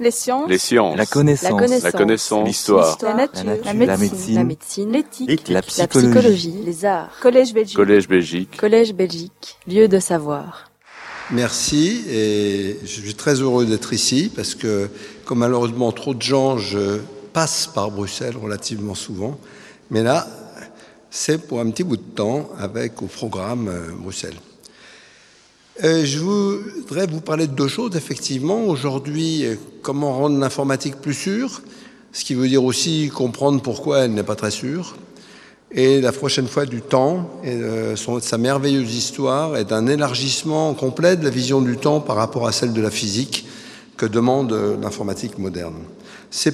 [0.00, 0.48] Les sciences.
[0.48, 0.96] Les sciences.
[0.96, 1.82] La connaissance.
[1.82, 2.48] La connaissance.
[2.48, 2.96] L'histoire.
[3.02, 3.44] La nature.
[3.44, 3.64] La nature.
[3.66, 3.98] La médecine.
[3.98, 4.34] médecine.
[4.34, 4.92] La médecine.
[4.92, 5.48] L'éthique.
[5.48, 6.08] La La psychologie.
[6.08, 6.54] psychologie.
[6.64, 7.10] Les arts.
[7.20, 7.76] Collège Belgique.
[7.76, 8.56] Collège Belgique.
[8.56, 9.58] Collège Belgique.
[9.68, 10.70] Lieu de savoir.
[11.30, 14.88] Merci et je suis très heureux d'être ici parce que
[15.26, 16.98] comme malheureusement trop de gens, je
[17.34, 19.38] passe par Bruxelles relativement souvent.
[19.90, 20.26] Mais là,
[21.10, 24.34] c'est pour un petit bout de temps avec au programme euh, Bruxelles.
[25.82, 28.64] Euh, je voudrais vous parler de deux choses, effectivement.
[28.64, 31.62] Aujourd'hui, euh, comment rendre l'informatique plus sûre,
[32.12, 34.96] ce qui veut dire aussi comprendre pourquoi elle n'est pas très sûre.
[35.72, 40.74] Et la prochaine fois du temps, et euh, son, sa merveilleuse histoire est un élargissement
[40.74, 43.46] complet de la vision du temps par rapport à celle de la physique
[43.96, 45.76] que demande euh, l'informatique moderne.
[46.30, 46.52] Ces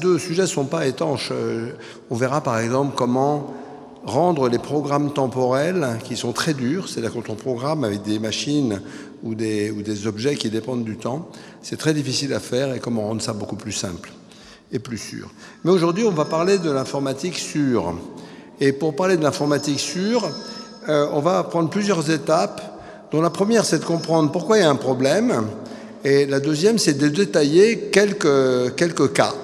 [0.00, 1.30] deux sujets ne sont pas étanches.
[1.32, 1.70] Euh,
[2.10, 3.54] On verra par exemple comment
[4.06, 8.80] rendre les programmes temporels, qui sont très durs, c'est-à-dire quand on programme avec des machines
[9.22, 11.28] ou des, objets qui dépendent du temps,
[11.60, 14.12] c'est très difficile à faire et comment rendre ça beaucoup plus simple
[14.72, 15.30] et plus sûr.
[15.64, 17.94] Mais aujourd'hui, on va parler de l'informatique sûre.
[18.60, 20.28] Et pour parler de l'informatique sûre,
[20.88, 22.62] euh, on va prendre plusieurs étapes,
[23.10, 25.46] dont la première, c'est de comprendre pourquoi il y a un problème,
[26.04, 29.34] et la deuxième, c'est de détailler quelques cas,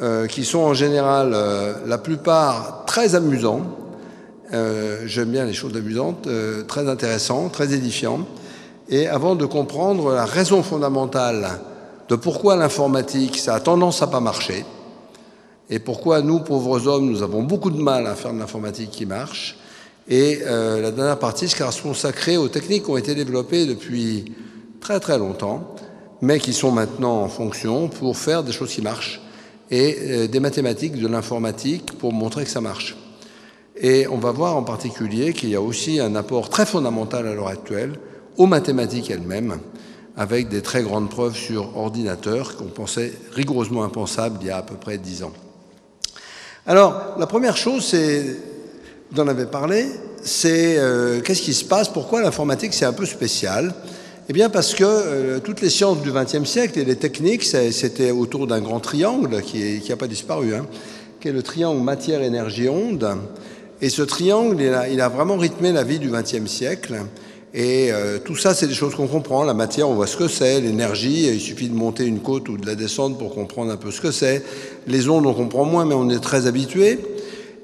[0.00, 3.62] euh, qui sont en général, euh, la plupart, très amusants.
[4.52, 8.26] Euh, J'aime bien les choses amusantes, euh, très intéressants, très édifiants.
[8.88, 11.60] Et avant de comprendre la raison fondamentale
[12.08, 14.64] de pourquoi l'informatique, ça a tendance à pas marcher,
[15.70, 19.04] et pourquoi nous, pauvres hommes, nous avons beaucoup de mal à faire de l'informatique qui
[19.04, 19.58] marche.
[20.08, 24.32] Et euh, la dernière partie sera consacrée aux techniques qui ont été développées depuis
[24.80, 25.74] très très longtemps,
[26.22, 29.20] mais qui sont maintenant en fonction pour faire des choses qui marchent,
[29.70, 32.96] et euh, des mathématiques, de l'informatique pour montrer que ça marche.
[33.76, 37.34] Et on va voir en particulier qu'il y a aussi un apport très fondamental à
[37.34, 37.94] l'heure actuelle
[38.36, 39.58] aux mathématiques elles-mêmes,
[40.16, 44.62] avec des très grandes preuves sur ordinateur qu'on pensait rigoureusement impensables il y a à
[44.62, 45.32] peu près dix ans.
[46.66, 48.36] Alors, la première chose, c'est,
[49.12, 49.86] vous en avez parlé,
[50.22, 53.72] c'est euh, qu'est-ce qui se passe, pourquoi l'informatique c'est un peu spécial?
[54.30, 58.10] Eh bien parce que euh, toutes les sciences du XXe siècle et les techniques, c'était
[58.10, 60.66] autour d'un grand triangle qui n'a pas disparu, hein,
[61.18, 63.16] qui est le triangle matière-énergie-onde.
[63.80, 66.96] Et ce triangle, il a, il a, vraiment rythmé la vie du XXe siècle.
[67.54, 69.44] Et euh, tout ça, c'est des choses qu'on comprend.
[69.44, 70.60] La matière, on voit ce que c'est.
[70.60, 73.90] L'énergie, il suffit de monter une côte ou de la descendre pour comprendre un peu
[73.90, 74.44] ce que c'est.
[74.86, 76.98] Les ondes, on comprend moins, mais on est très habitué.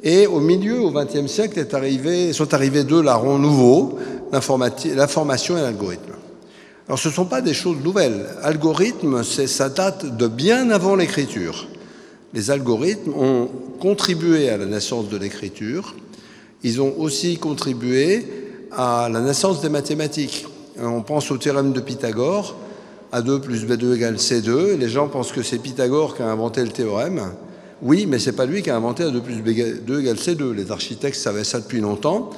[0.03, 3.99] Et au milieu, au XXe siècle, est arrivé, sont arrivés deux larrons nouveaux,
[4.33, 6.15] l'information et l'algorithme.
[6.87, 8.27] Alors, ce ne sont pas des choses nouvelles.
[8.43, 11.67] Algorithme, ça date de bien avant l'écriture.
[12.35, 13.49] Les algorithmes ont
[13.81, 15.95] contribué à la naissance de l'écriture.
[16.63, 18.27] Ils ont aussi contribué
[18.71, 20.47] à la naissance des mathématiques.
[20.79, 22.55] On pense au théorème de Pythagore,
[23.13, 24.77] A2 plus B2 égale C2.
[24.77, 27.23] Les gens pensent que c'est Pythagore qui a inventé le théorème.
[27.81, 30.53] Oui, mais c'est pas lui qui a inventé A2 plus B2 égale C2.
[30.53, 32.31] Les architectes savaient ça depuis longtemps,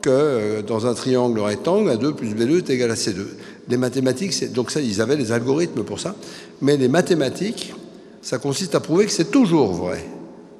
[0.00, 3.26] que euh, dans un triangle rectangle, A2 plus B2 est égal à C2.
[3.68, 6.14] Les mathématiques, donc ça, ils avaient les algorithmes pour ça.
[6.62, 7.74] Mais les mathématiques,
[8.22, 10.04] ça consiste à prouver que c'est toujours vrai,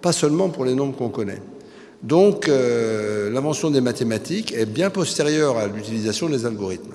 [0.01, 1.41] pas seulement pour les nombres qu'on connaît.
[2.03, 6.95] Donc, euh, l'invention des mathématiques est bien postérieure à l'utilisation des algorithmes.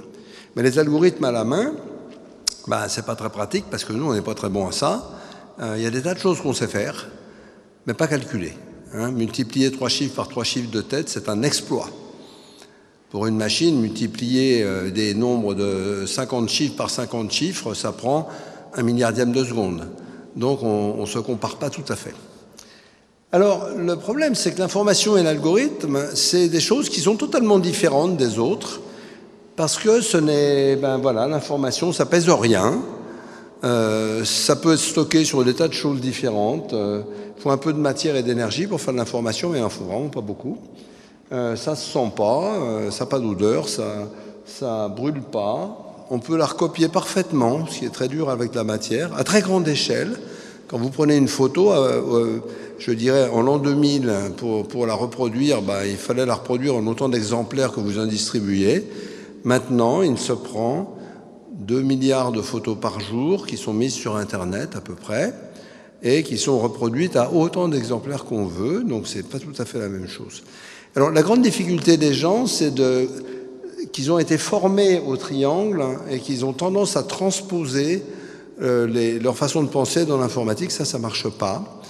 [0.55, 1.73] Mais les algorithmes à la main,
[2.67, 5.11] bah, c'est pas très pratique parce que nous, on n'est pas très bon à ça.
[5.59, 7.09] Il euh, y a des tas de choses qu'on sait faire,
[7.85, 8.53] mais pas calculer.
[8.93, 9.11] Hein.
[9.11, 11.89] Multiplier trois chiffres par trois chiffres de tête, c'est un exploit.
[13.13, 18.27] Pour une machine, multiplier euh, des nombres de 50 chiffres par 50 chiffres, ça prend
[18.73, 19.87] un milliardième de seconde.
[20.35, 22.15] Donc, on ne se compare pas tout à fait.
[23.31, 28.17] Alors, le problème, c'est que l'information et l'algorithme, c'est des choses qui sont totalement différentes
[28.17, 28.81] des autres,
[29.57, 32.81] parce que ce n'est, ben voilà, l'information, ça pèse rien,
[33.63, 36.69] euh, ça peut être stocké sur des tas de choses différentes.
[36.71, 37.01] Il euh,
[37.37, 39.83] faut un peu de matière et d'énergie pour faire de l'information, mais il en faut
[39.83, 40.57] vraiment pas beaucoup.
[41.33, 44.07] Euh, ça se sent pas, euh, ça n'a pas d'odeur, ça,
[44.45, 46.05] ça brûle pas.
[46.11, 49.41] On peut la recopier parfaitement, ce qui est très dur avec la matière, à très
[49.41, 50.15] grande échelle.
[50.67, 52.39] Quand vous prenez une photo, euh,
[52.77, 56.85] je dirais en l'an 2000, pour, pour la reproduire, bah, il fallait la reproduire en
[56.85, 58.87] autant d'exemplaires que vous en distribuez.
[59.43, 60.95] Maintenant, il se prend
[61.51, 65.33] 2 milliards de photos par jour qui sont mises sur Internet à peu près
[66.03, 69.79] et qui sont reproduites à autant d'exemplaires qu'on veut, donc c'est pas tout à fait
[69.79, 70.43] la même chose.
[70.95, 72.71] Alors la grande difficulté des gens, c'est
[73.91, 78.03] qu'ils ont été formés au triangle et qu'ils ont tendance à transposer
[78.61, 80.69] euh, leur façon de penser dans l'informatique.
[80.69, 81.81] Ça, ça marche pas,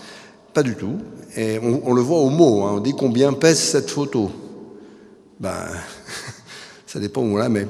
[0.54, 1.00] pas du tout.
[1.36, 2.64] Et on, le voit au mot.
[2.64, 4.32] Hein, on dit combien pèse cette photo?
[5.38, 5.68] Ben,
[6.88, 7.68] ça dépend où on la met.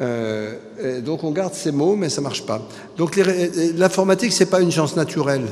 [0.00, 2.62] Euh, donc on garde ces mots, mais ça marche pas.
[2.96, 5.46] Donc l'informatique, c'est pas une science naturelle.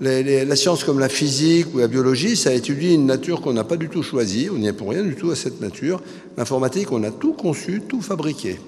[0.00, 3.76] La science comme la physique ou la biologie, ça étudie une nature qu'on n'a pas
[3.76, 4.48] du tout choisie.
[4.50, 6.00] On n'y est pour rien du tout à cette nature.
[6.36, 8.58] L'informatique, on a tout conçu, tout fabriqué.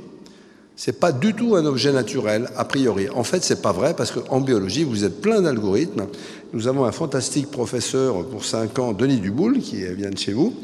[0.76, 3.08] C'est pas du tout un objet naturel a priori.
[3.10, 6.06] En fait, c'est pas vrai parce qu'en biologie, vous êtes plein d'algorithmes.
[6.52, 10.54] Nous avons un fantastique professeur pour 5 ans, Denis Duboul, qui vient de chez vous,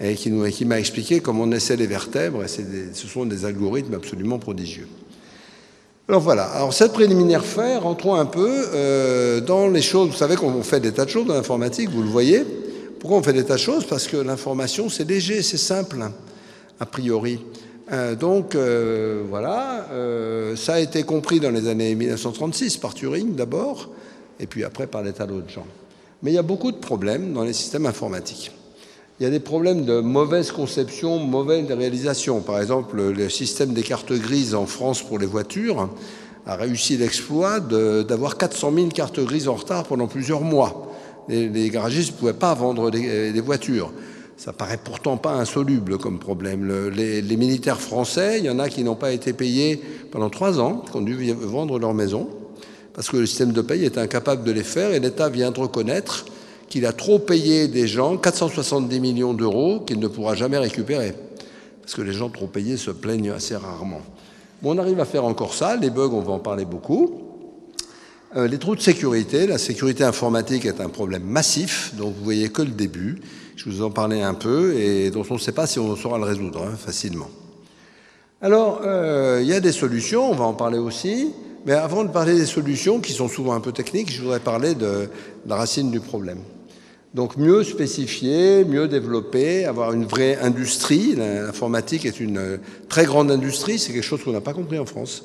[0.00, 2.44] et qui, qui m'a expliqué comment on essaie les vertèbres.
[2.44, 2.48] Et
[2.92, 4.86] ce sont des algorithmes absolument prodigieux.
[6.08, 10.08] Alors voilà, alors cette préliminaire fait, rentrons un peu euh, dans les choses.
[10.08, 12.46] Vous savez qu'on fait des tas de choses dans l'informatique, vous le voyez.
[12.98, 13.84] Pourquoi on fait des tas de choses?
[13.84, 15.98] Parce que l'information, c'est léger, c'est simple,
[16.80, 17.44] a priori.
[17.92, 19.86] Euh, donc euh, voilà,
[20.56, 23.90] ça a été compris dans les années 1936 par Turing d'abord,
[24.40, 25.66] et puis après par des tas d'autres gens.
[26.22, 28.50] Mais il y a beaucoup de problèmes dans les systèmes informatiques.
[29.20, 32.40] Il y a des problèmes de mauvaise conception, mauvaise réalisation.
[32.40, 35.88] Par exemple, le système des cartes grises en France pour les voitures
[36.46, 40.92] a réussi l'exploit d'avoir 400 000 cartes grises en retard pendant plusieurs mois.
[41.28, 43.92] Les, garagistes ne pouvaient pas vendre des voitures.
[44.36, 46.90] Ça paraît pourtant pas insoluble comme problème.
[46.90, 49.82] les, militaires français, il y en a qui n'ont pas été payés
[50.12, 52.28] pendant trois ans, qui ont dû vendre leur maison,
[52.94, 55.58] parce que le système de paye est incapable de les faire, et l'État vient de
[55.58, 56.24] reconnaître
[56.68, 61.14] qu'il a trop payé des gens, 470 millions d'euros, qu'il ne pourra jamais récupérer.
[61.82, 64.02] Parce que les gens trop payés se plaignent assez rarement.
[64.62, 67.22] On arrive à faire encore ça, les bugs, on va en parler beaucoup.
[68.36, 72.50] Euh, les trous de sécurité, la sécurité informatique est un problème massif, donc vous voyez
[72.50, 73.20] que le début.
[73.56, 76.18] Je vous en parlais un peu et dont on ne sait pas si on saura
[76.18, 77.28] le résoudre hein, facilement.
[78.40, 81.32] Alors, euh, il y a des solutions, on va en parler aussi.
[81.66, 84.74] Mais avant de parler des solutions, qui sont souvent un peu techniques, je voudrais parler
[84.74, 85.08] de,
[85.46, 86.38] la racine du problème.
[87.14, 91.14] Donc mieux spécifier, mieux développer, avoir une vraie industrie.
[91.16, 92.58] L'informatique est une
[92.88, 95.24] très grande industrie, c'est quelque chose qu'on n'a pas compris en France.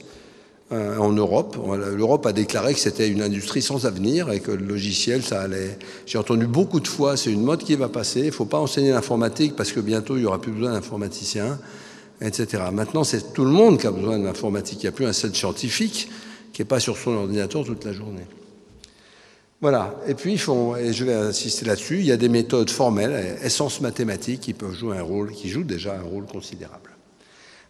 [0.74, 1.58] Euh, en Europe.
[1.96, 5.78] L'Europe a déclaré que c'était une industrie sans avenir et que le logiciel, ça allait.
[6.08, 8.22] J'ai entendu beaucoup de fois, c'est une mode qui va passer.
[8.22, 11.60] Il ne faut pas enseigner l'informatique parce que bientôt il n'y aura plus besoin d'informaticiens,
[12.22, 12.64] etc.
[12.72, 14.80] Maintenant, c'est tout le monde qui a besoin de l'informatique.
[14.82, 16.10] Il n'y a plus un seul scientifique
[16.54, 18.26] qui n'est pas sur son ordinateur toute la journée.
[19.64, 19.96] Voilà.
[20.10, 24.42] Et puis, et je vais insister là-dessus, il y a des méthodes formelles, essence mathématique,
[24.42, 26.90] qui peuvent jouer un rôle, qui jouent déjà un rôle considérable.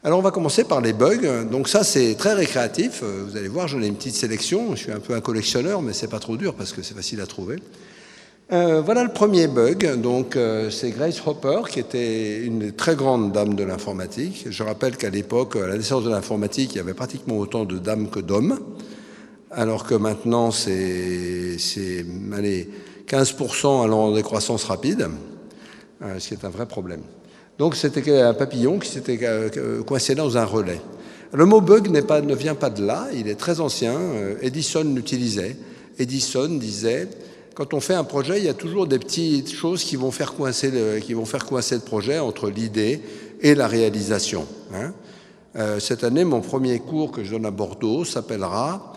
[0.04, 1.46] Alors on va commencer par les bugs.
[1.52, 3.04] Donc ça c'est très récréatif.
[3.04, 4.76] Vous allez voir, j'en ai une petite sélection.
[4.76, 7.22] Je suis un peu un collectionneur, mais c'est pas trop dur parce que c'est facile
[7.22, 7.58] à trouver.
[8.52, 10.02] Euh, voilà le premier bug.
[10.02, 14.48] Donc euh, c'est Grace Hopper qui était une très grande dame de l'informatique.
[14.50, 17.78] Je rappelle qu'à l'époque, à la naissance de l'informatique, il y avait pratiquement autant de
[17.78, 18.58] dames que d'hommes,
[19.54, 21.58] alors que maintenant c'est
[23.08, 25.10] 15% allant en décroissance rapide,
[26.18, 27.02] ce qui est un vrai problème.
[27.60, 30.82] Donc c'était un papillon qui s'était euh, coincé dans un relais.
[31.32, 33.94] Le mot bug ne vient pas de là, il est très ancien.
[33.94, 35.56] Euh, Edison l'utilisait.
[36.00, 37.08] Edison disait
[37.54, 40.34] quand on fait un projet, il y a toujours des petites choses qui vont faire
[40.34, 43.02] coincer le, qui vont faire coincer le projet entre l'idée
[43.42, 44.48] et la réalisation.
[44.74, 44.94] Hein.
[45.56, 48.93] Euh, cette année, mon premier cours que je donne à Bordeaux s'appellera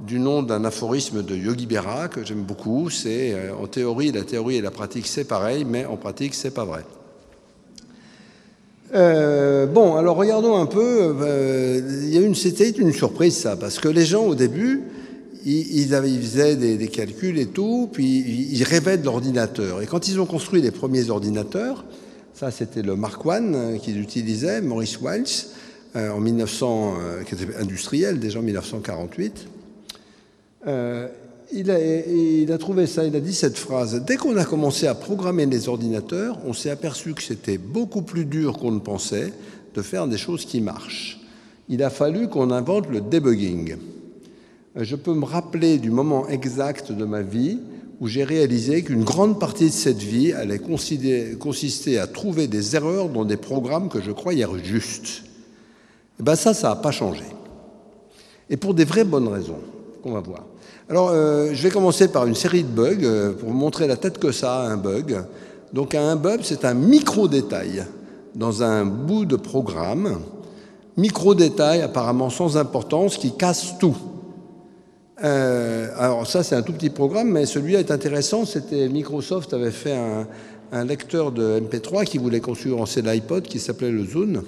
[0.00, 2.90] du nom d'un aphorisme de Yogi Berra que j'aime beaucoup.
[2.90, 6.64] C'est en théorie, la théorie et la pratique c'est pareil, mais en pratique c'est pas
[6.64, 6.84] vrai.
[8.94, 11.14] Euh, bon, alors regardons un peu.
[11.20, 14.82] Euh, c'était une surprise ça, parce que les gens au début,
[15.44, 19.80] ils, faisaient des, calculs et tout, puis ils rêvaient de l'ordinateur.
[19.80, 21.84] Et quand ils ont construit les premiers ordinateurs,
[22.34, 25.46] ça c'était le Mark I euh, qu'ils utilisaient, Maurice Welch,
[25.96, 26.94] en 1900,
[27.26, 29.48] qui était industriel déjà en 1948
[30.66, 34.02] il a, trouvé ça, il a dit cette phrase.
[34.06, 38.24] Dès qu'on a commencé à programmer les ordinateurs, on s'est aperçu que c'était beaucoup plus
[38.24, 39.32] dur qu'on ne pensait
[39.74, 41.20] de faire des choses qui marchent.
[41.68, 43.76] Il a fallu qu'on invente le debugging.
[44.76, 47.58] Je peux me rappeler du moment exact de ma vie
[48.00, 53.08] où j'ai réalisé qu'une grande partie de cette vie allait consister à trouver des erreurs
[53.08, 55.22] dans des programmes que je croyais justes.
[56.18, 57.24] Et eh bien ça, ça n'a pas changé.
[58.48, 59.60] Et pour des vraies bonnes raisons,
[60.02, 60.44] qu'on va voir.
[60.88, 64.18] Alors, euh, je vais commencer par une série de bugs euh, pour montrer la tête
[64.18, 65.22] que ça a, un bug.
[65.72, 67.84] Donc, un bug, c'est un micro-détail
[68.34, 70.20] dans un bout de programme.
[70.96, 73.96] Micro-détail apparemment sans importance qui casse tout.
[75.22, 78.44] Euh, alors, ça, c'est un tout petit programme, mais celui-là est intéressant.
[78.44, 84.04] C'était Microsoft avait fait un, lecteur de MP3 qui voulait concurrencer l'iPod qui s'appelait le
[84.04, 84.42] Zune.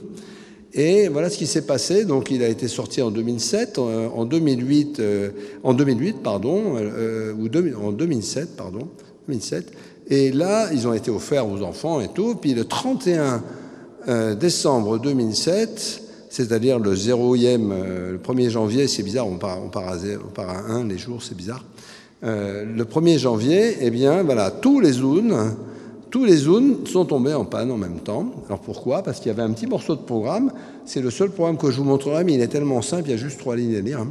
[0.75, 2.05] Et voilà ce qui s'est passé.
[2.05, 5.31] Donc, il a été sorti en 2007, en 2008, euh,
[5.65, 8.89] 2008, pardon, euh, ou en 2007, pardon,
[9.29, 9.67] 2007.
[10.09, 12.37] Et là, ils ont été offerts aux enfants et tout.
[12.37, 13.43] Puis le 31
[14.09, 17.69] euh, décembre 2007, c'est-à-dire le 0e,
[18.13, 21.37] le 1er janvier, c'est bizarre, on part, à, on part à 1 les jours, c'est
[21.37, 21.63] bizarre.
[22.23, 25.55] le 1er janvier, eh bien, voilà, tous les zooms
[26.13, 28.27] tous les zooms sont tombés en panne en même temps.
[28.47, 29.03] Alors pourquoi?
[29.03, 30.53] Parce qu'il y avait un petit morceau de programme.
[30.85, 33.15] C'est le seul programme que je vous montrerai, mais il est tellement simple, il y
[33.15, 34.07] a juste trois lignes à lire.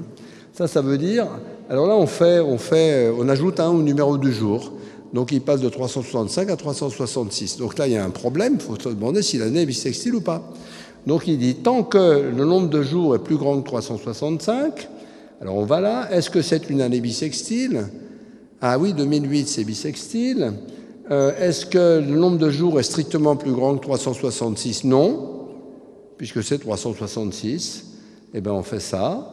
[0.51, 1.27] Ça, ça veut dire.
[1.69, 4.73] Alors là, on fait, on fait, on ajoute un au numéro du jour.
[5.13, 7.57] Donc il passe de 365 à 366.
[7.57, 8.55] Donc là, il y a un problème.
[8.55, 10.41] Il faut se demander si l'année est bisextile ou pas.
[11.05, 14.89] Donc il dit tant que le nombre de jours est plus grand que 365,
[15.39, 16.09] alors on va là.
[16.11, 17.89] Est-ce que c'est une année bisextile?
[18.59, 20.53] Ah oui, 2008, c'est bisextile.
[21.11, 25.49] Euh, est-ce que le nombre de jours est strictement plus grand que 366 Non,
[26.17, 27.85] puisque c'est 366.
[28.33, 29.29] Eh bien, on fait ça,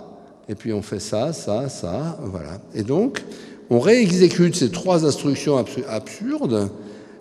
[0.49, 2.58] et puis on fait ça, ça, ça, voilà.
[2.75, 3.23] Et donc,
[3.70, 6.70] on réexécute ces trois instructions absurdes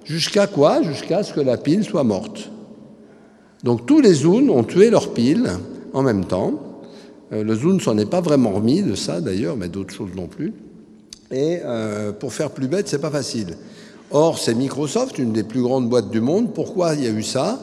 [0.05, 0.81] jusqu'à quoi?
[0.81, 2.49] Jusqu'à ce que la pile soit morte.
[3.63, 5.49] Donc tous les zooms ont tué leur pile
[5.93, 6.83] en même temps.
[7.33, 10.27] Euh, le zoom s'en est pas vraiment remis de ça d'ailleurs, mais d'autres choses non
[10.27, 10.53] plus.
[11.31, 13.57] Et euh, pour faire plus bête, c'est pas facile.
[14.11, 16.53] Or, c'est Microsoft, une des plus grandes boîtes du monde.
[16.53, 17.59] Pourquoi il y a eu ça?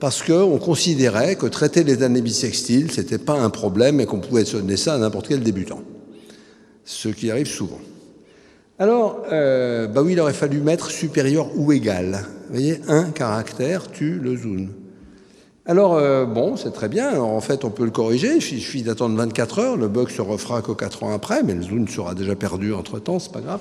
[0.00, 4.20] Parce qu'on considérait que traiter les années bissextiles, ce n'était pas un problème et qu'on
[4.20, 5.80] pouvait donner ça à n'importe quel débutant.
[6.84, 7.80] Ce qui arrive souvent.
[8.78, 12.24] Alors, euh, bah oui, il aurait fallu mettre supérieur ou égal.
[12.48, 14.68] Vous voyez, un caractère tue le zoom.
[15.64, 17.20] Alors, euh, bon, c'est très bien.
[17.20, 18.36] en fait, on peut le corriger.
[18.36, 19.76] Il suffit d'attendre 24 heures.
[19.76, 23.18] Le bug se refera que 4 ans après, mais le zoom sera déjà perdu entre-temps,
[23.18, 23.60] c'est pas grave.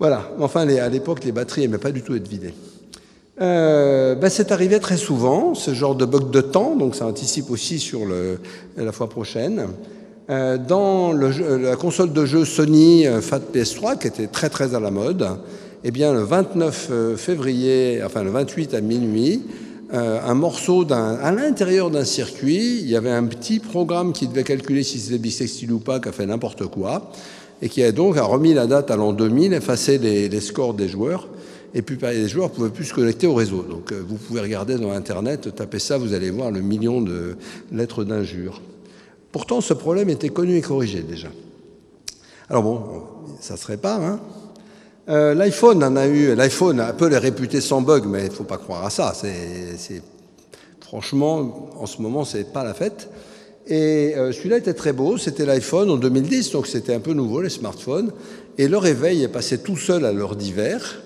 [0.00, 0.30] Voilà.
[0.40, 2.54] Enfin, à l'époque, les batteries n'aimaient pas du tout être vidées.
[3.40, 7.50] Euh, ben, c'est arrivé très souvent, ce genre de bug de temps, donc ça anticipe
[7.50, 8.38] aussi sur le,
[8.76, 9.66] la fois prochaine.
[10.30, 14.74] Euh, dans le la console de jeu Sony euh, Fat PS3, qui était très très
[14.74, 15.26] à la mode,
[15.84, 19.42] eh bien, le 29 euh, février, enfin le 28 à minuit,
[19.92, 24.28] euh, un morceau d'un, à l'intérieur d'un circuit, il y avait un petit programme qui
[24.28, 27.10] devait calculer si c'était bisextile ou pas, qui a fait n'importe quoi
[27.62, 31.28] et qui a donc remis la date à l'an 2000, effacé les, scores des joueurs,
[31.74, 33.62] et puis les joueurs ne pouvaient plus se connecter au réseau.
[33.62, 37.36] Donc euh, vous pouvez regarder dans Internet, taper ça, vous allez voir le million de
[37.72, 38.60] lettres d'injures.
[39.32, 41.28] Pourtant, ce problème était connu et corrigé déjà.
[42.48, 42.82] Alors bon,
[43.40, 44.02] ça se répare.
[44.02, 44.20] Hein
[45.08, 46.34] euh, L'iPhone en a eu.
[46.34, 49.12] L'iPhone, Apple est réputé sans bug, mais il ne faut pas croire à ça.
[49.14, 50.02] C'est,
[50.80, 53.08] franchement, en ce moment, c'est pas la fête.
[53.70, 57.40] Et euh, celui-là était très beau, c'était l'iPhone en 2010, donc c'était un peu nouveau,
[57.40, 58.10] les smartphones.
[58.58, 61.00] Et le réveil est passé tout seul à l'heure d'hiver.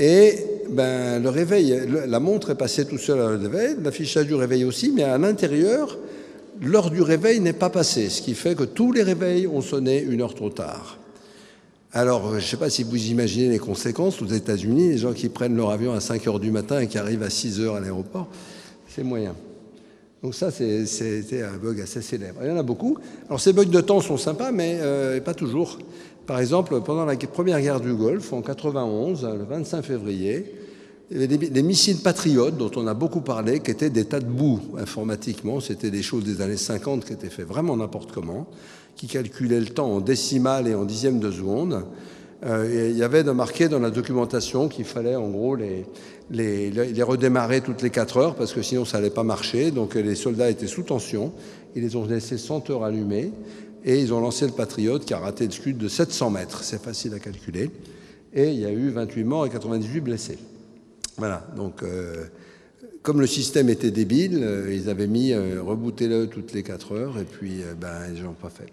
[0.00, 0.34] Et
[0.68, 4.64] ben, le réveil, la montre est passée tout seul à l'heure d'hiver, l'affichage du réveil
[4.64, 5.96] aussi, mais à l'intérieur,
[6.60, 10.02] l'heure du réveil n'est pas passée, ce qui fait que tous les réveils ont sonné
[10.02, 10.98] une heure trop tard.
[11.92, 15.28] Alors, je ne sais pas si vous imaginez les conséquences aux États-Unis, les gens qui
[15.28, 17.80] prennent leur avion à 5 heures du matin et qui arrivent à 6 heures à
[17.80, 18.28] l'aéroport,
[18.88, 19.34] c'est moyen.
[20.22, 22.40] Donc ça, c'était un bug assez célèbre.
[22.42, 22.98] Il y en a beaucoup.
[23.26, 25.78] Alors ces bugs de temps sont sympas, mais euh, pas toujours.
[26.26, 30.54] Par exemple, pendant la première guerre du Golfe, en 91, le 25 février,
[31.10, 34.20] il y avait des, missiles patriotes dont on a beaucoup parlé, qui étaient des tas
[34.20, 35.58] de boue informatiquement.
[35.58, 38.46] C'était des choses des années 50 qui étaient faites vraiment n'importe comment,
[38.94, 41.82] qui calculaient le temps en décimales et en dixièmes de seconde.
[42.44, 45.84] Euh, il y avait de marqué dans la documentation qu'il fallait en gros les,
[47.02, 49.70] redémarrer toutes les 4 heures parce que sinon ça n'allait pas marcher.
[49.70, 51.32] Donc les soldats étaient sous tension.
[51.76, 53.32] Ils les ont laissés 100 heures allumés
[53.84, 56.64] et ils ont lancé le Patriote qui a raté le scud de 700 mètres.
[56.64, 57.70] C'est facile à calculer.
[58.32, 60.38] Et il y a eu 28 morts et 98 blessés.
[61.16, 61.46] Voilà.
[61.56, 62.26] Donc euh,
[63.02, 67.18] comme le système était débile, euh, ils avaient mis euh, rebootez-le toutes les 4 heures
[67.18, 68.72] et puis ben, ils n'ont pas fait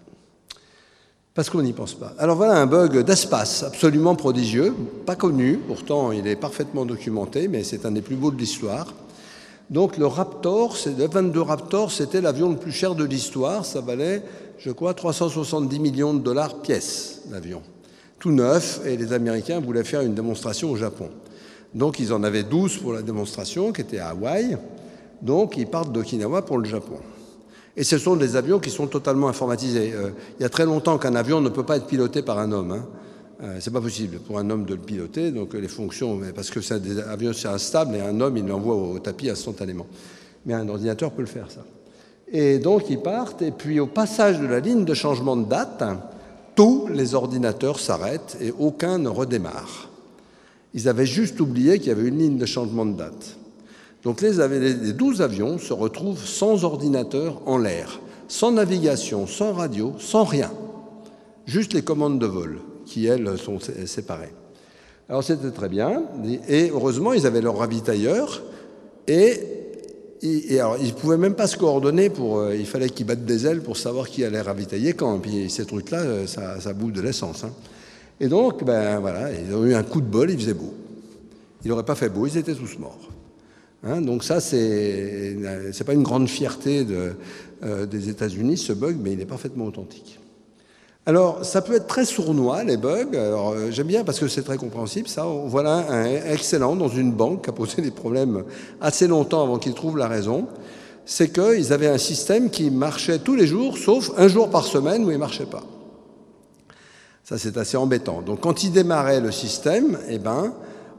[1.38, 2.14] parce qu'on n'y pense pas.
[2.18, 4.74] Alors voilà un bug d'espace absolument prodigieux,
[5.06, 8.92] pas connu, pourtant il est parfaitement documenté, mais c'est un des plus beaux de l'histoire.
[9.70, 14.24] Donc le Raptor, le 22 Raptor, c'était l'avion le plus cher de l'histoire, ça valait,
[14.58, 17.62] je crois, 370 millions de dollars pièce, l'avion.
[18.18, 21.08] Tout neuf, et les Américains voulaient faire une démonstration au Japon.
[21.72, 24.58] Donc ils en avaient 12 pour la démonstration, qui était à Hawaï,
[25.22, 26.96] donc ils partent d'Okinawa pour le Japon.
[27.78, 29.92] Et ce sont des avions qui sont totalement informatisés.
[29.94, 32.50] Euh, il y a très longtemps qu'un avion ne peut pas être piloté par un
[32.50, 32.72] homme.
[32.72, 32.86] Hein.
[33.44, 36.60] Euh, c'est pas possible pour un homme de le piloter, donc les fonctions, parce que
[36.60, 39.86] c'est des avions c'est instable et un homme il l'envoie au tapis instantanément.
[40.44, 41.60] Mais un ordinateur peut le faire ça.
[42.32, 45.84] Et donc ils partent et puis au passage de la ligne de changement de date,
[46.56, 49.88] tous les ordinateurs s'arrêtent et aucun ne redémarre.
[50.74, 53.37] Ils avaient juste oublié qu'il y avait une ligne de changement de date.
[54.04, 59.94] Donc les, les 12 avions se retrouvent sans ordinateur en l'air, sans navigation, sans radio,
[59.98, 60.50] sans rien.
[61.46, 64.32] Juste les commandes de vol, qui, elles, sont séparées.
[65.08, 66.02] Alors c'était très bien.
[66.48, 68.42] Et heureusement, ils avaient leur ravitailleur.
[69.06, 69.40] Et
[70.58, 72.10] alors, ils ne pouvaient même pas se coordonner.
[72.10, 75.16] Pour, euh, il fallait qu'ils battent des ailes pour savoir qui allait ravitailler quand.
[75.16, 77.44] Et puis ces trucs-là, euh, ça, boue de l'essence.
[77.44, 77.52] Hein.
[78.20, 80.74] Et donc, ben voilà, ils ont eu un coup de bol, il faisait beau.
[81.64, 83.08] Il n'aurait pas fait beau, ils étaient tous morts.
[83.84, 86.86] Hein, donc ça, c'est n'est pas une grande fierté
[87.62, 90.18] euh, des États-Unis, ce bug, mais il est parfaitement authentique.
[91.06, 93.14] Alors, ça peut être très sournois, les bugs.
[93.14, 95.08] Alors, euh, j'aime bien parce que c'est très compréhensible.
[95.08, 98.44] Ça, voilà un excellent dans une banque qui a posé des problèmes
[98.80, 100.48] assez longtemps avant qu'ils trouvent la raison.
[101.06, 105.04] C'est qu'ils avaient un système qui marchait tous les jours, sauf un jour par semaine
[105.04, 105.62] où il ne marchait pas.
[107.24, 108.20] Ça, c'est assez embêtant.
[108.20, 110.52] Donc, quand ils démarraient le système, eh ben,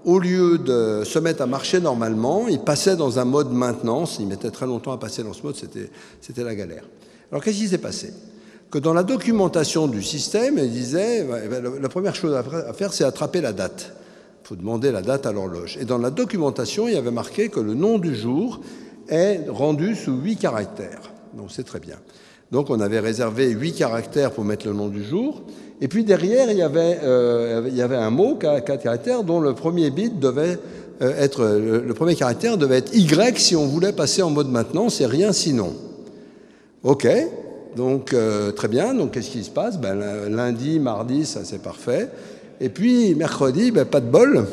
[0.06, 4.18] au lieu de se mettre à marcher normalement, ils passaient dans un mode maintenance.
[4.20, 6.84] Ils mettaient très longtemps à passer dans ce mode, c'était la galère.
[7.32, 8.14] Alors, qu'est-ce qui s'est passé?
[8.72, 12.94] Que dans la documentation du système, il disait eh ben, la première chose à faire,
[12.94, 13.94] c'est attraper la date.
[14.44, 15.78] Il faut demander la date à l'horloge.
[15.80, 18.62] Et dans la documentation, il y avait marqué que le nom du jour
[19.08, 21.12] est rendu sous huit caractères.
[21.36, 21.98] Donc c'est très bien.
[22.52, 25.44] Donc on avait réservé huit caractères pour mettre le nom du jour.
[25.82, 30.20] Et puis derrière, il y avait, euh, un mot, quatre caractères, dont le premier bit
[30.20, 30.60] devait
[31.02, 34.50] euh, être, le, le, premier caractère devait être Y si on voulait passer en mode
[34.50, 35.74] maintenance et rien sinon.
[36.84, 37.08] OK,
[37.76, 38.94] donc, euh, très bien.
[38.94, 39.80] Donc, qu'est-ce qui se passe?
[39.80, 39.96] Ben,
[40.30, 42.10] Lundi, mardi, ça c'est parfait.
[42.60, 44.46] Et puis, mercredi, ben, pas de bol.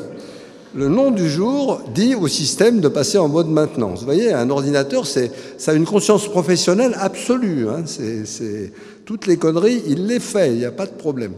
[0.75, 4.00] Le nom du jour dit au système de passer en mode maintenance.
[4.00, 5.21] Vous voyez, un ordinateur, ça
[5.66, 7.66] a une conscience professionnelle absolue.
[7.68, 7.85] Hein.
[7.87, 8.73] C'est,
[9.06, 11.32] toutes les conneries, il les fait, il n'y a pas de problème.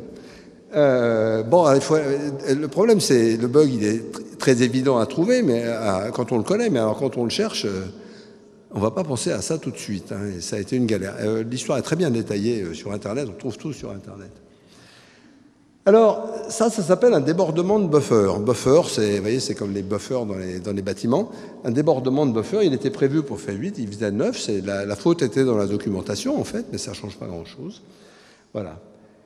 [0.74, 4.02] Euh, bon, le problème, c'est le bug, il est
[4.38, 5.64] très évident à trouver, mais
[6.12, 7.66] quand on le connaît, mais alors quand on le cherche,
[8.70, 10.12] on ne va pas penser à ça tout de suite.
[10.12, 11.14] Hein, ça a été une galère.
[11.20, 13.28] Euh, l'histoire est très bien détaillée euh, sur Internet.
[13.28, 14.30] On trouve tout sur Internet.
[15.88, 18.28] Alors, ça, ça s'appelle un débordement de buffer.
[18.40, 21.30] Buffer, c'est, voyez, c'est comme les buffers dans les, bâtiments.
[21.64, 24.38] Un débordement de buffer, il était prévu pour faire 8, il faisait 9.
[24.38, 27.80] C'est, la, faute était dans la documentation, en fait, mais ça ne change pas grand-chose.
[28.52, 28.80] Voilà.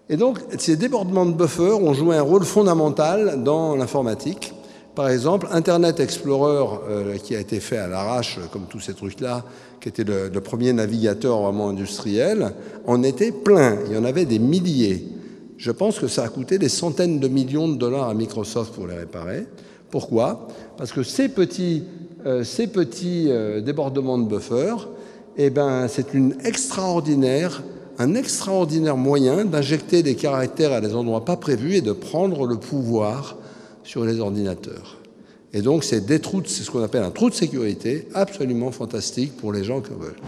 [0.09, 4.55] Et donc, ces débordements de buffer ont joué un rôle fondamental dans l'informatique.
[4.95, 9.43] Par exemple, Internet Explorer, euh, qui a été fait à l'arrache, comme tous ces trucs-là,
[9.81, 12.53] qui était le, premier navigateur vraiment industriel,
[12.87, 13.79] en était plein.
[13.87, 15.09] Il y en avait des milliers.
[15.63, 18.89] Je pense que ça a coûté des centaines de millions de dollars à Microsoft pour
[18.89, 19.47] les réparer.
[19.93, 20.49] Pourquoi?
[20.77, 21.85] Parce que ces petits,
[22.27, 24.75] euh, euh, débordements de buffer,
[25.37, 27.63] eh ben, c'est un extraordinaire
[28.97, 33.37] moyen d'injecter des caractères à des endroits pas prévus et de prendre le pouvoir
[33.85, 34.99] sur les ordinateurs.
[35.53, 39.63] Et donc, c'est c'est ce qu'on appelle un trou de sécurité absolument fantastique pour les
[39.63, 40.19] gens qui veulent.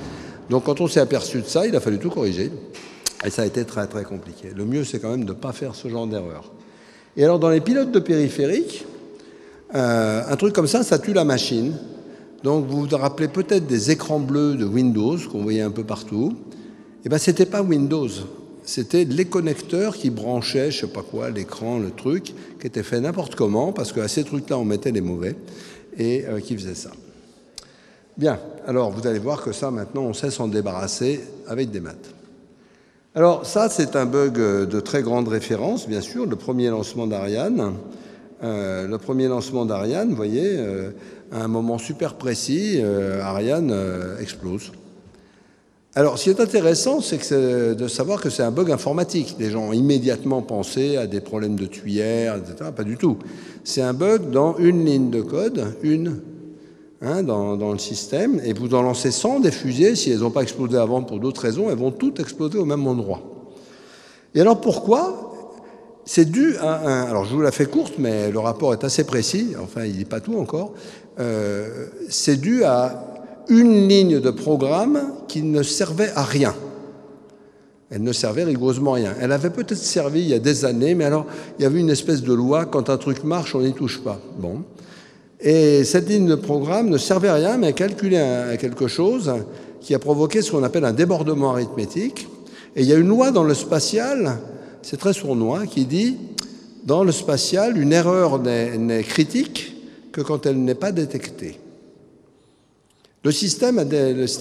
[0.48, 2.52] Donc, quand on s'est aperçu de ça, il a fallu tout corriger.
[3.24, 4.50] Et ça a été très, très compliqué.
[4.54, 6.52] Le mieux, c'est quand même de ne pas faire ce genre d'erreur.
[7.16, 8.84] Et alors, dans les pilotes de périphérique,
[9.74, 11.74] euh, un truc comme ça, ça tue la machine.
[12.42, 16.34] Donc, vous vous rappelez peut-être des écrans bleus de Windows qu'on voyait un peu partout.
[17.04, 18.08] Eh bien, ce n'était pas Windows
[18.64, 23.00] c'était les connecteurs qui branchaient, je sais pas quoi, l'écran, le truc, qui était fait
[23.00, 25.36] n'importe comment, parce qu'à ces trucs-là, on mettait les mauvais,
[25.98, 26.90] et euh, qui faisaient ça.
[28.16, 32.13] Bien, alors vous allez voir que ça, maintenant, on sait s'en débarrasser avec des maths.
[33.16, 37.06] Alors ça, c'est un bug euh, de très grande référence, bien sûr, le premier lancement
[37.06, 37.74] d'Ariane.
[38.42, 40.58] Euh, le premier lancement d'Ariane, vous voyez,
[41.30, 42.80] à un moment super précis,
[43.22, 43.74] Ariane
[44.20, 44.72] explose.
[45.94, 49.36] Alors, ce qui est intéressant, c'est de savoir que c'est un bug informatique.
[49.38, 52.70] Les gens ont immédiatement pensé à des problèmes de tuyères, etc.
[52.74, 53.18] Pas du tout.
[53.62, 56.20] C'est un bug dans une ligne de code, une,
[57.04, 60.42] hein, dans, le système, et vous en lancez 100 des fusées, si elles n'ont pas
[60.42, 63.20] explosé avant pour d'autres raisons, elles vont toutes exploser au même endroit.
[64.34, 65.30] Et alors pourquoi?
[66.06, 67.04] C'est dû à un.
[67.04, 69.54] Alors, je vous la fais courte, mais le rapport est assez précis.
[69.62, 70.74] Enfin, il dit pas tout encore.
[71.18, 73.14] Euh, c'est dû à
[73.48, 76.54] une ligne de programme qui ne servait à rien.
[77.90, 79.14] Elle ne servait rigoureusement à rien.
[79.20, 81.26] Elle avait peut-être servi il y a des années, mais alors
[81.58, 84.18] il y avait une espèce de loi, quand un truc marche, on n'y touche pas.
[84.38, 84.62] Bon.
[85.46, 89.30] Et cette ligne de programme ne servait à rien, mais elle calculait quelque chose
[89.82, 92.26] qui a provoqué ce qu'on appelle un débordement arithmétique.
[92.74, 94.38] Et il y a une loi dans le spatial,
[94.80, 96.16] c'est très sournois, qui dit,
[96.86, 99.76] dans le spatial, une erreur n'est critique
[100.12, 101.60] que quand elle n'est pas détectée.
[103.22, 103.78] Le système,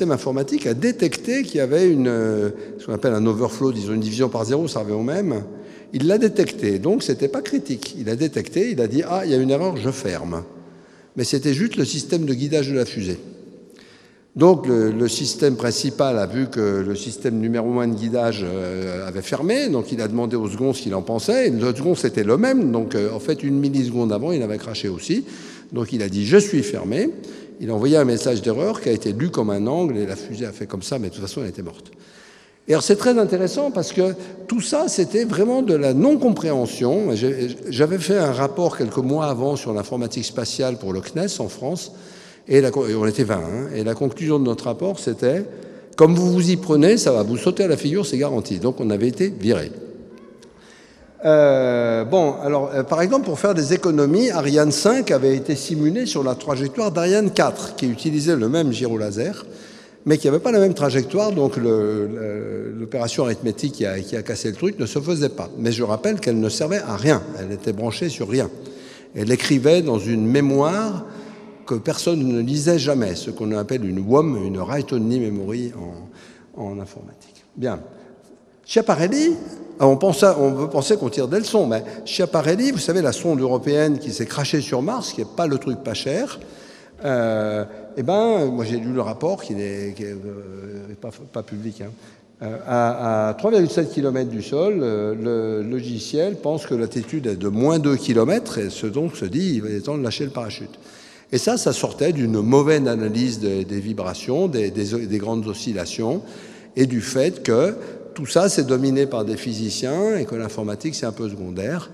[0.09, 4.29] informatique a détecté qu'il y avait une, ce qu'on appelle un overflow, disons une division
[4.29, 5.43] par zéro, ça revient au même.
[5.91, 7.93] Il l'a détecté, donc c'était pas critique.
[7.99, 10.43] Il a détecté, il a dit ah il y a une erreur, je ferme.
[11.15, 13.19] Mais c'était juste le système de guidage de la fusée.
[14.35, 19.21] Donc le, système principal a vu que le système numéro un de guidage euh, avait
[19.21, 21.47] fermé, donc il a demandé au second ce qu'il en pensait.
[21.47, 24.57] Et le second c'était le même, donc euh, en fait une milliseconde avant il avait
[24.57, 25.23] craché aussi.
[25.71, 27.11] Donc il a dit je suis fermé.
[27.59, 30.15] Il a envoyé un message d'erreur qui a été lu comme un angle et la
[30.15, 31.91] fusée a fait comme ça, mais de toute façon, elle était morte.
[32.67, 34.13] Et alors c'est très intéressant parce que
[34.47, 37.09] tout ça, c'était vraiment de la non-compréhension.
[37.69, 41.91] J'avais fait un rapport quelques mois avant sur l'informatique spatiale pour le CNES en France,
[42.47, 43.35] et, on était 20.
[43.35, 43.41] Hein,
[43.75, 45.43] et la conclusion de notre rapport, c'était
[45.95, 48.59] comme vous vous y prenez, ça va vous sauter à la figure, c'est garanti.
[48.59, 49.71] Donc on avait été viré.
[51.25, 56.05] Euh, bon, alors, euh, par exemple, pour faire des économies, Ariane 5 avait été simulé
[56.05, 59.45] sur la trajectoire d'Ariane 4, qui utilisait le même gyro-laser,
[60.05, 64.79] mais qui n'avait pas la même trajectoire, donc l'opération arithmétique qui a, cassé le truc
[64.79, 65.49] ne se faisait pas.
[65.57, 68.49] Mais je rappelle qu'elle ne servait à rien, elle était branchée sur rien.
[69.15, 71.05] Elle écrivait dans une mémoire
[71.65, 75.71] que personne ne lisait jamais, ce qu'on appelle une WOM, une Write-Only Memory
[76.57, 77.45] en, informatique.
[77.55, 77.79] Bien.
[78.65, 79.35] Schiaparelli,
[79.79, 83.99] on, pense peut penser qu'on tire des leçons, mais Schiaparelli, vous savez, la sonde européenne
[83.99, 86.39] qui s'est crachée sur Mars, qui n'est pas le truc pas cher,
[87.05, 87.65] euh,
[87.97, 90.15] eh ben, moi j'ai lu le rapport qui n'est euh,
[91.31, 91.81] pas, public.
[91.81, 91.91] Hein.
[92.41, 97.95] Euh, à, 3,7 km du sol, le logiciel pense que l'altitude est de moins 2
[97.95, 100.79] km et se dit il va être temps de lâcher le parachute.
[101.31, 106.21] Et ça, ça sortait d'une mauvaise analyse des, vibrations, des, des, grandes oscillations,
[106.75, 107.75] et du fait que
[108.13, 111.89] tout ça, c'est dominé par des physiciens et que l'informatique, c'est un peu secondaire.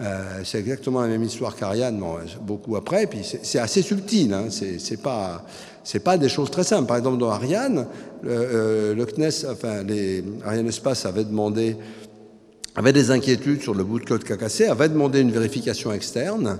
[0.00, 2.00] Euh, c'est exactement la même histoire qu'Ariane,
[2.42, 3.06] beaucoup après.
[3.06, 4.32] Puis c'est assez subtil.
[4.32, 5.44] Hein, c'est pas
[5.82, 6.86] c'est pas des choses très simples.
[6.86, 7.86] Par exemple, dans Ariane,
[8.22, 11.76] le, euh, le CNES, enfin les Ariane Espace avait demandé,
[12.76, 16.58] avait des inquiétudes sur le bout de code qu'a cassé, avait demandé une vérification externe,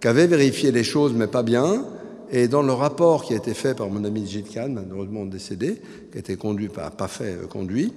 [0.00, 1.84] qu'avait vérifié les choses mais pas bien.
[2.30, 6.16] Et dans le rapport qui a été fait par mon ami Gilles malheureusement décédé, qui
[6.16, 7.92] a été conduit, pas, pas fait, euh, conduit,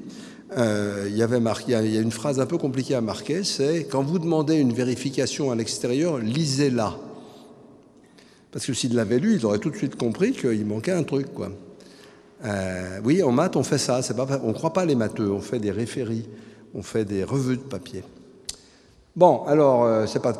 [0.57, 3.43] euh, il, y avait marqué, il y a une phrase un peu compliquée à marquer,
[3.43, 6.95] c'est quand vous demandez une vérification à l'extérieur, lisez-la.
[8.51, 11.27] Parce que s'il l'avait lu, il aurait tout de suite compris qu'il manquait un truc.
[12.45, 14.01] Euh, oui, en maths, on fait ça.
[14.43, 16.27] On ne croit pas les matheux, on fait des référies,
[16.73, 18.03] on fait des revues de papier.
[19.15, 20.33] Bon, alors, euh, pas,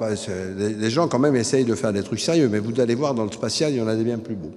[0.58, 3.26] les gens quand même essayent de faire des trucs sérieux, mais vous allez voir dans
[3.26, 4.54] le spatial, il y en a des bien plus beaux.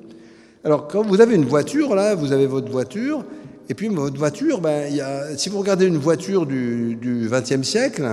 [0.65, 3.25] Alors, quand vous avez une voiture, là, vous avez votre voiture,
[3.69, 4.93] et puis votre voiture, ben,
[5.37, 8.05] si vous regardez une voiture du XXe siècle,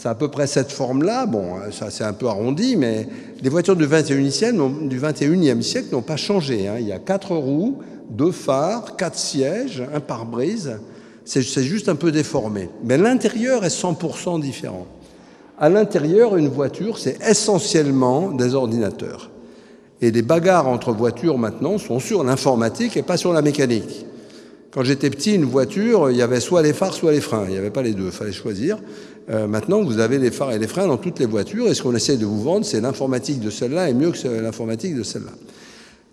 [0.00, 1.26] c'est à peu près cette forme-là.
[1.26, 3.06] Bon, ça c'est un peu arrondi, mais
[3.42, 6.68] les voitures du XXIe siècle, du 21e siècle n'ont pas changé.
[6.68, 6.76] Hein.
[6.80, 10.78] Il y a quatre roues, deux phares, quatre sièges, un pare-brise.
[11.24, 12.70] C'est juste un peu déformé.
[12.82, 14.86] Mais l'intérieur est 100% différent.
[15.58, 19.30] À l'intérieur, une voiture, c'est essentiellement des ordinateurs.
[20.00, 24.06] Et les bagarres entre voitures maintenant sont sur l'informatique et pas sur la mécanique.
[24.70, 27.44] Quand j'étais petit, une voiture, il y avait soit les phares, soit les freins.
[27.46, 28.78] Il n'y avait pas les deux, il fallait choisir.
[29.28, 31.82] Euh, maintenant, vous avez les phares et les freins dans toutes les voitures, et ce
[31.82, 35.32] qu'on essaie de vous vendre, c'est l'informatique de celle-là, et mieux que l'informatique de celle-là.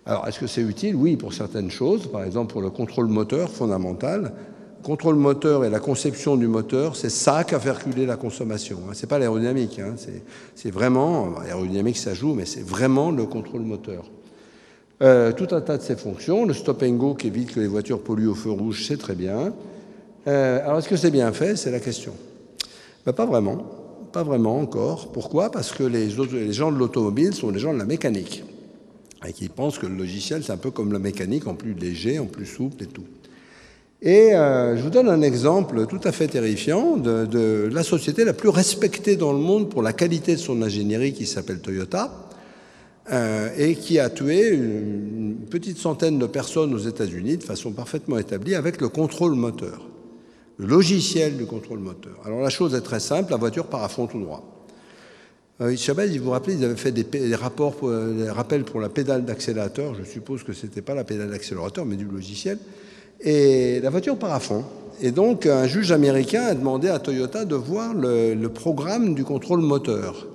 [0.06, 0.96] Alors, est-ce que c'est utile?
[0.96, 2.10] Oui, pour certaines choses.
[2.10, 4.32] Par exemple, pour le contrôle moteur fondamental.
[4.78, 8.16] Le contrôle moteur et la conception du moteur, c'est ça qui a fait reculer la
[8.16, 8.78] consommation.
[8.88, 8.92] Hein.
[8.94, 9.78] C'est pas l'aérodynamique.
[9.78, 9.96] Hein.
[10.54, 14.10] C'est vraiment, l'aérodynamique ça joue, mais c'est vraiment le contrôle moteur.
[15.00, 16.44] Euh, tout un tas de ces fonctions.
[16.44, 19.14] Le stop and go qui évite que les voitures polluent au feu rouge, c'est très
[19.14, 19.52] bien.
[20.26, 21.56] Euh, alors, est-ce que c'est bien fait?
[21.56, 22.12] C'est la question.
[23.06, 23.64] Ben, pas vraiment.
[24.12, 25.12] Pas vraiment encore.
[25.12, 25.50] Pourquoi?
[25.50, 28.42] Parce que les, les gens de l'automobile sont des gens de la mécanique.
[29.26, 32.18] Et qui pensent que le logiciel, c'est un peu comme la mécanique, en plus léger,
[32.18, 33.04] en plus souple et tout.
[34.00, 38.32] Et euh, je vous donne un exemple tout à fait terrifiant de, la société la
[38.32, 42.27] plus respectée dans le monde pour la qualité de son ingénierie qui s'appelle Toyota.
[43.10, 48.18] Euh, et qui a tué une, petite centaine de personnes aux États-Unis de façon parfaitement
[48.18, 49.88] établie avec le contrôle moteur,
[50.58, 52.20] le logiciel du contrôle moteur.
[52.26, 54.66] Alors la chose est très simple, la voiture part à fond tout droit.
[55.62, 59.24] Euh, Chabez, vous vous rappelez, ils avaient fait des, rapports des rappels pour la pédale
[59.24, 62.58] d'accélérateur, je suppose que ce n'était pas la pédale d'accélérateur, mais du logiciel,
[63.22, 64.64] et la voiture part à fond.
[65.00, 69.60] Et donc un juge américain a demandé à Toyota de voir le programme du contrôle
[69.60, 70.26] moteur.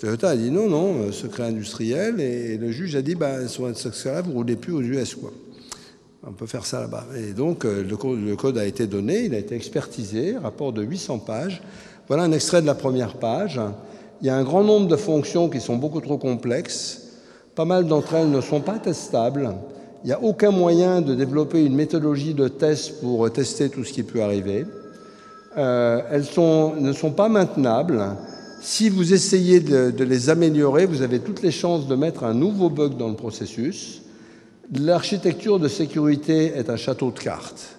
[0.00, 3.68] Toyota a dit non, non, euh, secret industriel, et le juge a dit, bah, sur
[3.76, 5.14] ce secret-là, vous ne roulez plus aux US.
[5.14, 5.30] Quoi.
[6.26, 7.04] On peut faire ça là-bas.
[7.18, 11.18] Et donc, euh, le code, a été donné, il a été expertisé, rapport de 800
[11.18, 11.62] pages.
[12.08, 13.60] Voilà un extrait de la première page.
[14.22, 17.02] Il y a un grand nombre de fonctions qui sont beaucoup trop complexes.
[17.54, 19.54] Pas mal d'entre elles ne sont pas testables.
[20.02, 23.92] Il n'y a aucun moyen de développer une méthodologie de test pour tester tout ce
[23.92, 24.64] qui peut arriver.
[25.58, 28.02] Euh, elles sont, ne sont pas maintenables.
[28.60, 32.68] Si vous essayez de, les améliorer, vous avez toutes les chances de mettre un nouveau
[32.68, 34.02] bug dans le processus.
[34.72, 37.78] L'architecture de sécurité est un château de cartes.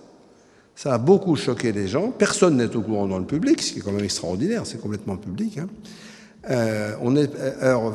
[0.75, 2.09] Ça a beaucoup choqué les gens.
[2.09, 5.17] Personne n'est au courant dans le public, ce qui est quand même extraordinaire, c'est complètement
[5.17, 5.59] public.
[5.59, 5.67] Hein.
[6.49, 7.29] Euh, est,
[7.61, 7.93] alors,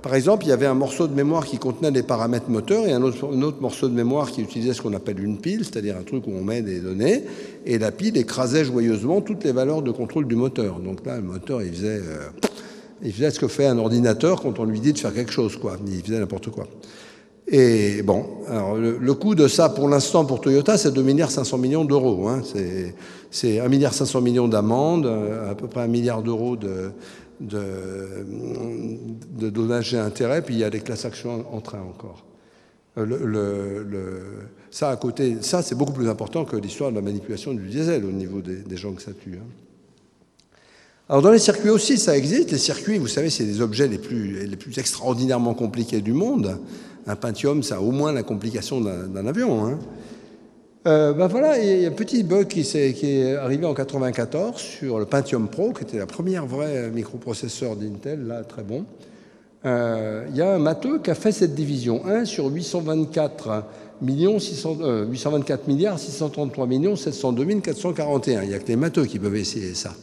[0.00, 2.92] par exemple, il y avait un morceau de mémoire qui contenait des paramètres moteurs et
[2.92, 6.26] un autre, morceau de mémoire qui utilisait ce qu'on appelle une pile, c'est-à-dire un truc
[6.26, 7.24] où on met des données,
[7.66, 10.78] et la pile écrasait joyeusement toutes les valeurs de contrôle du moteur.
[10.78, 12.00] Donc là, le moteur, il faisait,
[13.02, 15.56] il faisait ce que fait un ordinateur quand on lui dit de faire quelque chose,
[15.56, 15.76] quoi.
[15.86, 16.66] Il faisait n'importe quoi.
[17.48, 21.58] Et bon, alors le, coût de ça pour l'instant pour Toyota, c'est 2 milliards 500
[21.58, 22.28] millions d'euros.
[22.28, 22.42] Hein.
[23.30, 26.92] C'est 1 milliard 500 millions d'amendes, euh, à peu près un milliard d'euros de,
[27.40, 28.26] de,
[29.38, 32.24] de, dommages et intérêts, puis il y a des classes actions en train encore.
[32.98, 34.22] Euh, le, le,
[34.70, 38.04] ça à côté, ça c'est beaucoup plus important que l'histoire de la manipulation du diesel
[38.04, 39.34] au niveau des, des gens que ça tue.
[39.34, 39.46] Hein.
[41.08, 42.52] Alors dans les circuits aussi, ça existe.
[42.52, 46.58] Les circuits, vous savez, c'est les objets les plus, les plus extraordinairement compliqués du monde.
[47.06, 49.66] Un Pentium, ça a au moins la complication d'un avion.
[49.66, 49.78] Hein.
[50.84, 54.98] Euh, ben voilà, il y a un petit bug qui, est, arrivé en 94 sur
[54.98, 58.84] le Pentium Pro, qui était la première vraie microprocesseur d'Intel, là, très bon.
[59.64, 62.04] Euh, il y a un matheux qui a fait cette division.
[62.04, 63.64] 1 sur 824
[64.00, 68.42] millions 600, 824 milliards 633 millions 702 441.
[68.42, 69.94] Il n'y a que les matheux qui peuvent essayer ça.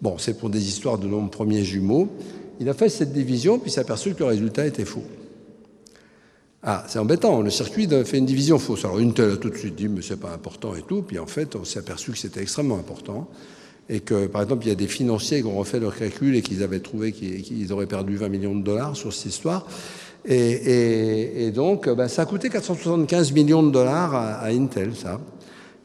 [0.00, 2.08] Bon, c'est pour des histoires de nombres premiers jumeaux.
[2.60, 5.02] Il a fait cette division, puis s'est aperçu que le résultat était faux.
[6.66, 8.86] Ah, c'est embêtant, le circuit fait une division fausse.
[8.86, 11.26] Alors Intel a tout de suite dit, mais c'est pas important et tout, puis en
[11.26, 13.28] fait, on s'est aperçu que c'était extrêmement important,
[13.90, 16.40] et que, par exemple, il y a des financiers qui ont refait leur calcul et
[16.40, 19.66] qu'ils avaient trouvé qu'ils auraient perdu 20 millions de dollars sur cette histoire.
[20.24, 25.20] Et, donc, ben, ça a coûté 475 millions de dollars à, à Intel, ça.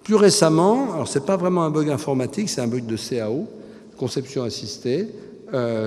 [0.02, 3.48] Plus récemment, alors c'est pas vraiment un bug informatique, c'est un bug de CAO,
[3.98, 5.10] conception assistée,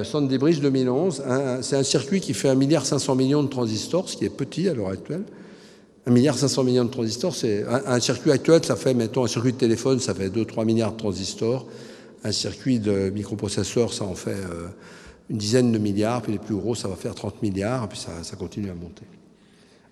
[0.05, 1.23] Sandy Bridge 2011.
[1.63, 4.89] C'est un circuit qui fait 1,5 milliard de transistors, ce qui est petit à l'heure
[4.89, 5.25] actuelle.
[6.07, 10.01] 1,5 milliard de transistors, c'est un, circuit actuel, ça fait, mettons, un circuit de téléphone,
[10.01, 11.67] ça fait 2-3 milliards de transistors.
[12.25, 14.69] Un circuit de microprocesseur, ça en fait euh,
[15.31, 18.11] une dizaine de milliards, puis les plus gros, ça va faire 30 milliards, puis ça,
[18.23, 19.05] ça continue à monter.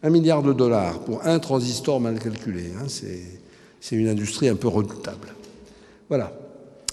[0.02, 4.68] Un milliard de dollars pour un transistor mal calculé, hein, c'est une industrie un peu
[4.68, 5.28] redoutable.
[6.08, 6.32] Voilà.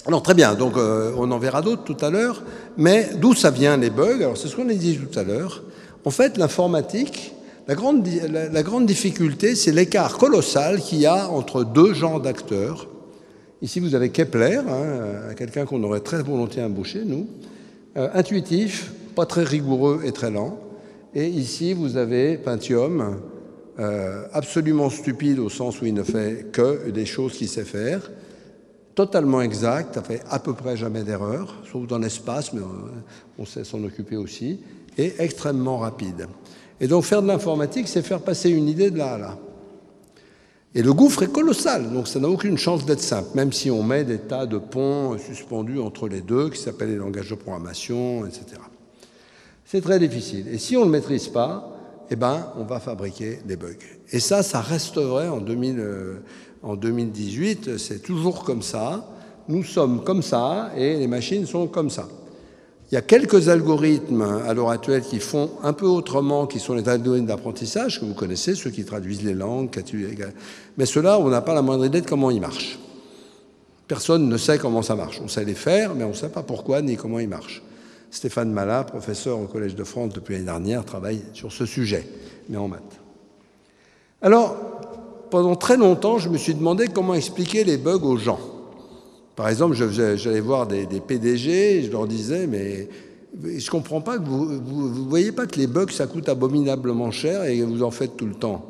[0.07, 2.41] Alors très bien, donc euh, on en verra d'autres tout à l'heure,
[2.77, 4.21] mais d'où ça vient les bugs?
[4.21, 5.63] Alors c'est ce qu'on a dit tout à l'heure.
[6.05, 7.33] En fait, l'informatique,
[7.67, 12.87] la grande, difficulté, c'est l'écart colossal qu'il y a entre deux genres d'acteurs.
[13.61, 17.27] Ici, vous avez Kepler, hein, quelqu'un qu'on aurait très volontiers embauché, nous,
[17.97, 20.57] euh, intuitif, pas très rigoureux et très lent.
[21.13, 23.17] Et ici, vous avez Pentium,
[23.79, 28.09] euh, absolument stupide au sens où il ne fait que des choses qu'il sait faire,
[28.97, 32.61] totalement exact, ça fait à peu près jamais d'erreur, sauf dans l'espace, mais
[33.37, 34.59] on sait s'en occuper aussi,
[34.97, 36.25] et extrêmement rapide.
[36.81, 39.37] Et donc faire de l'informatique, c'est faire passer une idée de là à là.
[40.73, 43.83] Et le gouffre est colossal, donc ça n'a aucune chance d'être simple, même si on
[43.83, 48.25] met des tas de ponts suspendus entre les deux, qui s'appellent les langages de programmation,
[48.25, 48.45] etc.
[49.63, 50.47] C'est très difficile.
[50.47, 51.71] Et si on ne le maîtrise pas,
[52.09, 53.75] eh ben, on va fabriquer des bugs.
[54.11, 55.83] Et ça, ça reste vrai en 2000
[56.63, 59.07] en 2018, c'est toujours comme ça.
[59.47, 62.07] Nous sommes comme ça et les machines sont comme ça.
[62.91, 66.73] Il y a quelques algorithmes à l'heure actuelle qui font un peu autrement, qui sont
[66.73, 69.69] les algorithmes d'apprentissage que vous connaissez, ceux qui traduisent les langues.
[70.77, 72.79] Mais ceux-là, on n'a pas la moindre idée de comment ils marchent.
[73.87, 75.19] Personne ne sait comment ça marche.
[75.23, 77.61] On sait les faire, mais on ne sait pas pourquoi ni comment ils marchent.
[78.09, 82.07] Stéphane Malat, professeur au Collège de France depuis l'année dernière, travaille sur ce sujet,
[82.49, 82.81] mais en maths.
[84.21, 84.76] Alors,
[85.29, 88.39] pendant très longtemps, je me suis demandé comment expliquer les bugs aux gens.
[89.35, 92.89] Par exemple, j'allais voir des, PDG, et je leur disais, mais
[93.43, 97.43] je ne comprends pas vous ne voyez pas que les bugs, ça coûte abominablement cher
[97.43, 98.65] et vous en faites tout le temps.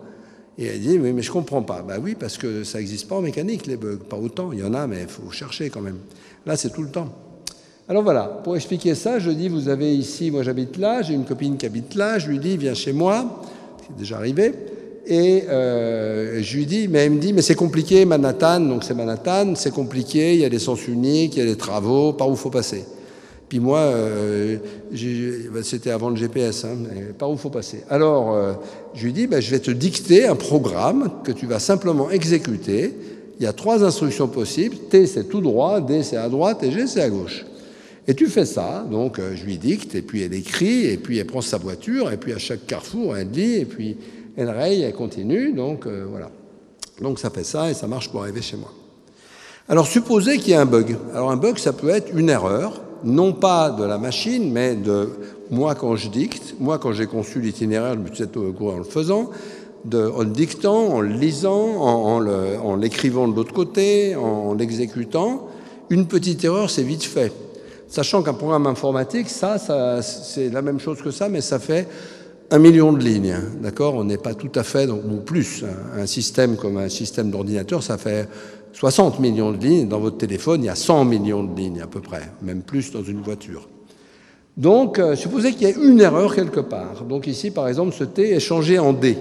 [0.57, 1.83] Et elle dit, mais, mais je ne comprends pas.
[1.83, 3.99] Ben oui, parce que ça n'existe pas en mécanique, les bugs.
[4.09, 5.99] Pas autant, il y en a, mais il faut chercher quand même.
[6.45, 7.09] Là, c'est tout le temps.
[7.89, 11.23] Alors voilà, pour expliquer ça, je dis, vous avez ici, moi j'habite là, j'ai une
[11.23, 13.41] copine qui habite là, je lui dis, viens chez moi,
[13.79, 14.51] c'est déjà arrivé.
[15.09, 18.93] Et euh, je lui dis, mais elle me dit, mais c'est compliqué, Manhattan, donc c'est
[18.93, 22.29] Manhattan, c'est compliqué, il y a des sens uniques, il y a des travaux, par
[22.29, 22.83] où faut passer?
[23.47, 24.57] Puis moi, euh,
[25.53, 26.75] bah, c'était avant le GPS, hein,
[27.17, 27.85] par où faut passer?
[27.89, 28.53] Alors, euh,
[28.95, 32.93] je lui dis, bah, je vais te dicter un programme que tu vas simplement exécuter.
[33.39, 34.75] Il y a trois instructions possibles.
[34.89, 37.45] T, c'est tout droit, D, c'est à droite, et G, c'est à gauche.
[38.09, 41.25] Et tu fais ça, donc je lui dicte, et puis elle écrit, et puis elle
[41.25, 43.97] prend sa voiture, et puis à chaque carrefour, elle dit, et puis
[44.37, 46.29] elle raye, elle continue, donc euh, voilà.
[47.01, 48.71] Donc ça fait ça et ça marche pour arriver chez moi.
[49.67, 50.95] Alors supposez qu'il y ait un bug.
[51.13, 55.09] Alors un bug, ça peut être une erreur, non pas de la machine, mais de
[55.49, 58.83] moi quand je dicte, moi quand j'ai conçu l'itinéraire, je me suis au en le
[58.83, 59.31] faisant,
[59.85, 65.47] de, en le dictant, en le lisant, en, l'écrivant de l'autre côté, en l'exécutant.
[65.89, 67.31] Une petite erreur, c'est vite fait.
[67.87, 71.87] Sachant qu'un programme informatique, ça, ça c'est la même chose que ça, mais ça fait
[72.49, 73.35] un million de lignes.
[73.61, 73.95] D'accord?
[73.95, 75.63] On n'est pas tout à fait, donc, ou plus.
[75.97, 78.27] Un système comme un système d'ordinateur, ça fait
[78.73, 79.87] 60 millions de lignes.
[79.87, 82.91] Dans votre téléphone, il y a 100 millions de lignes à peu près, même plus
[82.91, 83.67] dans une voiture.
[84.55, 87.03] Donc, euh, supposez qu'il y ait une erreur quelque part.
[87.03, 89.17] Donc ici, par exemple, ce T est changé en D.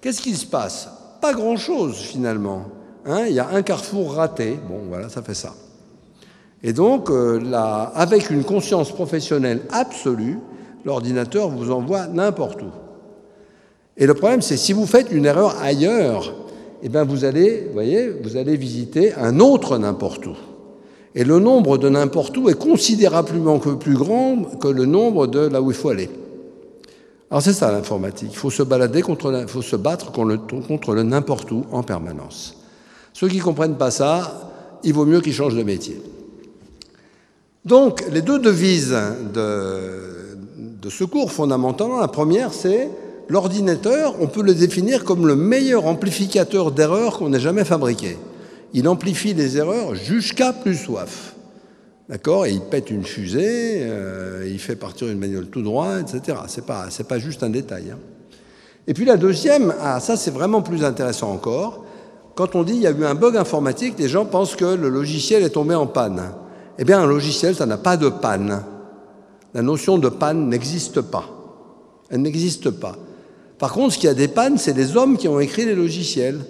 [0.00, 0.88] Qu'est-ce qui se passe?
[1.20, 2.64] Pas grand-chose finalement.
[3.06, 4.58] Hein il y a un carrefour raté.
[4.68, 5.54] Bon, voilà, ça fait ça.
[6.64, 10.38] Et donc, euh, là, avec une conscience professionnelle absolue,
[10.84, 12.70] l'ordinateur vous envoie n'importe où.
[13.96, 16.34] Et le problème, c'est si vous faites une erreur ailleurs,
[16.82, 20.36] eh bien vous allez, voyez, vous allez visiter un autre n'importe où.
[21.14, 25.60] Et le nombre de n'importe où est considérablement plus grand que le nombre de là
[25.60, 26.08] où il faut aller.
[27.30, 28.30] Alors c'est ça l'informatique.
[28.32, 31.64] Il faut se balader contre, il faut se battre contre le, contre le n'importe où
[31.72, 32.56] en permanence.
[33.12, 34.50] Ceux qui ne comprennent pas ça,
[34.84, 36.00] il vaut mieux qu'ils changent de métier.
[37.64, 38.96] Donc les deux devises
[39.34, 40.17] de,
[40.80, 42.88] de ce cours fondamentalement, la première c'est
[43.28, 48.16] l'ordinateur, on peut le définir comme le meilleur amplificateur d'erreurs qu'on ait jamais fabriqué
[48.74, 51.34] il amplifie les erreurs jusqu'à plus soif.
[52.08, 52.46] D'accord?
[52.46, 56.38] Et il pète une fusée, euh, il fait partir une manuelle tout droit, etc.
[56.48, 57.90] Ce n'est pas, pas juste un détail.
[57.92, 57.98] Hein.
[58.86, 61.84] Et puis la deuxième, ah, ça c'est vraiment plus intéressant encore.
[62.34, 64.88] Quand on dit il y a eu un bug informatique, les gens pensent que le
[64.88, 66.22] logiciel est tombé en panne.
[66.78, 68.62] Eh bien, un logiciel, ça n'a pas de panne.
[69.54, 71.24] La notion de panne n'existe pas.
[72.10, 72.96] Elle n'existe pas.
[73.58, 76.40] Par contre, ce qui a des pannes, c'est les hommes qui ont écrit les logiciels.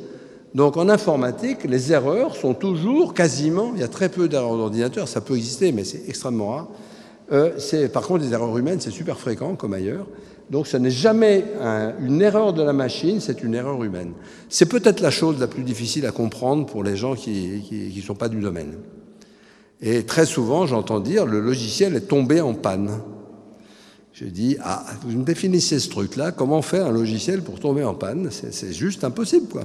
[0.54, 5.06] Donc en informatique, les erreurs sont toujours quasiment, il y a très peu d'erreurs d'ordinateur,
[5.06, 6.68] ça peut exister, mais c'est extrêmement rare.
[7.32, 10.06] Euh, par contre, les erreurs humaines, c'est super fréquent, comme ailleurs.
[10.50, 11.44] Donc ce n'est jamais
[12.00, 14.12] une erreur de la machine, c'est une erreur humaine.
[14.48, 18.14] C'est peut-être la chose la plus difficile à comprendre pour les gens qui ne sont
[18.14, 18.74] pas du domaine.
[19.80, 22.90] Et très souvent, j'entends dire, le logiciel est tombé en panne.
[24.12, 27.94] Je dis, ah, vous me définissez ce truc-là, comment faire un logiciel pour tomber en
[27.94, 28.30] panne?
[28.32, 29.62] C'est juste impossible, quoi.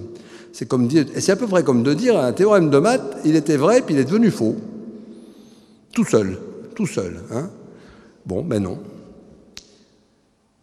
[0.52, 3.58] C'est dire, c'est à peu près comme de dire un théorème de maths, il était
[3.58, 4.56] vrai puis il est devenu faux.
[5.92, 6.38] Tout seul,
[6.76, 7.22] tout seul.
[7.32, 7.50] Hein
[8.28, 8.78] bon, ben non.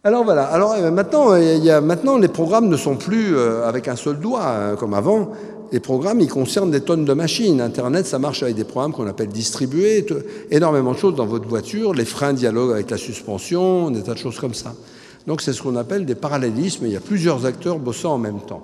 [0.05, 0.45] Alors voilà.
[0.45, 3.97] Alors euh, maintenant, il y a, maintenant, les programmes ne sont plus euh, avec un
[3.97, 5.31] seul doigt hein, comme avant.
[5.71, 7.61] Les programmes, ils concernent des tonnes de machines.
[7.61, 10.05] Internet, ça marche avec des programmes qu'on appelle distribués,
[10.49, 11.93] énormément de choses dans votre voiture.
[11.93, 14.73] Les freins dialoguent avec la suspension, des tas de choses comme ça.
[15.27, 16.87] Donc c'est ce qu'on appelle des parallélismes.
[16.87, 18.63] Il y a plusieurs acteurs bossant en même temps.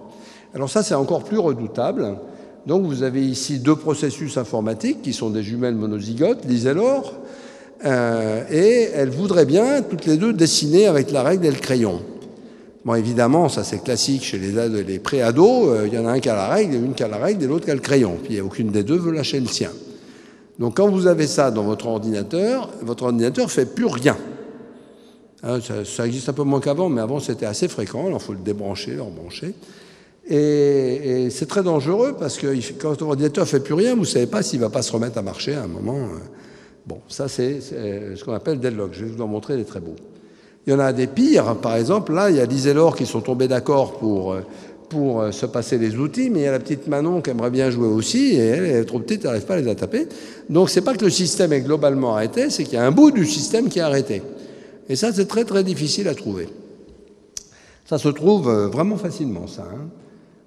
[0.54, 2.17] Alors ça, c'est encore plus redoutable.
[2.65, 7.13] Donc vous avez ici deux processus informatiques qui sont des jumelles monozygotes, Lise et Laure,
[7.86, 12.02] euh, et elles voudraient bien toutes les deux dessiner avec la règle et le crayon.
[12.88, 16.19] Bon, évidemment, ça c'est classique chez les, les pré-ados, euh, il y en a un
[16.21, 18.15] qui a la règle, une qui a la règle et l'autre qui a le crayon.
[18.23, 19.71] Puis aucune des deux veut lâcher le sien.
[20.58, 24.15] Donc quand vous avez ça dans votre ordinateur, votre ordinateur fait plus rien.
[25.43, 28.32] Hein, ça, existe un peu moins qu'avant, mais avant c'était assez fréquent, alors il faut
[28.32, 29.54] le débrancher, le rebrancher.
[30.30, 34.28] Et, c'est très dangereux parce que quand votre ordinateur fait plus rien, vous ne savez
[34.28, 35.97] pas s'il ne va pas se remettre à marcher à un moment.
[35.97, 36.19] Euh.
[36.86, 38.91] Bon, ça c'est ce qu'on appelle deadlock.
[38.93, 39.97] Je vais vous en montrer, il très beau.
[40.67, 43.21] Il y en a des pires, par exemple, là, il y a Lise qui sont
[43.21, 44.41] tombés d'accord pour, euh,
[44.89, 47.51] pour euh, se passer les outils, mais il y a la petite Manon qui aimerait
[47.51, 50.10] bien jouer aussi, et elle est trop petite, elle n'arrive pas à les taper.
[50.49, 53.12] Donc c'est pas que le système est globalement arrêté, c'est qu'il y a un bout
[53.12, 54.21] du système qui est arrêté.
[54.89, 56.49] Et ça, c'est très très difficile à trouver.
[57.86, 59.63] Ça se trouve vraiment facilement, ça.
[59.73, 59.88] Hein.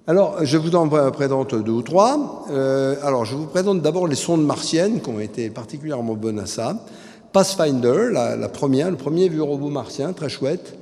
[0.07, 2.45] Alors, je vous en présente deux ou trois.
[2.49, 6.47] Euh, alors, je vous présente d'abord les sondes martiennes qui ont été particulièrement bonnes à
[6.47, 6.83] ça.
[7.33, 10.75] Pathfinder, la, le premier vieux robot martien, très chouette.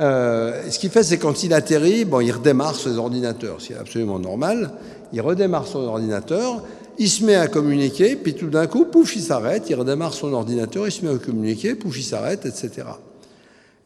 [0.00, 4.18] Euh, ce qu'il fait, c'est quand il atterrit, bon, il redémarre ses ordinateurs, c'est absolument
[4.18, 4.70] normal.
[5.12, 6.62] Il redémarre son ordinateur,
[6.98, 10.32] il se met à communiquer, puis tout d'un coup, pouf, il s'arrête, il redémarre son
[10.32, 12.70] ordinateur, il se met à communiquer, pouf, il s'arrête, etc.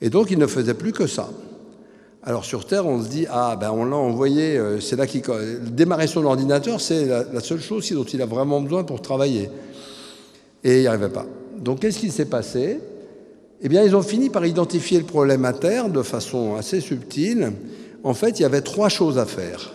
[0.00, 1.28] Et donc, il ne faisait plus que ça.
[2.26, 5.22] Alors sur Terre, on se dit ah ben on l'a envoyé, euh, c'est là qu'il
[5.60, 9.48] démarrer son ordinateur, c'est la, seule chose dont il a vraiment besoin pour travailler.
[10.64, 11.24] Et il n'y arrivait pas.
[11.58, 12.78] Donc qu'est-ce qui s'est passé?
[13.62, 17.52] Eh bien, ils ont fini par identifier le problème à terre de façon assez subtile.
[18.04, 19.74] En fait, il y avait trois choses à faire,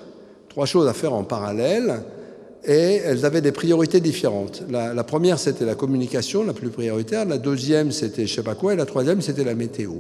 [0.50, 2.02] trois choses à faire en parallèle,
[2.64, 4.64] et elles avaient des priorités différentes.
[4.70, 7.26] La, première, c'était la communication, la plus prioritaire.
[7.26, 9.94] La deuxième, c'était je sais pas quoi, et la troisième, c'était la météo.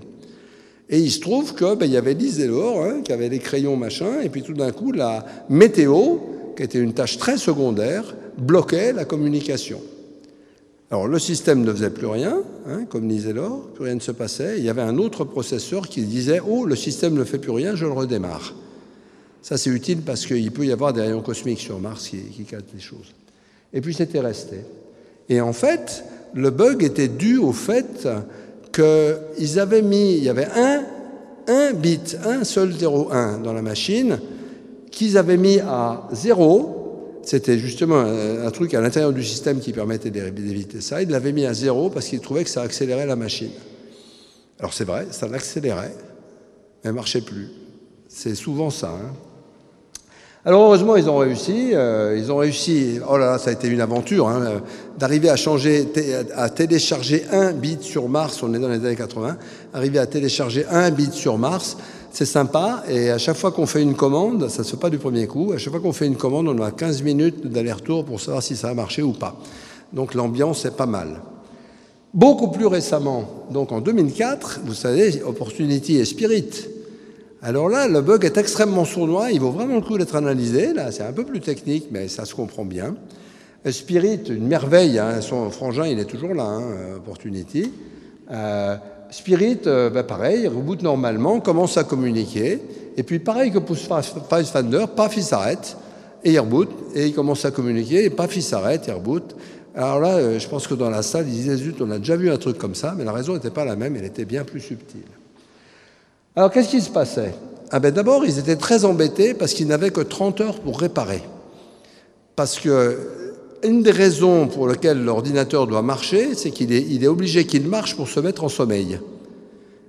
[0.87, 4.21] Et il se trouve qu'il ben, y avait Lise hein, qui avait les crayons machin,
[4.23, 6.17] et puis tout d'un coup, la météo,
[6.55, 9.81] qui était une tâche très secondaire, bloquait la communication.
[10.91, 14.11] Alors le système ne faisait plus rien, hein, comme disait Laure, plus rien ne se
[14.11, 14.55] passait.
[14.57, 17.75] Il y avait un autre processeur qui disait Oh, le système ne fait plus rien,
[17.75, 18.53] je le redémarre.
[19.41, 22.45] Ça, c'est utile parce qu'il peut y avoir des rayons cosmiques sur Mars qui, qui
[22.73, 23.13] les choses.
[23.73, 24.57] Et puis c'était resté.
[25.29, 28.07] Et en fait, le bug était dû au fait
[28.73, 30.83] qu'ils avaient mis, il y avait un,
[31.47, 34.19] un bit, un seul 0,1 dans la machine,
[34.91, 36.80] qu'ils avaient mis à 0.
[37.23, 41.01] C'était justement un, truc à l'intérieur du système qui permettait d'éviter ça.
[41.01, 43.51] Ils l'avaient mis à 0 parce qu'ils trouvaient que ça accélérait la machine.
[44.59, 47.49] Alors c'est vrai, ça l'accélérait, mais elle ne marchait plus.
[48.07, 48.89] C'est souvent ça.
[48.89, 49.13] Hein.
[50.43, 51.71] Alors heureusement, ils ont réussi.
[51.73, 52.99] Euh, ils ont réussi.
[53.07, 54.61] Oh là là, ça a été une aventure hein,
[54.97, 55.87] d'arriver à changer,
[56.35, 58.41] à télécharger un bit sur Mars.
[58.41, 59.37] On est dans les années 80.
[59.73, 61.77] Arriver à télécharger un bit sur Mars,
[62.11, 62.83] c'est sympa.
[62.87, 65.51] Et à chaque fois qu'on fait une commande, ça se fait pas du premier coup.
[65.53, 68.55] À chaque fois qu'on fait une commande, on a 15 minutes d'aller-retour pour savoir si
[68.55, 69.35] ça a marché ou pas.
[69.93, 71.21] Donc l'ambiance est pas mal.
[72.13, 76.67] Beaucoup plus récemment, donc en 2004, vous savez, Opportunity et Spirit
[77.43, 80.73] alors là, le bug est extrêmement sournois, il vaut vraiment le coup d'être analysé.
[80.73, 82.95] Là, c'est un peu plus technique, mais ça se comprend bien.
[83.65, 87.71] Spirit, une merveille, hein, son frangin, il est toujours là, hein, Opportunity.
[88.29, 88.77] Euh,
[89.11, 92.61] Spirit, euh, ben pareil, reboot normalement, commence à communiquer.
[92.95, 93.75] Et puis pareil que pour
[94.29, 95.75] Pathfinder, paf, il s'arrête,
[96.23, 99.35] et il reboot, et il commence à communiquer, et paf, il s'arrête, il reboot.
[99.75, 102.15] Alors là, euh, je pense que dans la salle, ils disaient, zut, on a déjà
[102.15, 104.45] vu un truc comme ça, mais la raison n'était pas la même, elle était bien
[104.45, 105.01] plus subtile.
[106.35, 107.33] Alors qu'est-ce qui se passait?
[107.69, 111.21] Ah ben D'abord, ils étaient très embêtés parce qu'ils n'avaient que 30 heures pour réparer.
[112.37, 112.97] Parce que
[113.63, 118.09] une des raisons pour lesquelles l'ordinateur doit marcher, c'est qu'il est, obligé qu'il marche pour
[118.09, 118.99] se mettre en sommeil.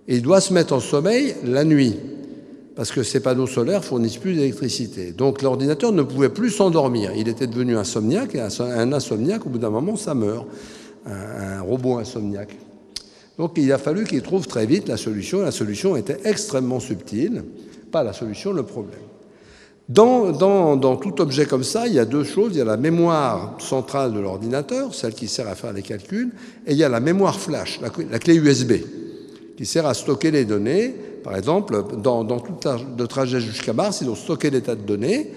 [0.08, 1.96] Et il doit se mettre en sommeil la nuit,
[2.74, 5.12] parce que ces panneaux solaires fournissent plus d'électricité.
[5.12, 7.12] Donc l'ordinateur ne pouvait plus s'endormir.
[7.16, 10.46] Il était devenu insomniaque, et un insomniaque, au bout d'un moment, ça meurt.
[11.04, 12.56] Un, robot insomniaque.
[13.36, 15.40] Donc il a fallu qu'il trouve très vite la solution.
[15.40, 17.42] La solution était extrêmement subtile,
[17.90, 19.00] pas la solution, le problème.
[19.92, 22.52] Dans, tout objet comme ça, il y a deux choses.
[22.54, 26.30] Il y a la mémoire centrale de l'ordinateur, celle qui sert à faire les calculs,
[26.66, 28.72] et il y a la mémoire flash, la, clé USB,
[29.56, 30.94] qui sert à stocker les données.
[31.22, 32.54] Par exemple, dans, tout
[32.98, 35.30] le trajet jusqu'à Mars, ils ont stocké des tas de données,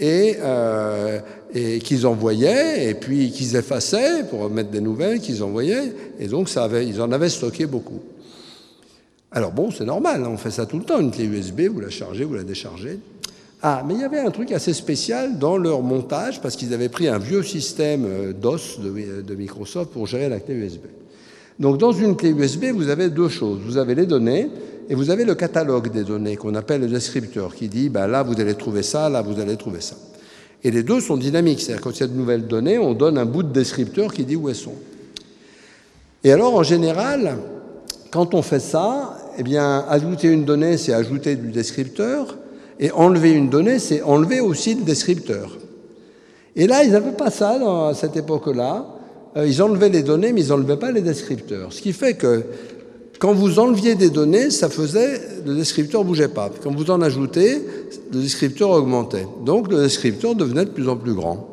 [0.00, 1.20] euh,
[1.52, 6.48] et qu'ils envoyaient, et puis qu'ils effaçaient pour mettre des nouvelles, qu'ils envoyaient, et donc
[6.50, 8.00] ils en avaient stocké beaucoup.
[9.30, 11.80] Alors bon, c'est normal, hein, on fait ça tout le temps, une clé USB, vous
[11.80, 12.98] la chargez, vous la déchargez.
[13.60, 16.88] Ah, mais il y avait un truc assez spécial dans leur montage, parce qu'ils avaient
[16.88, 20.82] pris un vieux système euh, DOS de, Microsoft pour gérer la clé USB.
[21.58, 23.58] Donc dans une clé USB, vous avez deux choses.
[23.64, 24.48] Vous avez les données,
[24.88, 28.22] et vous avez le catalogue des données qu'on appelle le descripteur, qui dit ben là
[28.22, 29.96] vous allez trouver ça, là vous allez trouver ça.
[30.62, 33.18] Et les deux sont dynamiques, c'est-à-dire quand il y a de nouvelles données, on donne
[33.18, 34.74] un bout de descripteur qui dit où elles sont.
[36.22, 37.38] Et alors en général,
[38.10, 42.37] quand on fait ça, eh bien ajouter une donnée, c'est ajouter du descripteur,
[42.80, 45.56] et enlever une donnée, c'est enlever aussi le descripteur.
[46.54, 47.58] Et là, ils n'avaient pas ça
[47.88, 48.86] à cette époque-là.
[49.36, 51.72] Euh, ils enlevaient les données, mais ils n'enlevaient pas les descripteurs.
[51.72, 52.42] Ce qui fait que
[53.18, 56.50] quand vous enleviez des données, ça faisait, le descripteur bougeait pas.
[56.62, 57.62] Quand vous en ajoutez,
[58.12, 59.26] le descripteur augmentait.
[59.44, 61.48] Donc le descripteur devenait de plus en plus grand.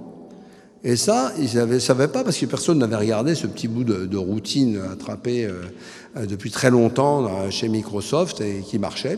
[0.83, 4.05] Et ça, ils ne savaient pas parce que personne n'avait regardé ce petit bout de,
[4.05, 9.17] de routine attrapé euh, depuis très longtemps chez Microsoft et qui marchait.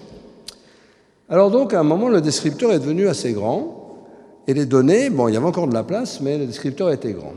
[1.29, 3.77] Alors donc, à un moment, le descripteur est devenu assez grand
[4.47, 7.11] et les données, bon, il y avait encore de la place, mais le descripteur était
[7.11, 7.33] grand.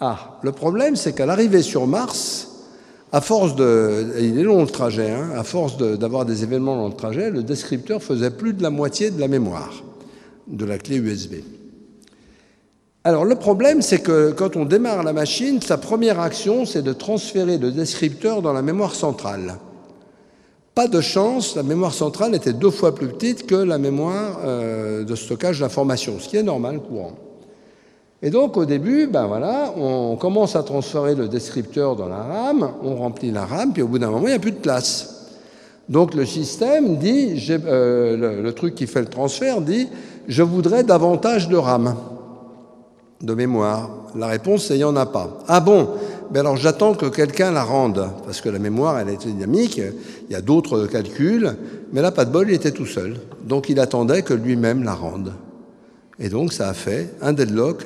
[0.00, 2.50] Ah, le problème, c'est qu'à l'arrivée sur Mars,
[3.12, 6.88] à force de, il est long le trajet, hein, à force d'avoir des événements dans
[6.88, 9.72] le trajet, le descripteur faisait plus de la moitié de la mémoire
[10.48, 11.34] de la clé USB.
[13.04, 16.92] Alors le problème, c'est que quand on démarre la machine, sa première action, c'est de
[16.92, 19.58] transférer le descripteur dans la mémoire centrale.
[20.74, 25.04] Pas de chance, la mémoire centrale était deux fois plus petite que la mémoire euh,
[25.04, 27.12] de stockage d'informations, ce qui est normal, courant.
[28.20, 32.70] Et donc au début, ben voilà, on commence à transférer le descripteur dans la RAM,
[32.82, 35.30] on remplit la RAM, puis au bout d'un moment, il n'y a plus de place.
[35.88, 39.88] Donc le système dit, euh, le, le, truc qui fait le transfert dit,
[40.26, 41.94] je voudrais davantage de RAM,
[43.20, 43.90] de mémoire.
[44.16, 45.38] La réponse, c'est il n'y en a pas.
[45.46, 45.90] Ah bon?
[46.34, 49.80] Ben alors j'attends que quelqu'un la rende, parce que la mémoire, elle est dynamique,
[50.28, 51.54] il y a d'autres calculs,
[51.92, 53.20] mais là, pas de bol, il était tout seul.
[53.44, 55.32] Donc il attendait que lui-même la rende.
[56.18, 57.84] Et donc ça a fait un deadlock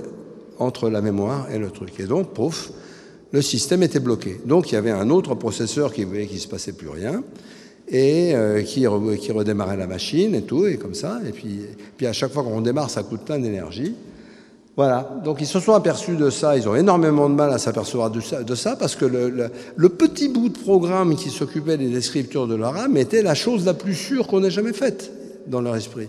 [0.59, 2.01] entre la mémoire et le truc.
[2.01, 2.71] Et donc, pouf,
[3.33, 4.41] le système était bloqué.
[4.47, 7.23] Donc il y avait un autre processeur qui voyait qu'il ne se passait plus rien
[7.87, 11.21] et euh, qui, redémarrait la machine et tout, et comme ça.
[11.29, 11.67] Et puis,
[11.99, 13.95] puis à chaque fois qu'on démarre, ça coûte plein d'énergie.
[14.79, 18.13] Voilà, donc ils se sont aperçus de ça, ils ont énormément de mal à s'apercevoir
[18.13, 22.75] de ça, parce que le, petit bout de programme qui s'occupait des descripteurs de leur
[22.75, 25.11] RAM était la chose la plus sûre qu'on ait jamais faite
[25.49, 26.07] dans leur esprit.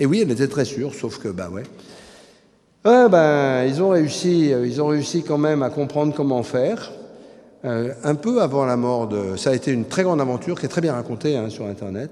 [0.00, 1.62] Et oui, elle était très sûre, sauf que, bah ouais,
[2.82, 6.90] ben, ils, ont réussi, euh, ils ont réussi quand même à comprendre comment faire.
[7.64, 9.36] Euh, un peu avant la mort de...
[9.36, 12.10] Ça a été une très grande aventure qui est très bien racontée hein, sur Internet.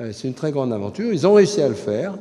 [0.00, 1.12] Euh, c'est une très grande aventure.
[1.12, 2.14] Ils ont réussi à le faire.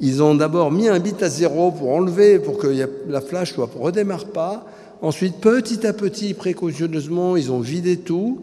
[0.00, 2.66] Ils ont d'abord mis un bit à zéro pour enlever, pour que
[3.08, 4.66] la flash ne redémarre pas.
[5.00, 8.40] Ensuite, petit à petit, précautionneusement, ils ont vidé tout.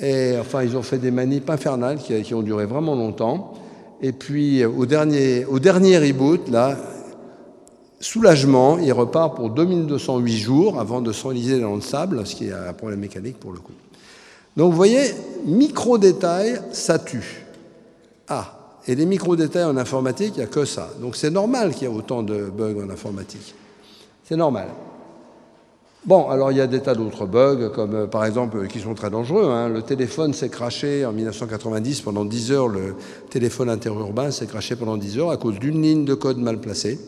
[0.00, 3.54] Et enfin, ils ont fait des manips infernales qui, ont duré vraiment longtemps.
[4.00, 6.76] Et puis, au dernier, au dernier reboot, là,
[8.00, 12.52] soulagement, il repart pour 2208 jours avant de s'enliser dans le sable, ce qui est
[12.52, 13.72] un problème mécanique pour le coup.
[14.56, 15.14] Donc vous voyez,
[15.46, 17.46] micro-détails, ça tue.
[18.28, 20.90] Ah, et les micro-détails en informatique, il n'y a que ça.
[21.00, 23.54] Donc c'est normal qu'il y ait autant de bugs en informatique.
[24.24, 24.68] C'est normal.
[26.04, 28.94] Bon, alors il y a des tas d'autres bugs, comme euh, par exemple, qui sont
[28.94, 29.44] très dangereux.
[29.46, 29.68] Hein.
[29.68, 32.68] Le téléphone s'est craché en 1990 pendant 10 heures.
[32.68, 32.94] Le
[33.30, 36.98] téléphone interurbain s'est craché pendant 10 heures à cause d'une ligne de code mal placée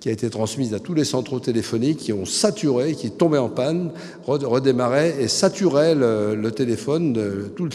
[0.00, 3.48] qui a été transmise à tous les centraux téléphoniques qui ont saturé, qui tombaient en
[3.48, 3.90] panne,
[4.26, 7.68] redémarraient et saturaient le, téléphone, de, tout,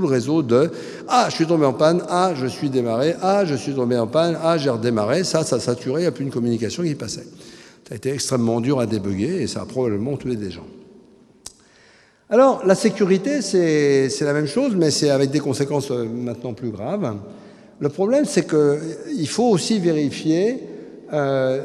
[0.00, 0.70] le, réseau de
[1.06, 4.06] Ah, je suis tombé en panne, Ah, je suis démarré, Ah, je suis tombé en
[4.06, 5.24] panne, Ah, j'ai redémarré.
[5.24, 7.26] Ça, ça saturait, il n'y a plus une communication qui passait.
[7.86, 10.66] Ça a été extrêmement dur à débugger et ça a probablement tué des gens.
[12.30, 16.70] Alors, la sécurité, c'est la même chose, mais c'est avec des conséquences euh, maintenant plus
[16.70, 17.16] graves.
[17.80, 20.67] Le problème, c'est qu'il faut aussi vérifier
[21.12, 21.64] euh,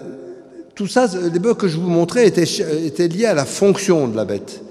[0.75, 4.25] tout ça, les bugs que je vous montrais étaient, liés à la fonction de la
[4.25, 4.61] bête.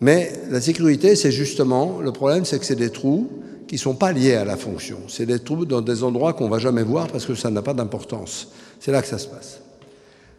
[0.00, 3.28] Mais la sécurité, c'est justement, le problème, c'est que c'est des trous
[3.66, 4.98] qui ne sont pas liés à la fonction.
[5.08, 7.62] C'est des trous dans des endroits qu'on ne va jamais voir parce que ça n'a
[7.62, 8.48] pas d'importance.
[8.78, 9.60] C'est là que ça se passe.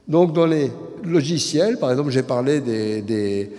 [0.07, 0.71] Donc dans les
[1.03, 3.51] logiciels, par exemple, j'ai parlé des,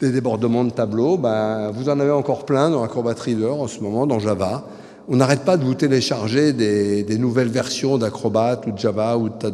[0.00, 4.06] débordements de tableaux, ben, vous en avez encore plein dans Acrobat Reader en ce moment,
[4.06, 4.66] dans Java
[5.08, 9.34] on n'arrête pas de vous télécharger des, nouvelles versions d'Acrobat ou de Java ou de
[9.34, 9.50] tas.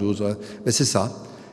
[0.64, 1.12] Mais c'est ça.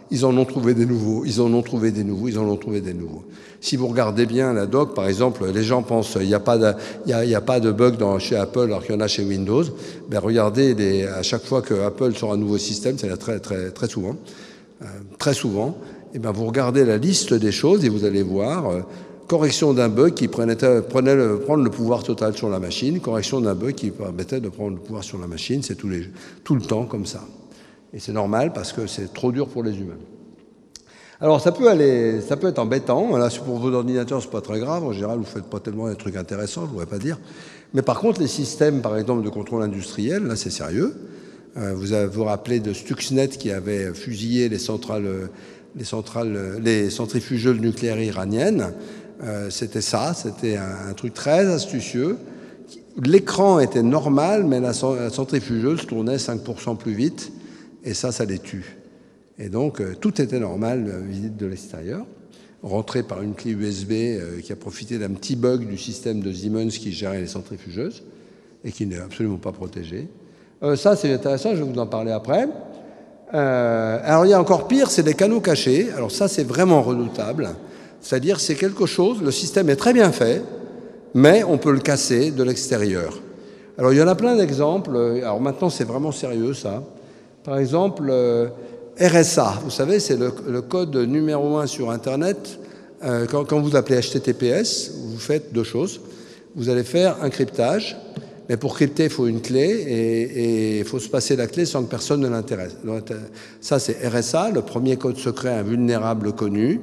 [0.09, 2.55] Ils en ont trouvé des nouveaux, ils en ont trouvé des nouveaux, ils en ont
[2.55, 3.25] trouvé des nouveaux.
[3.59, 6.57] Si vous regardez bien la doc, par exemple, les gens pensent qu'il n'y a, pas
[6.57, 6.73] de,
[7.05, 9.25] il y a, pas de bug dans, chez Apple alors qu'il y en a chez
[9.25, 9.63] Windows.
[10.09, 13.71] Ben regardez, les, à chaque fois que Apple sort un nouveau système, c'est très, très,
[13.71, 14.15] très souvent,
[14.81, 14.85] euh,
[15.17, 15.77] très souvent,
[16.13, 18.69] et ben vous regardez la liste des choses et vous allez voir.
[18.69, 18.81] Euh,
[19.27, 23.41] correction d'un bug qui prenait, prenait le, prendre le pouvoir total sur la machine, correction
[23.41, 26.85] d'un bug qui permettait de prendre le pouvoir sur la machine, c'est tout, le temps
[26.85, 27.21] comme ça.
[27.93, 29.99] Et c'est normal parce que c'est trop dur pour les humains.
[31.19, 33.17] Alors ça peut aller, ça peut être embêtant.
[33.17, 34.83] Là, pour vos ordinateurs, c'est pas très grave.
[34.83, 37.19] En général, vous faites pas tellement des trucs intéressants, je voudrais pas dire.
[37.73, 40.95] Mais par contre, les systèmes, par exemple, de contrôle industriel, là, c'est sérieux.
[41.57, 45.29] Euh, vous vous rappelez de Stuxnet qui avait fusillé les centrales,
[45.75, 48.73] les centrales, les centrifugeuses nucléaires iraniennes.
[49.23, 52.17] Euh, c'était ça, c'était un, truc très astucieux.
[53.03, 57.31] L'écran était normal, mais la, centrifugeuse tournait 5% plus vite,
[57.83, 58.77] et ça, ça les tue.
[59.39, 62.05] Et donc, euh, tout était normal, euh, visite de l'extérieur,
[62.63, 63.91] rentré par une clé USB
[64.43, 68.03] qui a profité d'un petit bug du système de Siemens qui gérait les centrifugeuses,
[68.65, 70.07] et qui n'est absolument pas protégé.
[70.75, 72.47] ça, c'est intéressant, je vais vous en parler après.
[73.31, 75.91] alors, il y a encore pire, c'est des canaux cachés.
[75.95, 77.55] Alors ça, c'est vraiment redoutable.
[78.01, 80.43] C'est-à-dire c'est quelque chose, le système est très bien fait,
[81.13, 83.19] mais on peut le casser de l'extérieur.
[83.77, 84.95] Alors il y en a plein d'exemples.
[85.21, 86.83] Alors maintenant c'est vraiment sérieux ça.
[87.43, 88.49] Par exemple, euh,
[88.99, 92.59] RSA, vous savez, c'est le, code numéro un sur Internet.
[93.03, 96.01] Euh, quand, vous appelez HTTPS, vous faites deux choses.
[96.55, 97.95] Vous allez faire un cryptage,
[98.49, 101.83] mais pour crypter, il faut une clé et il faut se passer la clé sans
[101.83, 102.75] que personne ne l'intéresse.
[103.61, 106.81] Ça, c'est RSA, le premier code secret invulnérable connu.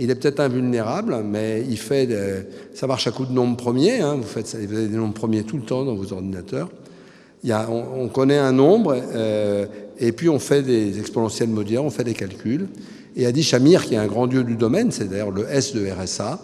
[0.00, 2.08] Il est peut-être invulnérable, mais il fait
[2.74, 4.00] ça marche à coup de nombres premiers.
[4.00, 4.16] Hein.
[4.16, 6.70] vous, faites, vous avez des nombres premiers tout le temps dans vos ordinateurs.
[7.44, 9.66] On, connaît un nombre, euh,
[9.98, 12.68] et puis on fait des exponentielles modulaires, on fait des calculs.
[13.16, 15.86] Et Adi Shamir, qui est un grand dieu du domaine, c'est d'ailleurs le S de
[15.86, 16.38] RSA,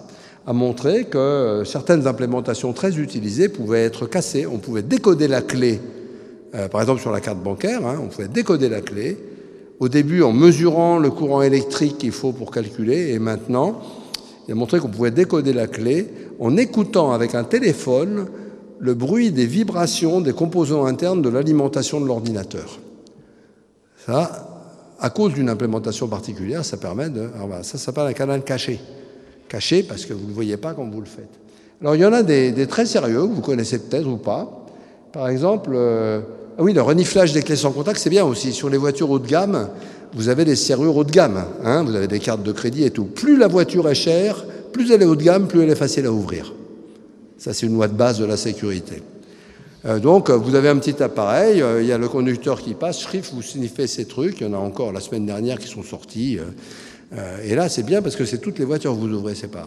[0.47, 4.47] a montré que certaines implémentations très utilisées pouvaient être cassées.
[4.47, 5.81] On pouvait décoder la clé,
[6.55, 9.19] euh, par exemple sur la carte bancaire, hein, on pouvait décoder la clé,
[9.81, 13.81] au début en mesurant le courant électrique qu'il faut pour calculer, et maintenant,
[14.49, 16.09] il a montré qu'on pouvait décoder la clé
[16.39, 18.27] en écoutant avec un téléphone
[18.79, 22.79] le bruit des vibrations des composants internes de l'alimentation de l'ordinateur.
[24.07, 24.57] Ça,
[25.01, 27.29] à cause d'une implémentation particulière, ça permet de...
[27.35, 28.81] Alors ça s'appelle un canal caché.
[29.49, 31.31] Caché parce que vous ne le voyez pas quand vous le faites.
[31.81, 34.67] Alors il y en a des, très sérieux, vous connaissez peut-être ou pas.
[35.13, 36.21] Par exemple, euh,
[36.59, 38.53] ah oui, le reniflage des clés sans contact, c'est bien aussi.
[38.55, 39.69] Sur les voitures haut de gamme,
[40.15, 41.45] vous avez des serrures haut de gamme.
[41.63, 43.05] Hein, vous avez des cartes de crédit et tout.
[43.05, 44.43] Plus la voiture est chère,
[44.73, 46.55] plus elle est haut de gamme, plus elle est facile à ouvrir.
[47.37, 49.03] Ça, c'est une loi de base de la sécurité.
[50.03, 53.43] donc, vous avez un petit appareil, il y a le conducteur qui passe, Schrift, vous
[53.43, 56.39] sniffez ces trucs, il y en a encore la semaine dernière qui sont sortis.
[57.45, 59.67] et là, c'est bien parce que c'est toutes les voitures que vous ouvrez, c'est pas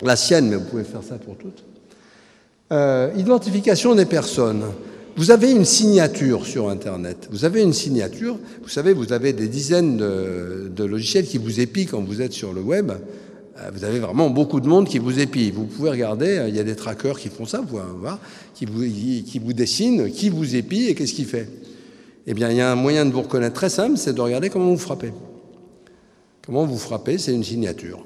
[0.00, 1.62] la sienne, mais vous pouvez faire ça pour toutes.
[3.18, 4.62] identification des personnes.
[5.16, 7.28] Vous avez une signature sur Internet.
[7.30, 8.36] Vous avez une signature.
[8.62, 12.52] Vous savez, vous avez des dizaines de, logiciels qui vous épient quand vous êtes sur
[12.52, 12.90] le web.
[12.90, 15.52] Euh, vous avez vraiment beaucoup de monde qui vous épie.
[15.52, 18.18] Vous pouvez regarder, euh, il y a des trackers qui font ça, vous voir,
[18.54, 21.48] qui vous, qui vous dessinent, qui vous épie et qu'est-ce qu'il fait?
[22.26, 24.50] Eh bien, il y a un moyen de vous reconnaître très simple, c'est de regarder
[24.50, 25.12] comment vous frappez.
[26.44, 28.04] Comment vous frappez, c'est une signature.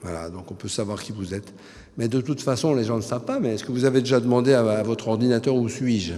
[0.00, 1.52] Voilà, donc on peut savoir qui vous êtes.
[1.98, 4.20] Mais de toute façon, les gens ne savent pas, mais est-ce que vous avez déjà
[4.20, 6.14] demandé à votre ordinateur où suis-je?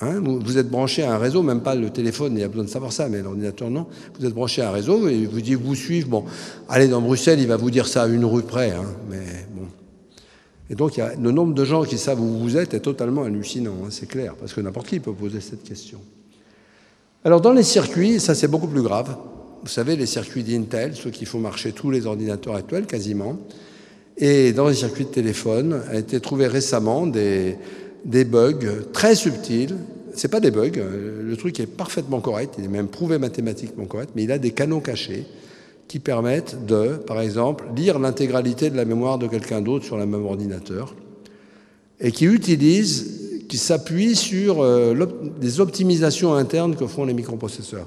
[0.00, 2.62] Hein, vous êtes branché à un réseau, même pas le téléphone, il y a besoin
[2.62, 3.86] de savoir ça, mais l'ordinateur non.
[4.18, 6.08] Vous êtes branché à un réseau et vous dit vous suivre.
[6.08, 6.24] Bon,
[6.68, 9.66] allez dans Bruxelles, il va vous dire ça à une rue près, hein, mais bon.
[10.70, 13.88] Et donc le nombre de gens qui savent où vous êtes est totalement hallucinant, hein,
[13.90, 15.98] c'est clair, parce que n'importe qui peut poser cette question.
[17.24, 19.16] Alors dans les circuits, ça c'est beaucoup plus grave.
[19.62, 23.36] Vous savez, les circuits d'Intel, ceux qui font marcher tous les ordinateurs actuels quasiment,
[24.16, 27.56] et dans les circuits de téléphone, a été trouvé récemment des
[28.04, 29.76] des bugs très subtils.
[30.14, 33.84] C'est pas des bugs, euh, le truc est parfaitement correct, il est même prouvé mathématiquement
[33.84, 35.26] correct, mais il a des canaux cachés
[35.86, 40.06] qui permettent de, par exemple, lire l'intégralité de la mémoire de quelqu'un d'autre sur le
[40.06, 40.94] même ordinateur
[42.00, 44.94] et qui utilisent, qui s'appuient sur euh,
[45.40, 47.86] des optimisations internes que font les microprocesseurs.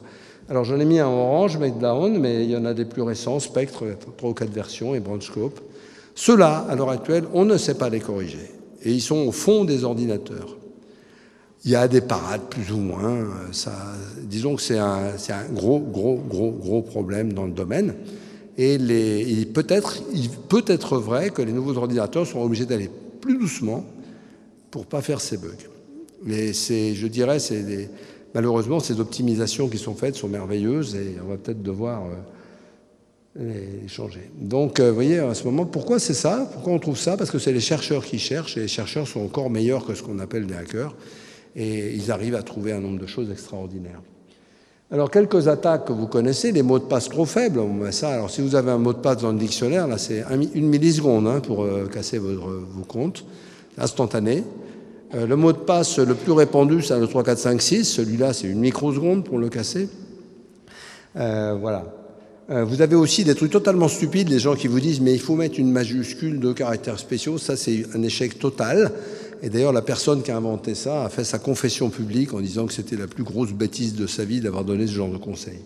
[0.50, 3.40] Alors j'en ai mis un orange, Meltdown, mais il y en a des plus récents,
[3.40, 3.86] Spectre,
[4.18, 5.60] trois ou quatre versions, et Branchscope.
[6.16, 8.50] Ceux-là, à l'heure actuelle, on ne sait pas les corriger
[8.84, 10.58] et ils sont au fond des ordinateurs.
[11.64, 13.28] Il y a des parades plus ou moins.
[13.52, 13.72] Ça,
[14.24, 15.12] disons que c'est un,
[15.54, 17.94] gros, gros, gros, gros problème dans le domaine.
[18.58, 22.90] Et il, peut être, il peut être vrai que les nouveaux ordinateurs sont obligés d'aller
[23.22, 23.86] plus doucement
[24.72, 25.50] pour pas faire ces bugs.
[26.24, 27.38] Mais c'est, je dirais,
[28.34, 32.10] malheureusement, ces optimisations qui sont faites sont merveilleuses et on va peut-être devoir euh,
[34.38, 36.50] Donc, euh, vous voyez, à ce moment, pourquoi c'est ça?
[36.52, 37.16] Pourquoi on trouve ça?
[37.16, 40.04] Parce que c'est les chercheurs qui cherchent, et les chercheurs sont encore meilleurs que ce
[40.04, 40.94] qu'on appelle des hackers,
[41.56, 44.02] et ils arrivent à trouver un nombre de choses extraordinaires.
[44.92, 47.62] Alors, quelques attaques que vous connaissez, les mots de passe trop faibles,
[47.92, 48.10] ça.
[48.10, 51.28] Alors, si vous avez un mot de passe dans le dictionnaire, là, c'est une milliseconde
[51.28, 53.24] hein, pour euh, casser votre, vos comptes,
[53.78, 54.44] instantané.
[55.16, 57.86] Euh, le mot de passe le plus répandu, c'est le 3, 4, 5, 6.
[57.86, 59.88] Celui-là, c'est une microseconde pour le casser.
[61.16, 62.01] voilà.
[62.50, 65.20] Euh, vous avez aussi des trucs totalement stupides, les gens qui vous disent mais il
[65.20, 68.92] faut mettre une majuscule de caractères spéciaux, ça c'est un échec total.
[69.44, 72.66] Et d'ailleurs la personne qui a inventé ça a fait sa confession publique en disant
[72.66, 75.60] que c'était la plus grosse bêtise de sa vie d'avoir donné ce genre de conseil.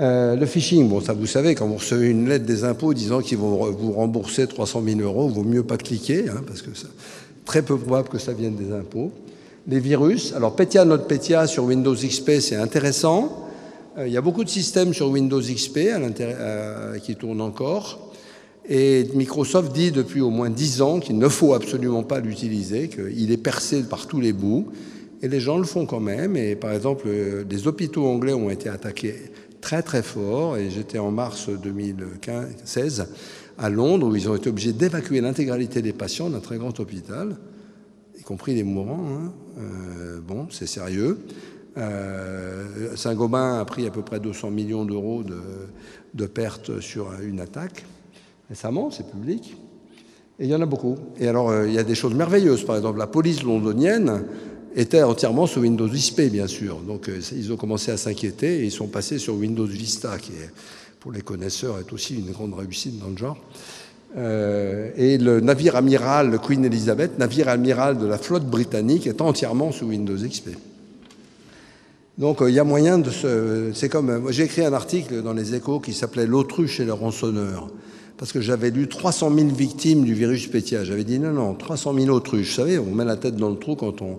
[0.00, 3.20] Euh, le phishing, bon ça vous savez, quand vous recevez une lettre des impôts disant
[3.20, 6.88] qu'ils vont vous rembourser 300 000 euros, vaut mieux pas cliquer, hein, parce que c'est
[7.44, 9.12] très peu probable que ça vienne des impôts.
[9.68, 13.49] Les virus, alors Petya NotPetya sur Windows XP c'est intéressant,
[13.98, 18.12] il y a beaucoup de systèmes sur Windows XP euh, qui tournent encore.
[18.68, 23.32] Et Microsoft dit depuis au moins 10 ans qu'il ne faut absolument pas l'utiliser, qu'il
[23.32, 24.68] est percé par tous les bouts.
[25.22, 26.36] Et les gens le font quand même.
[26.36, 29.16] Et par exemple, des euh, hôpitaux anglais ont été attaqués
[29.60, 30.56] très très fort.
[30.56, 33.08] Et j'étais en mars 2016
[33.58, 37.36] à Londres où ils ont été obligés d'évacuer l'intégralité des patients d'un très grand hôpital,
[38.18, 39.06] y compris les mourants.
[39.10, 39.32] Hein.
[40.26, 41.18] bon, c'est sérieux.
[41.76, 45.22] Euh, Saint-Gobain a pris à peu près 200 millions d'euros
[46.14, 47.84] de, pertes sur une attaque
[48.48, 49.56] récemment, c'est public.
[50.38, 50.96] Et il y en a beaucoup.
[51.18, 52.64] Et alors, euh, il y a des choses merveilleuses.
[52.64, 54.24] Par exemple, la police londonienne
[54.74, 56.78] était entièrement sous Windows XP, bien sûr.
[56.78, 60.32] Donc, euh, ils ont commencé à s'inquiéter et ils sont passés sur Windows Vista, qui,
[60.32, 60.50] est,
[60.98, 63.38] pour les connaisseurs, est aussi une grande réussite dans le genre.
[64.16, 69.86] et le navire amiral, Queen Elizabeth, navire amiral de la flotte britannique, est entièrement sous
[69.86, 70.50] Windows XP.
[72.18, 73.70] Donc euh, il y a moyen de se.
[73.74, 74.10] C'est comme.
[74.10, 77.68] Euh, j'ai écrit un article dans les échos qui s'appelait L'autruche et le rançonneur.
[78.18, 80.84] Parce que j'avais lu 300 000 victimes du virus Pétia.
[80.84, 82.50] J'avais dit non, non, 300 000 autruches.
[82.50, 84.18] Vous savez, on met la tête dans le trou quand on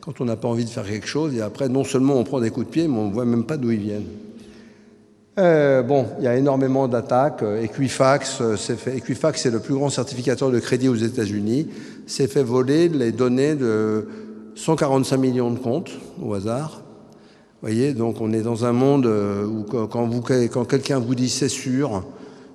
[0.00, 1.34] quand on n'a pas envie de faire quelque chose.
[1.34, 3.44] Et après, non seulement on prend des coups de pied, mais on ne voit même
[3.44, 4.06] pas d'où ils viennent.
[5.38, 7.42] Euh, bon, il y a énormément d'attaques.
[7.62, 8.98] Equifax, fait.
[8.98, 11.68] Equifax, c'est le plus grand certificateur de crédit aux États-Unis.
[12.06, 14.06] S'est fait voler les données de
[14.54, 15.90] 145 millions de comptes
[16.22, 16.82] au hasard
[17.60, 22.04] voyez, donc on est dans un monde euh, où quand, quelqu'un vous dit c'est sûr,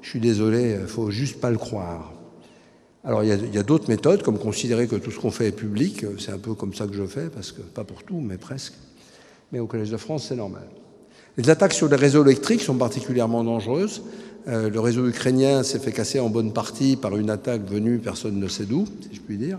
[0.01, 2.13] je suis désolé, il faut juste pas le croire.
[3.03, 6.05] Alors il y a, d'autres méthodes, comme considérer que tout ce qu'on fait est public,
[6.17, 8.73] c'est un peu comme ça que je fais, parce que pas pour tout, mais presque.
[9.51, 10.67] Mais au Collège de France, c'est normal.
[11.37, 14.01] Les attaques sur les réseaux électriques sont particulièrement dangereuses.
[14.47, 18.39] Euh, le réseau ukrainien s'est fait casser en bonne partie par une attaque venue, personne
[18.39, 19.57] ne sait d'où, si je puis dire.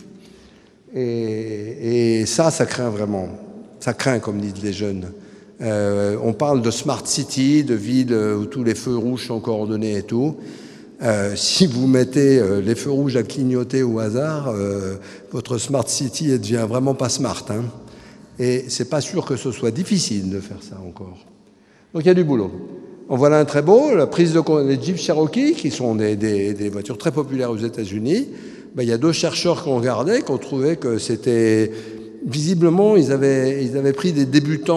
[0.95, 3.29] Et, ça, ça craint vraiment.
[3.81, 5.13] Ça craint, comme disent les jeunes.
[5.61, 9.97] Euh, on parle de smart city, de villes où tous les feux rouges sont coordonnés
[9.97, 10.37] et tout.
[11.03, 14.55] Euh, si vous mettez euh, les feux rouges à clignoter au hasard,
[15.33, 17.45] votre smart city elle devient vraiment pas smart.
[17.51, 17.65] Hein.
[18.39, 21.19] Et c'est pas sûr que ce soit difficile de faire ça encore.
[21.95, 22.51] Donc il y a du boulot.
[23.09, 26.99] En voilà un très beau, la prise de les Jeep Cherokee, qui sont des, voitures
[26.99, 28.29] très populaires aux États-Unis.
[28.75, 31.71] Ben, il y a deux chercheurs qui ont regardé, qui ont trouvé que c'était
[32.27, 34.77] visiblement, ils avaient, pris des débutants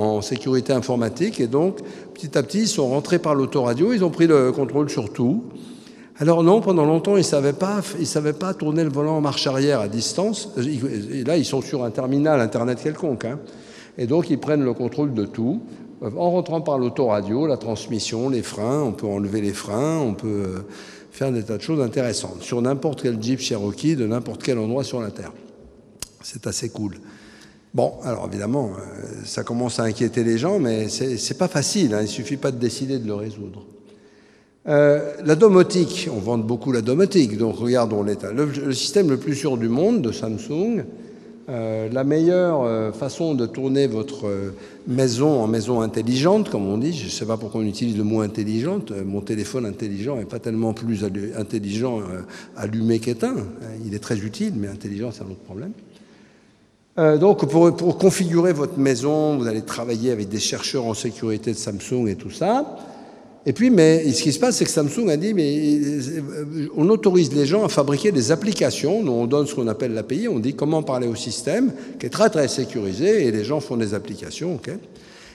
[0.00, 1.78] en, sécurité informatique et donc,
[2.14, 5.44] petit à petit, ils sont rentrés par l'autoradio, ils ont pris le contrôle sur tout.
[6.18, 9.20] Alors non, pendant longtemps, ils ne savaient, pas, ils savaient pas tourner le volant en
[9.20, 10.54] marche arrière à distance.
[10.56, 13.24] Et là, ils sont sur un terminal Internet quelconque.
[13.24, 13.40] Hein.
[13.98, 15.60] Et donc, ils prennent le contrôle de tout.
[16.00, 20.28] En rentrant par l'autoradio, la transmission, les freins, on peut enlever les freins, on peut
[20.28, 20.58] euh,
[21.10, 24.84] faire des tas de choses intéressantes sur n'importe quel Jeep Cherokee de n'importe quel endroit
[24.84, 25.32] sur la Terre.
[26.24, 26.94] C'est assez cool.
[27.74, 32.02] Bon, alors évidemment, euh, ça commence à inquiéter les gens, mais c'est pas facile, hein,
[32.02, 33.66] il suffit pas de décider de le résoudre.
[34.68, 38.32] Euh, la domotique, on vend beaucoup la domotique, donc regardons l'état.
[38.32, 40.84] Le, système le plus sûr du monde de Samsung,
[41.50, 44.30] euh, la meilleure façon de tourner votre
[44.86, 48.04] maison en maison intelligente, comme on dit, je ne sais pas pourquoi on utilise le
[48.04, 51.04] mot intelligente, mon téléphone intelligent n'est pas tellement plus
[51.36, 52.00] intelligent
[52.56, 53.34] allumé qu'éteint,
[53.84, 55.72] il est très utile, mais intelligent c'est un autre problème.
[56.96, 61.52] Euh, donc, pour, pour, configurer votre maison, vous allez travailler avec des chercheurs en sécurité
[61.52, 62.76] de Samsung et tout ça.
[63.46, 66.88] Et puis, mais ce qui se passe, c'est que Samsung a dit, mais euh, on
[66.88, 70.38] autorise les gens à fabriquer des applications, dont on donne ce qu'on appelle l'API, on
[70.38, 73.92] dit comment parler au système, qui est très très sécurisé, et les gens font des
[73.92, 74.54] applications.
[74.54, 74.70] ok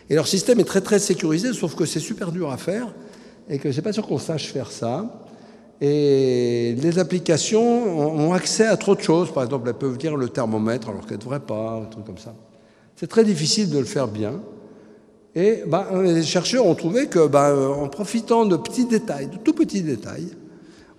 [0.10, 2.93] et leur système est très très sécurisé, sauf que c'est super dur à faire,
[3.47, 5.05] et que c'est pas sûr qu'on sache faire ça.
[5.82, 9.32] Et les applications ont accès à trop de choses.
[9.32, 12.18] Par exemple, elles peuvent dire le thermomètre alors qu'elles ne devraient pas, un truc comme
[12.18, 12.36] ça.
[12.96, 14.42] C'est très difficile de le faire bien.
[15.36, 19.54] Et ben, les chercheurs ont trouvé que, ben, en profitant de petits détails, de tout
[19.54, 20.28] petits détails,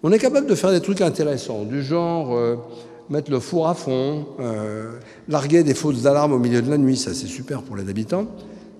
[0.02, 2.56] on est capable de faire des trucs intéressants, du genre euh,
[3.10, 4.92] mettre le four à fond, euh,
[5.28, 8.26] larguer des fausses alarmes au milieu de la nuit, ça c'est super pour les habitants.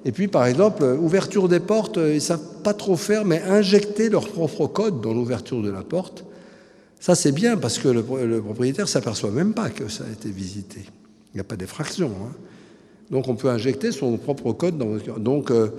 [0.05, 4.09] Et puis, par exemple, ouverture des portes, ils ne savent pas trop faire, mais injecter
[4.09, 6.25] leur propre code dans l'ouverture de la porte,
[7.01, 10.31] ça c'est bien parce que le, propriétaire ne s'aperçoit même pas que ça a été
[10.31, 10.81] visité.
[11.33, 12.11] Il n'y a pas d'effraction.
[12.23, 12.33] Hein.
[13.11, 15.19] Donc on peut injecter son propre code dans votre...
[15.19, 15.71] Donc euh,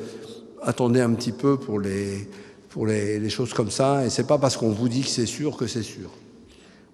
[0.62, 2.28] attendez un petit peu pour les,
[2.70, 5.10] pour les, les choses comme ça, et ce n'est pas parce qu'on vous dit que
[5.10, 6.10] c'est sûr que c'est sûr.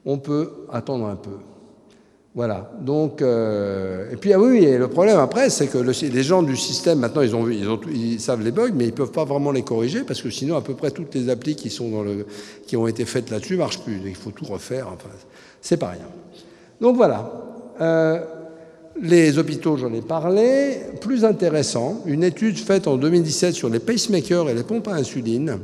[0.06, 1.32] On peut attendre un peu.
[2.38, 2.70] Voilà.
[2.80, 6.56] Donc, euh, et puis, ah oui, et le problème après, c'est que les gens du
[6.56, 9.64] système, maintenant, ils, ont, ils, savent les bugs, mais ils ne peuvent pas vraiment les
[9.64, 12.28] corriger parce que sinon, à peu près toutes les applis qui, sont dans le,
[12.68, 14.00] qui ont été faites là-dessus marchent plus.
[14.06, 14.86] Il faut tout refaire.
[14.86, 15.10] Enfin,
[15.62, 16.06] c'est pas rien.
[16.80, 17.28] Donc, voilà.
[17.82, 18.20] Euh,
[19.02, 20.78] les hôpitaux, j'en ai parlé.
[21.02, 25.58] Plus intéressant, une étude faite en 2017 sur les pacemakers et les pompes à insuline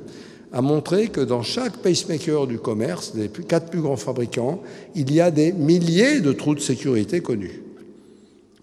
[0.53, 4.61] a montré que dans chaque pacemaker du commerce, des quatre plus grands fabricants,
[4.95, 7.61] il y a des milliers de trous de sécurité connus.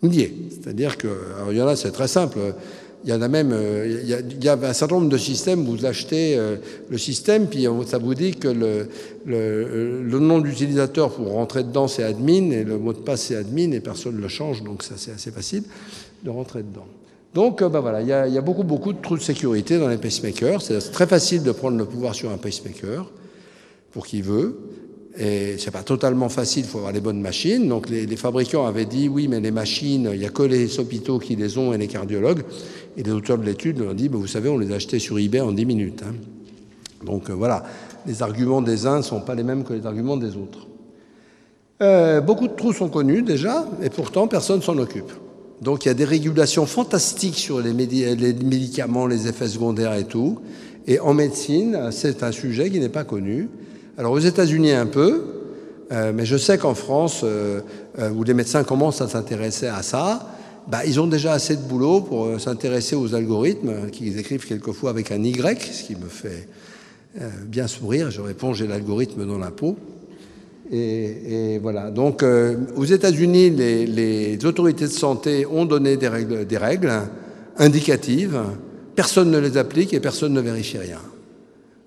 [0.01, 0.33] Milliers.
[0.51, 2.39] C'est-à-dire que, alors il y en a, c'est très simple.
[3.05, 5.85] Il y en a même, euh, il y a, un certain nombre de systèmes, vous
[5.85, 6.57] achetez euh,
[6.89, 8.89] le système, puis ça vous dit que le,
[9.27, 13.37] le, le nom d'utilisateur pour rentrer dedans, c'est admin, et le mot de passe, c'est
[13.37, 15.65] admin, et personne ne le change, donc ça, c'est assez facile
[16.23, 16.87] de rentrer dedans.
[17.35, 20.63] Donc, ben voilà, il y, a, beaucoup, beaucoup de trous de sécurité dans les pacemakers.
[20.63, 23.09] C'est très facile de prendre le pouvoir sur un pacemaker
[23.93, 24.59] pour qui veut.
[25.17, 27.69] Et c'est pas totalement facile, il faut avoir les bonnes machines.
[27.69, 31.19] Donc les, fabricants avaient dit oui, mais les machines, il n'y a que les hôpitaux
[31.19, 32.43] qui les ont et les cardiologues.
[32.97, 35.41] Et les auteurs de l'étude ont dit, ben, vous savez, on les a sur eBay
[35.41, 36.03] en 10 minutes.
[36.05, 36.15] Hein.
[37.05, 37.65] Donc euh, voilà,
[38.07, 40.67] les arguments des uns ne sont pas les mêmes que les arguments des autres.
[41.83, 45.11] Euh, beaucoup de trous sont connus déjà, et pourtant personne s'en occupe.
[45.61, 50.41] Donc il y a des régulations fantastiques sur les, médicaments, les effets secondaires et tout.
[50.87, 53.49] Et en médecine, c'est un sujet qui n'est pas connu.
[53.99, 55.41] Alors aux États-Unis un peu,
[55.93, 57.61] euh, mais je sais qu'en France, euh,
[57.99, 60.27] euh, où les médecins commencent à s'intéresser à ça,
[60.69, 65.11] bah, ils ont déjà assez de boulot pour s'intéresser aux algorithmes qu'ils écrivent quelquefois avec
[65.11, 66.49] un Y, ce qui me fait
[67.47, 68.11] bien sourire.
[68.11, 69.77] Je réponds, j'ai l'algorithme dans la peau.
[70.73, 71.91] Et, voilà.
[71.91, 77.03] Donc, euh, aux États-Unis, les, autorités de santé ont donné des règles,
[77.59, 78.41] indicatives.
[78.95, 81.01] Personne ne les applique et personne ne vérifie rien.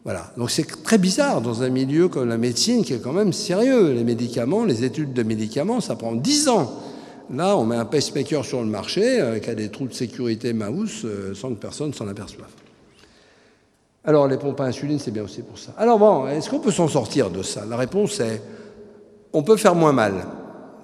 [0.03, 0.31] Voilà.
[0.37, 3.93] Donc, c'est très bizarre dans un milieu comme la médecine, qui est quand même sérieux.
[3.93, 6.71] Les médicaments, les études de médicaments, ça prend 10 ans.
[7.33, 10.51] Là, on met un pacemaker sur le marché euh, qui a des trous de sécurité
[10.51, 12.49] mouse euh, sans que personne s'en aperçoive.
[14.03, 15.73] Alors, les pompes à insuline, c'est bien aussi pour ça.
[15.77, 17.65] Alors, bon, est-ce qu'on peut s'en sortir de ça?
[17.65, 18.41] La réponse est
[19.33, 20.13] on peut faire moins mal.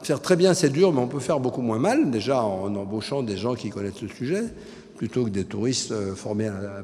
[0.01, 3.21] faire très bien, c'est dur, mais on peut faire beaucoup moins mal, déjà en embauchant
[3.21, 4.43] des gens qui connaissent le sujet,
[4.97, 6.83] plutôt que des touristes euh, formés à,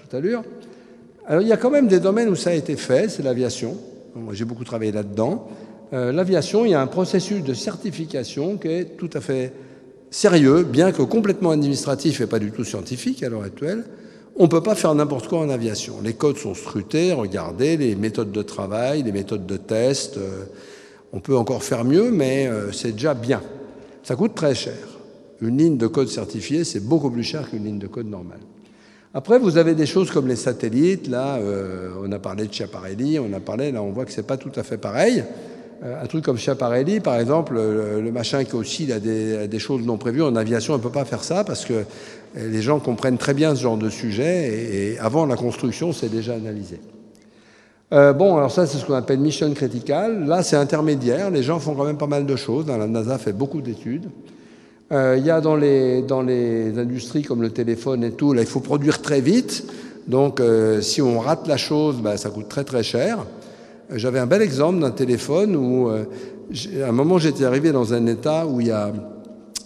[0.00, 0.44] toute allure.
[1.26, 3.76] Alors il y a quand même des domaines où ça a été fait, c'est l'aviation.
[4.14, 5.48] Moi j'ai beaucoup travaillé là-dedans.
[5.92, 9.52] Euh, l'aviation, il y a un processus de certification qui est tout à fait
[10.10, 13.84] sérieux, bien que complètement administratif et pas du tout scientifique à l'heure actuelle.
[14.36, 15.96] On ne peut pas faire n'importe quoi en aviation.
[16.02, 20.18] Les codes sont scrutés, regardez, les méthodes de travail, les méthodes de test.
[20.18, 20.44] Euh,
[21.12, 23.42] on peut encore faire mieux, mais euh, c'est déjà bien.
[24.02, 24.74] Ça coûte très cher.
[25.40, 28.40] Une ligne de code certifiée, c'est beaucoup plus cher qu'une ligne de code normale.
[29.14, 31.08] Après, vous avez des choses comme les satellites.
[31.08, 34.26] Là, euh, on a parlé de Chiaparelli, on a parlé, là, on voit que c'est
[34.26, 35.24] pas tout à fait pareil.
[35.84, 39.98] Euh, un truc comme Chiaparelli, par exemple, le, machin qui aussi a des, choses non
[39.98, 40.22] prévues.
[40.22, 41.84] En aviation, on ne peut pas faire ça parce que
[42.34, 46.34] les gens comprennent très bien ce genre de sujet et, avant la construction, c'est déjà
[46.34, 46.78] analysé.
[47.92, 50.26] Euh, bon, alors ça, c'est ce qu'on appelle mission critical.
[50.26, 51.30] Là, c'est intermédiaire.
[51.30, 52.66] Les gens font quand même pas mal de choses.
[52.66, 54.08] La NASA fait beaucoup d'études.
[54.92, 58.42] Euh, il y a dans les, dans les industries comme le téléphone et tout, là,
[58.42, 59.64] il faut produire très vite.
[60.06, 63.18] Donc, euh, si on rate la chose, ben, ça coûte très très cher.
[63.92, 68.46] J'avais un bel exemple d'un téléphone où, à un moment, j'étais arrivé dans un état
[68.46, 68.92] où il y a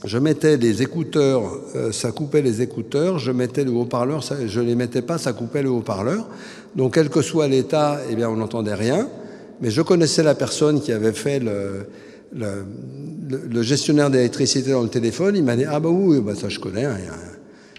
[0.05, 1.43] je mettais les écouteurs,
[1.77, 5.33] euh, ça coupait les écouteurs, je mettais le haut-parleur, je ne les mettais pas, ça
[5.33, 6.27] coupait le haut-parleur.
[6.75, 9.09] Donc, quel que soit l'état, eh bien, on n'entendait rien.
[9.61, 11.87] Mais je connaissais la personne qui avait fait le,
[12.35, 12.65] le,
[13.29, 15.37] le gestionnaire d'électricité dans le téléphone.
[15.37, 16.87] Il m'a dit Ah, bah oui, bah, ça je connais.
[16.87, 16.97] Hein,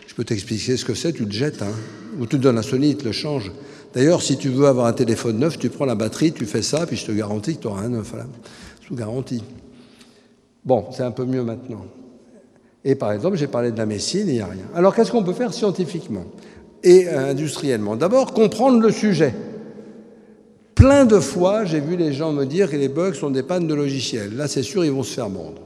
[0.05, 1.63] je peux t'expliquer ce que c'est, tu le jettes.
[1.63, 1.73] Hein.
[2.19, 3.51] Ou tu te donnes un Sony, il te le change.
[3.95, 6.85] D'ailleurs, si tu veux avoir un téléphone neuf, tu prends la batterie, tu fais ça,
[6.85, 8.13] puis je te garantis que tu auras un neuf.
[8.87, 9.43] Sous garantie.
[10.63, 11.85] Bon, c'est un peu mieux maintenant.
[12.83, 14.65] Et par exemple, j'ai parlé de la médecine, il n'y a rien.
[14.73, 16.25] Alors qu'est-ce qu'on peut faire scientifiquement
[16.83, 17.95] et industriellement?
[17.95, 19.33] D'abord, comprendre le sujet.
[20.73, 23.67] Plein de fois, j'ai vu les gens me dire que les bugs sont des pannes
[23.67, 24.35] de logiciel.
[24.35, 25.61] Là, c'est sûr, ils vont se faire mordre.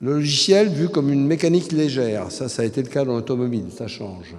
[0.00, 3.66] Le logiciel vu comme une mécanique légère, ça, ça a été le cas dans l'automobile,
[3.74, 4.34] ça change.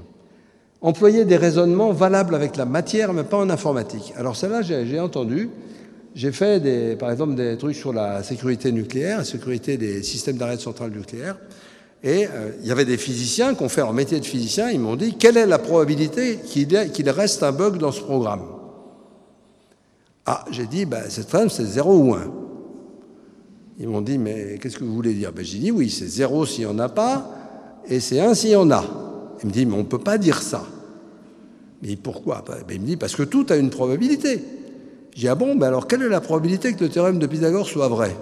[0.82, 4.14] Employer des raisonnements valables avec la matière, mais pas en informatique.
[4.18, 5.50] Alors celle-là, j'ai entendu,
[6.16, 10.38] j'ai fait, des, par exemple, des trucs sur la sécurité nucléaire, la sécurité des systèmes
[10.38, 11.38] d'arrêt de centrales nucléaires.
[12.02, 14.70] Et euh, il y avait des physiciens qui ont fait leur métier de physicien.
[14.70, 18.44] Ils m'ont dit quelle est la probabilité qu'il reste un bug dans ce programme?
[20.26, 22.32] Ah, j'ai dit ben, c'est c'est 0 ou 1.
[23.80, 25.34] Ils m'ont dit mais qu'est-ce que vous voulez dire?
[25.34, 27.30] Ben, J'ai dit oui, c'est 0 s'il n'y en a pas
[27.88, 28.86] et c'est 1 s'il y en a.
[29.44, 30.64] Il me dit mais on ne peut pas dire ça.
[31.82, 32.42] Mais pourquoi?
[32.48, 34.42] Ben, Il me dit parce que tout a une probabilité.
[35.16, 37.66] J'ai dit, ah bon, ben alors quelle est la probabilité que le théorème de Pythagore
[37.66, 38.16] soit vrai?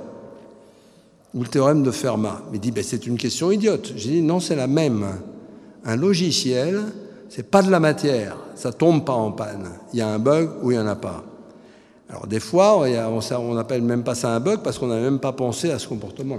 [1.33, 2.43] Ou le théorème de Fermat?
[2.53, 3.93] Il dit, ben, c'est une question idiote.
[3.95, 5.05] J'ai dit, non, c'est la même.
[5.83, 6.79] Un logiciel,
[7.29, 9.67] c'est pas de la matière, ça tombe pas en panne.
[9.91, 11.23] Il y a un bug ou il n'y en a pas.
[12.09, 15.31] Alors des fois, on n'appelle même pas ça un bug parce qu'on n'a même pas
[15.31, 16.37] pensé à ce comportement.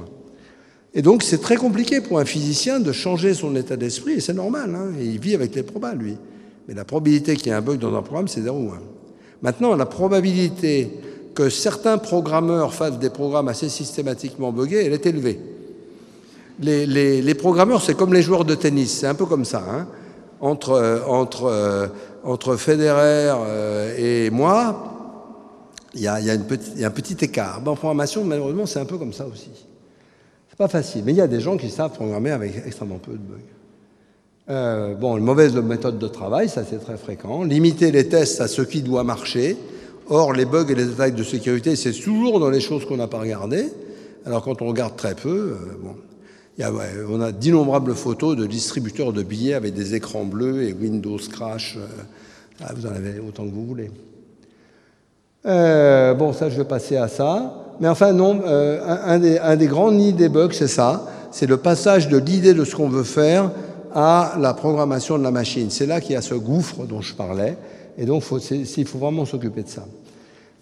[0.94, 4.34] Et donc c'est très compliqué pour un physicien de changer son état d'esprit, et c'est
[4.34, 6.16] normal, hein, il vit avec les probas, lui.
[6.68, 8.78] Mais la probabilité qu'il y ait un bug dans un programme, c'est 0 ou 1.
[9.44, 10.90] Maintenant, la probabilité
[11.34, 15.38] que certains programmeurs fassent des programmes assez systématiquement buggés, elle est élevée.
[16.60, 19.62] Les, programmeurs, c'est comme les joueurs de tennis, c'est un peu comme ça.
[19.70, 19.86] Hein.
[20.40, 21.90] Entre, entre,
[22.24, 24.94] entre Federer euh, et moi,
[25.94, 27.60] il y, a, un petit écart.
[27.66, 29.50] en programmation, malheureusement, c'est un peu comme ça aussi.
[30.48, 33.12] C'est pas facile, mais il y a des gens qui savent programmer avec extrêmement peu
[33.12, 33.36] de bugs.
[34.50, 37.44] Euh, bon, une mauvaise méthode de travail, ça c'est très fréquent.
[37.44, 39.56] Limiter les tests à ce qui doit marcher.
[40.10, 43.06] Or, les bugs et les attaques de sécurité, c'est toujours dans les choses qu'on n'a
[43.06, 43.72] pas regardées.
[44.26, 45.94] Alors, quand on regarde très peu, euh, bon,
[46.58, 46.70] y a,
[47.08, 51.78] on a d'innombrables photos de distributeurs de billets avec des écrans bleus et Windows Crash.
[51.78, 51.86] Euh,
[52.62, 53.90] ah, vous en avez autant que vous voulez.
[55.44, 57.62] bon, ça, je vais passer à ça.
[57.80, 61.06] Mais enfin, non, un, des, un des grands nids des bugs, c'est ça.
[61.32, 63.50] C'est le passage de l'idée de ce qu'on veut faire
[63.94, 65.70] à la programmation de la machine.
[65.70, 67.56] C'est là qu'il y a ce gouffre dont je parlais,
[67.96, 69.84] et donc il faut vraiment s'occuper de ça.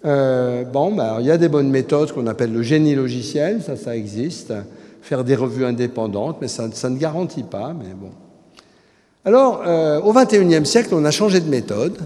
[0.05, 3.77] Euh, bon, ben, il y a des bonnes méthodes qu'on appelle le génie logiciel, ça,
[3.77, 4.53] ça existe.
[5.01, 8.11] Faire des revues indépendantes, mais ça, ne garantit pas, mais bon.
[9.25, 11.97] Alors, euh, au XXIe siècle, on a changé de méthode.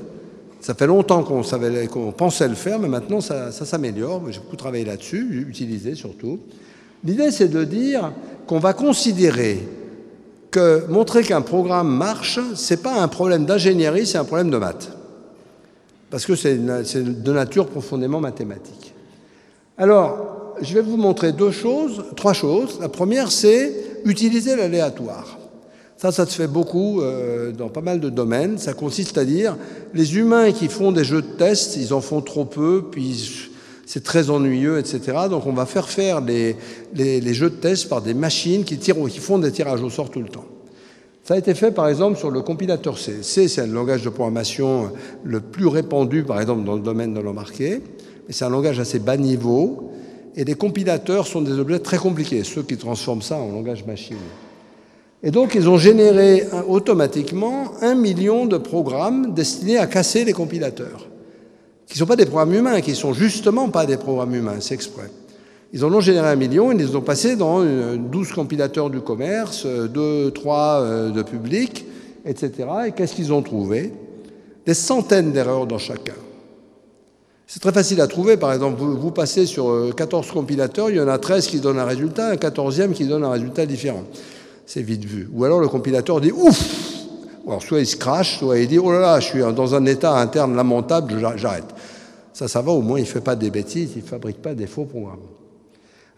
[0.60, 4.22] Ça fait longtemps qu'on pensait le faire, mais maintenant ça, ça s'améliore.
[4.30, 6.40] J'ai beaucoup travaillé là-dessus, utilisé surtout.
[7.04, 8.12] L'idée, c'est de dire
[8.46, 9.60] qu'on va considérer
[10.50, 14.58] que montrer qu'un programme marche, ce n'est pas un problème d'ingénierie, c'est un problème de
[14.58, 14.90] maths.
[16.10, 18.94] Parce que c'est de nature profondément mathématique.
[19.76, 22.78] Alors, je vais vous montrer deux choses, trois choses.
[22.80, 23.72] La première, c'est
[24.04, 25.38] utiliser l'aléatoire.
[25.96, 28.58] Ça, ça se fait beaucoup euh, dans pas mal de domaines.
[28.58, 29.56] Ça consiste à dire,
[29.94, 33.50] les humains qui font des jeux de tests, ils en font trop peu, puis
[33.86, 35.00] c'est très ennuyeux, etc.
[35.30, 36.56] Donc on va faire faire les,
[36.94, 40.10] les, jeux de test par des machines qui, tirent, qui font des tirages au sort
[40.10, 40.44] tout le temps.
[41.22, 43.22] Ça a été fait par exemple sur le compilateur C.
[43.22, 44.90] C, c'est un langage de programmation
[45.24, 47.80] le plus répandu par exemple dans le domaine de l'embarqué,
[48.28, 49.92] c'est un langage assez bas niveau,
[50.34, 54.16] et les compilateurs sont des objets très compliqués, ceux qui transforment ça en langage machine.
[55.22, 61.06] Et donc ils ont généré automatiquement un million de programmes destinés à casser les compilateurs
[61.86, 64.74] qui ne sont pas des programmes humains, qui sont justement pas des programmes humains, c'est
[64.74, 65.10] exprès.
[65.72, 69.66] Ils en ont généré un million, ils les ont passés dans 12 compilateurs du commerce,
[69.66, 71.84] 2, 3 euh, de public,
[72.24, 72.52] etc.
[72.88, 73.92] Et qu'est-ce qu'ils ont trouvé?
[74.64, 76.14] Des centaines d'erreurs dans chacun.
[77.46, 78.36] C'est très facile à trouver.
[78.36, 81.78] Par exemple, vous, passez sur 14 euh, compilateurs, il y en a 13 qui donnent
[81.78, 84.04] un résultat, un 14e qui donne un résultat différent.
[84.66, 85.28] C'est vite vu.
[85.32, 86.96] Ou alors le compilateur dit Ouf
[87.46, 89.86] alors soit il se crache, soit il dit Oh là là, je suis dans un
[89.86, 91.75] état interne lamentable, j'arrête.
[92.36, 94.54] Ça, ça va, au moins il ne fait pas des bêtises, il ne fabrique pas
[94.54, 95.24] des faux programmes.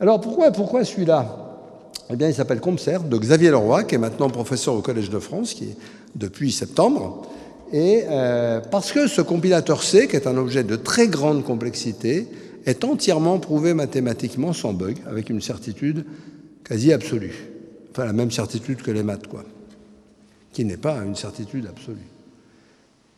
[0.01, 1.47] Alors pourquoi, pourquoi celui-là?
[2.11, 5.21] Eh bien, il s'appelle Comser, de Xavier Leroy, qui est maintenant professeur au Collège de
[5.21, 5.77] France, qui est
[6.17, 7.23] depuis septembre.
[7.73, 12.27] Et euh, parce que ce compilateur C, qui est un objet de très grande complexité,
[12.67, 16.05] est entièrement prouvé mathématiquement sans bug, avec une certitude
[16.65, 17.49] quasi absolue.
[17.93, 19.45] Enfin, la même certitude que les maths, quoi
[20.53, 21.99] qui n'est pas une certitude absolue.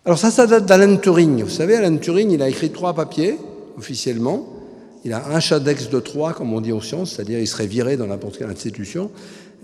[0.07, 1.43] Alors ça, ça date d'Alan Turing.
[1.43, 3.37] Vous savez, Alan Turing, il a écrit trois papiers,
[3.77, 4.49] officiellement.
[5.05, 7.99] Il a un chadex de trois, comme on dit aux sciences, c'est-à-dire il serait viré
[7.99, 9.11] dans n'importe quelle institution.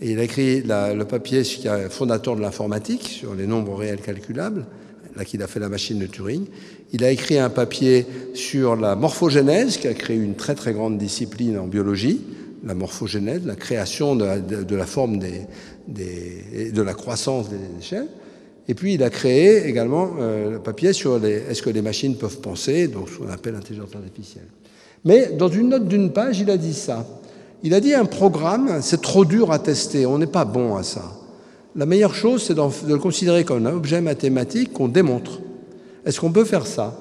[0.02, 4.02] Et il a écrit le papier qui est fondateur de l'informatique, sur les nombres réels
[4.02, 4.66] calculables,
[5.16, 6.44] là qu'il a fait la machine de Turing.
[6.92, 10.98] Il a écrit un papier sur la morphogénèse, qui a créé une très très grande
[10.98, 12.20] discipline en biologie,
[12.62, 14.26] la morphogénèse, la création de
[14.76, 15.46] la, forme des,
[15.88, 18.08] de la croissance des échelles.
[18.68, 22.40] Et puis il a créé également euh, le papier sur est-ce que les machines peuvent
[22.40, 24.46] penser, donc ce qu'on appelle l'intelligence artificielle.
[25.04, 27.06] Mais dans une note d'une page, il a dit ça.
[27.62, 30.82] Il a dit un programme, c'est trop dur à tester, on n'est pas bon à
[30.82, 31.04] ça.
[31.76, 35.40] La meilleure chose, c'est de le considérer comme un objet mathématique qu'on démontre.
[36.04, 36.96] Est-ce qu'on peut faire ça?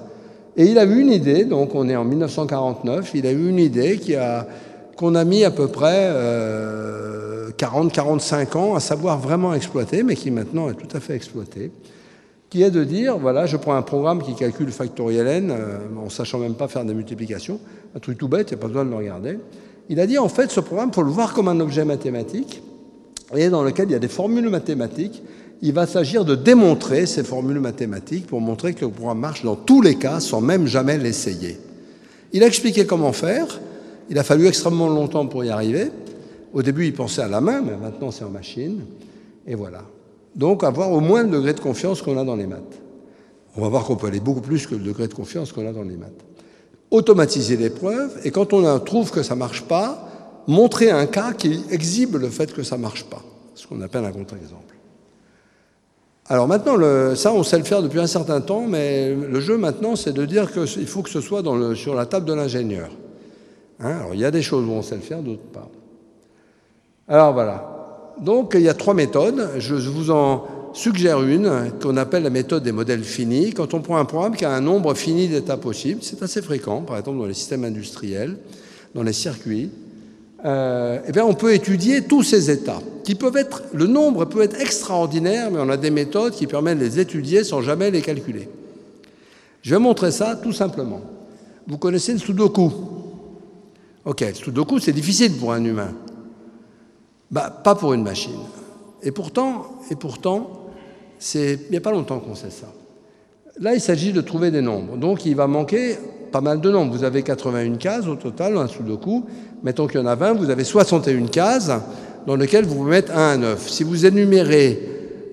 [0.57, 3.59] Et il a eu une idée, donc on est en 1949, il a eu une
[3.59, 4.47] idée qui a,
[4.95, 7.14] qu'on a mis à peu près euh,
[7.57, 11.71] 40-45 ans à savoir vraiment exploiter, mais qui maintenant est tout à fait exploité,
[12.49, 16.09] qui est de dire, voilà, je prends un programme qui calcule factoriel n, euh, en
[16.09, 17.59] sachant même pas faire des multiplications,
[17.95, 19.39] un truc tout bête, il n'y a pas besoin de le regarder.
[19.89, 22.61] Il a dit, en fait, ce programme, il faut le voir comme un objet mathématique,
[23.33, 25.23] et dans lequel il y a des formules mathématiques.
[25.61, 29.55] Il va s'agir de démontrer ces formules mathématiques pour montrer que le programme marche dans
[29.55, 31.57] tous les cas sans même jamais l'essayer.
[32.33, 33.59] Il a expliqué comment faire.
[34.09, 35.89] Il a fallu extrêmement longtemps pour y arriver.
[36.55, 38.79] Au début, il pensait à la main, mais maintenant c'est en machine.
[39.45, 39.83] Et voilà.
[40.35, 42.81] Donc, avoir au moins le degré de confiance qu'on a dans les maths.
[43.57, 45.73] On va voir qu'on peut aller beaucoup plus que le degré de confiance qu'on a
[45.73, 46.25] dans les maths.
[46.91, 50.09] Automatiser l'épreuve, et quand on trouve que ça ne marche pas,
[50.47, 53.21] montrer un cas qui exhibe le fait que ça ne marche pas,
[53.53, 54.75] ce qu'on appelle un contre-exemple.
[56.27, 56.77] Alors maintenant,
[57.15, 60.25] ça, on sait le faire depuis un certain temps, mais le jeu maintenant, c'est de
[60.25, 61.43] dire qu'il faut que ce soit
[61.75, 62.89] sur la table de l'ingénieur.
[63.81, 65.69] Hein, alors il y a des choses où on sait le faire, d'autres pas.
[67.07, 68.15] Alors voilà.
[68.19, 69.49] Donc il y a trois méthodes.
[69.59, 73.53] Je vous en suggère une qu'on appelle la méthode des modèles finis.
[73.53, 76.81] Quand on prend un programme qui a un nombre fini d'états possibles, c'est assez fréquent,
[76.81, 78.37] par exemple dans les systèmes industriels,
[78.93, 79.69] dans les circuits,
[80.43, 84.41] euh, eh bien on peut étudier tous ces états, qui peuvent être, le nombre peut
[84.41, 88.01] être extraordinaire, mais on a des méthodes qui permettent de les étudier sans jamais les
[88.01, 88.49] calculer.
[89.61, 91.01] Je vais montrer ça tout simplement.
[91.67, 92.71] Vous connaissez le Sudoku?
[94.03, 95.93] Ok, le Sudoku c'est difficile pour un humain.
[97.35, 98.39] Bah, pas pour une machine.
[99.03, 100.69] Et pourtant, et pourtant
[101.33, 102.67] il n'y a pas longtemps qu'on sait ça.
[103.59, 104.95] Là, il s'agit de trouver des nombres.
[104.95, 105.97] Donc, il va manquer
[106.31, 106.95] pas mal de nombres.
[106.95, 109.25] Vous avez 81 cases au total, un sudoku.
[109.63, 111.73] Mettons qu'il y en a 20, vous avez 61 cases
[112.25, 113.69] dans lesquelles vous pouvez mettre 1 à 9.
[113.69, 114.79] Si vous énumérez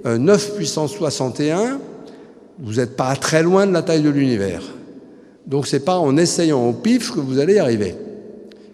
[0.04, 1.78] 9 euh, puissance 61,
[2.58, 4.62] vous n'êtes pas très loin de la taille de l'univers.
[5.46, 7.94] Donc, ce n'est pas en essayant au pif que vous allez y arriver.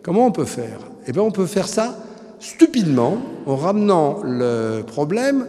[0.02, 0.78] Comment on peut faire?
[1.06, 2.07] Eh bien, on peut faire ça
[2.40, 5.46] stupidement en ramenant le problème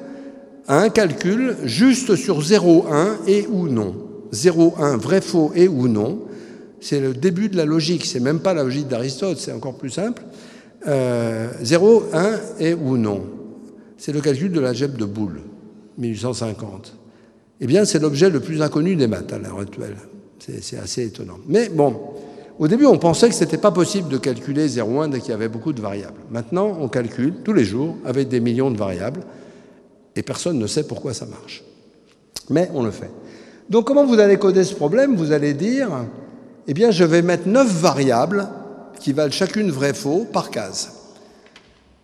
[0.67, 3.95] à un calcul juste sur 0, 1 et ou non.
[4.31, 6.21] 0, 1, vrai, faux et ou non.
[6.81, 9.89] C'est le début de la logique, c'est même pas la logique d'Aristote, c'est encore plus
[9.89, 10.23] simple.
[10.85, 13.23] 0, euh, 1 et ou non.
[13.97, 15.41] C'est le calcul de la l'algèbre de Boulle,
[15.97, 16.95] 1850.
[17.61, 19.97] Eh bien, c'est l'objet le plus inconnu des maths à l'heure actuelle.
[20.39, 21.37] C'est assez étonnant.
[21.47, 21.99] Mais bon,
[22.59, 25.33] au début, on pensait que ce n'était pas possible de calculer 0,1 dès qu'il y
[25.33, 26.19] avait beaucoup de variables.
[26.29, 29.21] Maintenant, on calcule tous les jours avec des millions de variables
[30.15, 31.63] et personne ne sait pourquoi ça marche.
[32.49, 33.09] Mais on le fait.
[33.69, 35.15] Donc comment vous allez coder ce problème?
[35.15, 35.89] Vous allez dire,
[36.67, 38.47] eh je vais mettre neuf variables
[38.99, 40.91] qui valent chacune vrai-faux par case.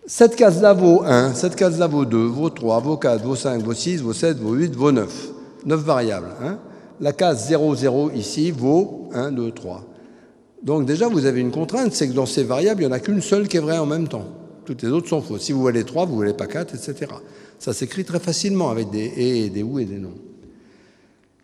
[0.06, 3.74] Cette case-là vaut 1, cette case-là vaut 2, vaut 3, vaut 4, vaut 5, vaut
[3.74, 5.28] 6, vaut 7, vaut 8, vaut 9.
[5.64, 6.30] 9 variables.
[6.42, 6.58] Hein.
[7.00, 9.84] La case 0, 0 ici vaut 1, 2, 3.
[10.62, 13.00] Donc déjà, vous avez une contrainte, c'est que dans ces variables, il n'y en a
[13.00, 14.26] qu'une seule qui est vraie en même temps.
[14.64, 15.42] Toutes les autres sont fausses.
[15.42, 17.12] Si vous voulez 3, vous ne voulez pas 4, etc.
[17.58, 20.14] Ça s'écrit très facilement avec des et, des ou et des non.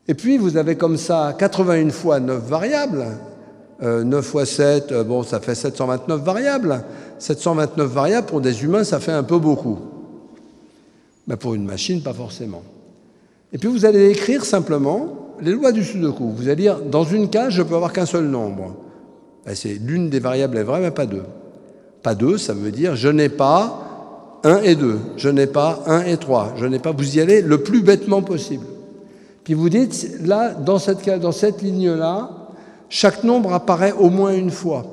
[0.08, 3.06] Et puis, vous avez comme ça 81 fois 9 variables.
[3.80, 6.84] 9 euh, fois 7, euh, bon, ça fait 729 variables.
[7.18, 9.78] 729 variables, pour des humains, ça fait un peu beaucoup.
[11.26, 12.62] Mais pour une machine, pas forcément.
[13.52, 16.30] Et puis, vous allez écrire simplement les lois du Sudoku.
[16.30, 18.76] Vous allez dire, dans une case, je peux avoir qu'un seul nombre.
[19.54, 21.24] C'est l'une des variables est vraie, mais pas deux.
[22.02, 26.04] Pas deux, ça veut dire, je n'ai pas 1 et 2, je n'ai pas 1
[26.04, 28.64] et 3, je n'ai pas, vous y allez le plus bêtement possible.
[29.44, 32.30] Puis vous dites, là, dans cette, dans cette ligne-là,
[32.88, 34.84] chaque nombre apparaît au moins une fois.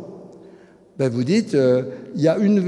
[0.98, 1.84] Ben vous dites, euh,
[2.16, 2.60] il y a une,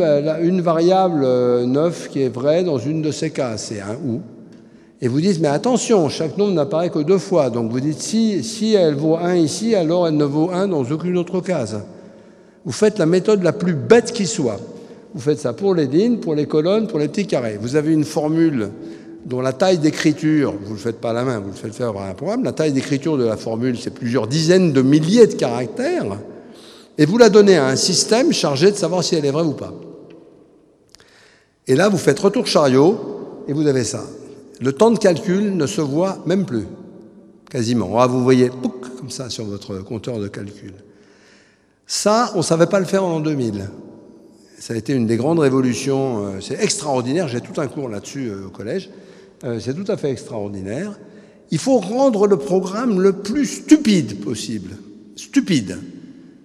[0.61, 4.21] variable 9 euh, qui est vraie dans une de ces cas, c'est un ou.
[5.01, 7.49] Et vous dites, mais attention, chaque nombre n'apparaît que deux fois.
[7.49, 10.83] Donc vous dites, si, si elle vaut 1 ici, alors elle ne vaut 1 dans
[10.83, 11.81] aucune autre case.
[12.65, 14.59] Vous faites la méthode la plus bête qui soit.
[15.13, 17.57] Vous faites ça pour les lignes, pour les colonnes, pour les petits carrés.
[17.59, 18.69] Vous avez une formule
[19.25, 21.75] dont la taille d'écriture, vous ne le faites pas à la main, vous le faites
[21.75, 25.27] faire par un programme, la taille d'écriture de la formule, c'est plusieurs dizaines de milliers
[25.27, 26.17] de caractères,
[26.97, 29.53] et vous la donnez à un système chargé de savoir si elle est vraie ou
[29.53, 29.73] pas.
[31.67, 32.97] Et là, vous faites retour chariot,
[33.47, 34.03] et vous avez ça.
[34.61, 36.67] Le temps de calcul ne se voit même plus,
[37.49, 37.99] quasiment.
[37.99, 38.51] Ah, vous voyez,
[38.97, 40.73] comme ça, sur votre compteur de calcul.
[41.87, 43.67] Ça, on ne savait pas le faire en l'an 2000.
[44.59, 46.25] Ça a été une des grandes révolutions.
[46.25, 47.27] Euh, c'est extraordinaire.
[47.27, 48.91] J'ai tout un cours là-dessus euh, au collège.
[49.43, 50.99] Euh, c'est tout à fait extraordinaire.
[51.49, 54.77] Il faut rendre le programme le plus stupide possible.
[55.15, 55.79] Stupide.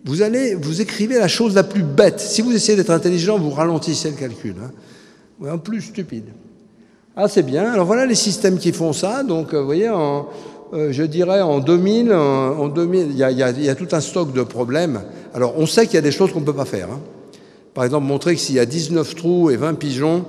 [0.07, 2.19] Vous allez, vous écrivez la chose la plus bête.
[2.19, 4.55] Si vous essayez d'être intelligent, vous ralentissez le calcul.
[4.63, 5.51] Hein.
[5.51, 6.31] En plus stupide.
[7.17, 7.73] Ah, c'est bien.
[7.73, 9.23] Alors voilà les systèmes qui font ça.
[9.23, 10.29] Donc, vous voyez, en,
[10.73, 15.01] je dirais en 2000, en 2000 il, y a, a, tout un stock de problèmes.
[15.35, 16.89] Alors, on sait qu'il y a des choses qu'on ne peut pas faire.
[16.91, 17.01] Hein.
[17.77, 20.25] Par exemple, montrer que s'il y a 19 trous et 20 pigeons,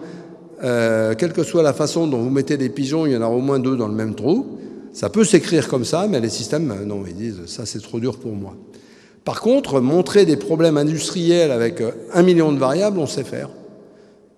[0.64, 3.32] euh, quelle que soit la façon dont vous mettez les pigeons, il y en aura
[3.32, 4.58] au moins deux dans le même trou.
[4.92, 8.00] Ça peut s'écrire comme ça, mais les systèmes, euh, non, ils disent ça c'est trop
[8.00, 8.56] dur pour moi.
[9.24, 13.50] Par contre, montrer des problèmes industriels avec euh, un million de variables, on sait faire.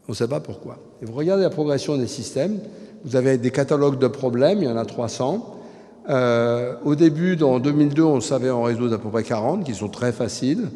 [0.10, 0.80] On ne sait pas pourquoi.
[1.04, 2.58] Et vous regardez la progression des systèmes,
[3.06, 5.56] vous avez des catalogues de problèmes, il y en a 300.
[6.10, 9.88] Euh, au début, en 2002, on savait en résoudre à peu près 40, qui sont
[9.88, 10.70] très faciles,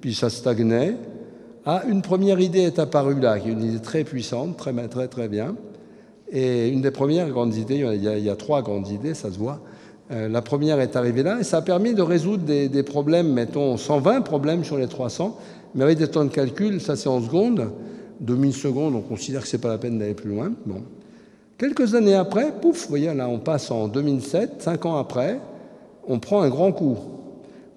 [0.00, 0.96] puis ça stagnait.
[1.64, 5.06] Ah, une première idée est apparue là, qui est une idée très puissante, très, très,
[5.06, 5.54] très bien.
[6.32, 9.60] Et une des premières grandes idées, il y a, trois grandes idées, ça se voit.
[10.10, 13.76] Euh, la première est arrivée là, et ça a permis de résoudre des, problèmes, mettons
[13.76, 15.38] 120 problèmes sur les 300,
[15.76, 17.70] mais avec des temps de calcul, ça c'est en secondes,
[18.20, 20.52] 2000 secondes, on considère que c'est pas la peine d'aller plus loin.
[20.66, 20.82] Bon.
[21.58, 25.40] Quelques années après, pouf, vous voyez, là on passe en 2007, cinq ans après,
[26.06, 26.96] on prend un grand coup.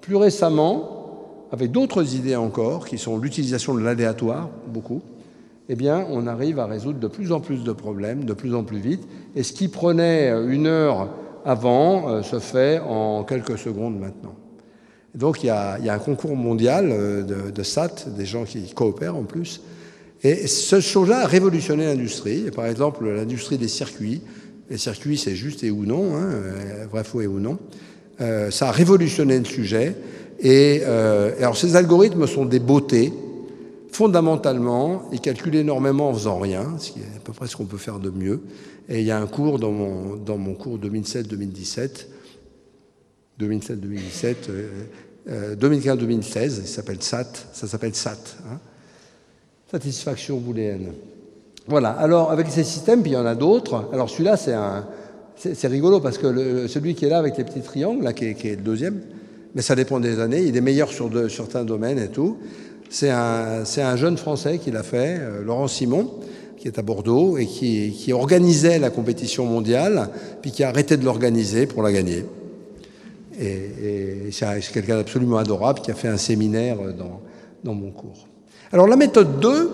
[0.01, 5.01] Plus récemment, avec d'autres idées encore, qui sont l'utilisation de l'aléatoire, beaucoup,
[5.69, 8.63] eh bien, on arrive à résoudre de plus en plus de problèmes, de plus en
[8.63, 9.07] plus vite.
[9.35, 11.09] Et ce qui prenait une heure
[11.45, 14.35] avant euh, se fait en quelques secondes maintenant.
[15.15, 19.15] donc, il y, a, un concours mondial euh, de, de, SAT, des gens qui coopèrent
[19.15, 19.61] en plus.
[20.23, 22.49] Et ce chose-là a révolutionné l'industrie.
[22.51, 24.21] Par exemple, l'industrie des circuits.
[24.69, 27.59] Les circuits, c'est juste et ou non, hein, euh, vrai, faux et ou non.
[28.19, 29.95] ça a révolutionné le sujet.
[30.45, 33.13] Euh, et, alors ces algorithmes sont des beautés.
[33.91, 37.65] Fondamentalement, ils calculent énormément en faisant rien, ce qui est à peu près ce qu'on
[37.65, 38.41] peut faire de mieux.
[38.89, 42.07] Et il y a un cours dans mon, dans mon cours 2007-2017,
[43.39, 44.35] 2007-2017,
[45.29, 48.17] 2015-2016, il s'appelle SAT, ça s'appelle SAT,
[48.49, 48.59] hein.
[49.73, 50.91] Satisfaction booléenne.
[51.65, 53.89] Voilà, alors avec ces systèmes, puis il y en a d'autres.
[53.91, 58.13] Alors celui-là, c'est rigolo parce que celui qui est là avec les petits triangles, là,
[58.13, 58.99] qui est le deuxième,
[59.55, 60.43] mais ça dépend des années.
[60.43, 62.37] Il est meilleur sur certains domaines et tout.
[62.89, 66.11] C'est un, un, jeune Français qui l'a fait, euh, Laurent Simon,
[66.57, 70.09] qui est à Bordeaux et qui, organisait la compétition mondiale,
[70.43, 72.25] puis qui a arrêté de l'organiser pour la gagner.
[73.39, 76.77] Et, c'est quelqu'un d'absolument adorable qui a fait un séminaire
[77.63, 78.27] dans mon cours.
[78.73, 79.69] Alors la méthode 2,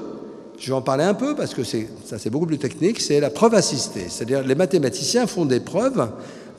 [0.60, 3.30] je vais en parler un peu parce que ça c'est beaucoup plus technique, c'est la
[3.30, 4.08] preuve assistée.
[4.10, 6.10] C'est-à-dire les mathématiciens font des preuves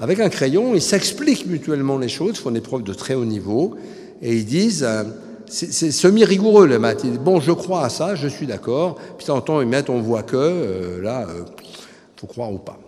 [0.01, 3.77] avec un crayon, ils s'expliquent mutuellement les choses, font des preuves de très haut niveau,
[4.23, 5.05] et ils disent, euh,
[5.49, 9.27] c'est semi-rigoureux les maths, ils disent, bon, je crois à ça, je suis d'accord, puis
[9.27, 11.45] de temps ils mettent, on voit que, euh, là, il euh,
[12.17, 12.79] faut croire ou pas.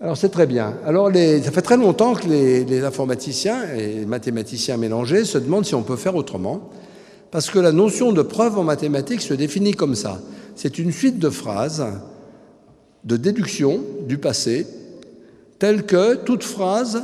[0.00, 0.74] Alors c'est très bien.
[0.86, 5.66] Alors ça fait très longtemps que les, les, informaticiens et les mathématiciens mélangés se demandent
[5.66, 6.70] si on peut faire autrement,
[7.30, 10.20] parce que la notion de preuve en mathématiques se définit comme ça.
[10.56, 11.84] C'est une suite de phrases
[13.04, 14.66] de déduction du passé,
[15.58, 17.02] telle que toute phrase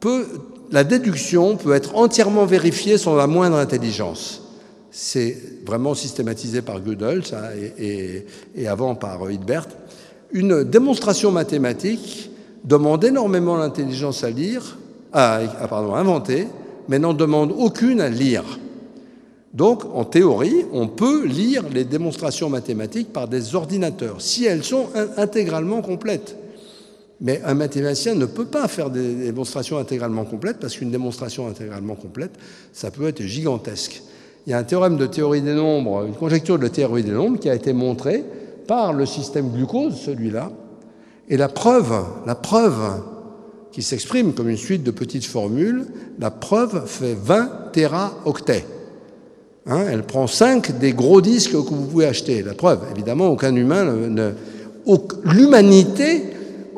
[0.00, 0.26] peut,
[0.70, 4.42] la déduction peut être entièrement vérifiée sans la moindre intelligence.
[4.90, 5.36] C'est
[5.66, 9.66] vraiment systématisé par Gödel ça, et, et, et avant par Hilbert
[10.32, 12.30] une démonstration mathématique
[12.64, 14.76] demande énormément l'intelligence à lire,
[15.12, 16.48] à, pardon, à inventer,
[16.88, 18.44] mais n'en demande aucune à lire.
[19.56, 24.88] Donc, en théorie, on peut lire les démonstrations mathématiques par des ordinateurs, si elles sont
[25.16, 26.36] intégralement complètes.
[27.22, 31.94] Mais un mathématicien ne peut pas faire des démonstrations intégralement complètes, parce qu'une démonstration intégralement
[31.94, 32.32] complète,
[32.74, 34.02] ça peut être gigantesque.
[34.46, 37.38] Il y a un théorème de théorie des nombres, une conjecture de théorie des nombres
[37.38, 38.24] qui a été montrée
[38.68, 40.52] par le système glucose, celui-là,
[41.30, 41.94] et la preuve,
[42.26, 43.02] la preuve
[43.72, 45.86] qui s'exprime comme une suite de petites formules,
[46.18, 48.66] la preuve fait 20 téraoctets.
[49.68, 52.42] Hein, elle prend 5 des gros disques que vous pouvez acheter.
[52.42, 54.32] La preuve, évidemment, aucun humain ne.
[55.24, 56.22] L'humanité,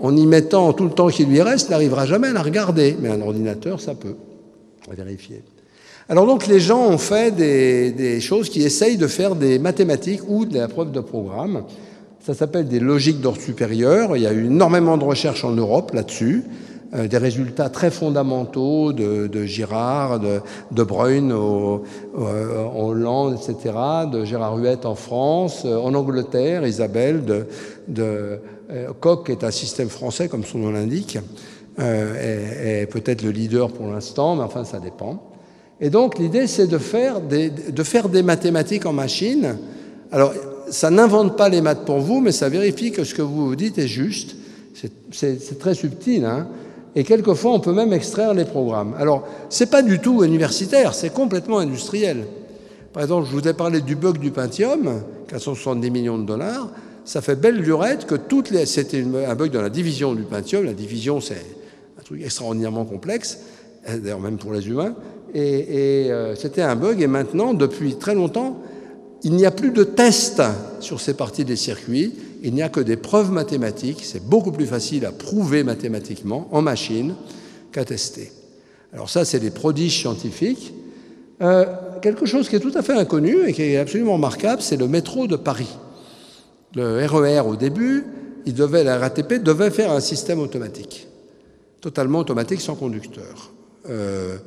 [0.01, 2.97] en y mettant tout le temps qu'il lui reste, n'arrivera jamais à la regarder.
[3.01, 4.15] Mais un ordinateur, ça peut.
[4.89, 5.43] Va vérifier.
[6.09, 10.23] Alors donc les gens ont fait des, des, choses qui essayent de faire des mathématiques
[10.27, 11.65] ou de la preuve de programme.
[12.25, 14.17] Ça s'appelle des logiques d'ordre supérieur.
[14.17, 16.45] Il y a eu énormément de recherches en Europe là-dessus,
[16.93, 20.41] des résultats très fondamentaux de, de Girard, de,
[20.71, 21.83] de Bruyne au,
[22.19, 23.75] euh, en Hollande, etc.,
[24.11, 27.47] de Gérard Huette en France, euh, en Angleterre, Isabelle, de,
[27.89, 28.41] de
[28.71, 31.19] euh, Koch est un système français comme son nom l'indique,
[31.79, 35.23] est, est peut-être le leader pour l'instant, mais enfin ça dépend.
[35.81, 39.59] Et donc l'idée, c'est de faire, des, de faire des mathématiques en machine.
[40.11, 40.33] Alors,
[40.71, 43.79] ça n'invente pas les maths pour vous, mais ça vérifie que ce que vous dites
[43.79, 44.37] est juste.
[45.13, 46.25] C'est très subtil.
[46.25, 46.49] Hein
[46.99, 48.93] et quelquefois, on peut même extraire les programmes.
[48.99, 52.25] Alors, ce n'est pas du tout universitaire, c'est complètement industriel.
[52.93, 56.69] Par exemple, je vous ai parlé du bug du Pentium, 470 millions de dollars.
[57.05, 58.67] Ça fait belle lurette que toutes les...
[58.67, 60.65] C'était un bug dans la division du Pentium.
[60.65, 61.41] La division, c'est
[62.01, 63.39] un truc extraordinairement complexe,
[63.87, 64.97] d'ailleurs même pour les humains.
[65.33, 67.01] Et, et euh, c'était un bug.
[67.01, 68.61] Et maintenant, depuis très longtemps,
[69.23, 70.43] il n'y a plus de tests
[70.81, 72.13] sur ces parties des circuits.
[72.43, 74.01] Il n'y a que des preuves mathématiques.
[74.03, 77.15] C'est beaucoup plus facile à prouver mathématiquement en machine
[77.73, 78.33] qu'à tester.
[78.93, 80.73] Alors ça, c'est des prodiges scientifiques.
[81.41, 81.67] Euh,
[82.03, 84.89] quelque chose qui est tout à fait inconnu et qui est absolument remarquable, c'est le
[84.89, 85.77] métro de Paris.
[86.75, 88.05] Le RER au début,
[88.47, 91.07] il devait, la RATP devait faire un système automatique,
[91.81, 93.51] totalement automatique sans conducteur.
[93.89, 94.39] Euh,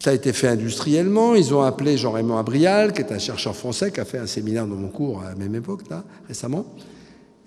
[0.00, 1.34] ça a été fait industriellement.
[1.34, 4.66] Ils ont appelé Jean-Raymond Abrial, qui est un chercheur français, qui a fait un séminaire
[4.66, 6.66] dans mon cours à la même époque, là, récemment.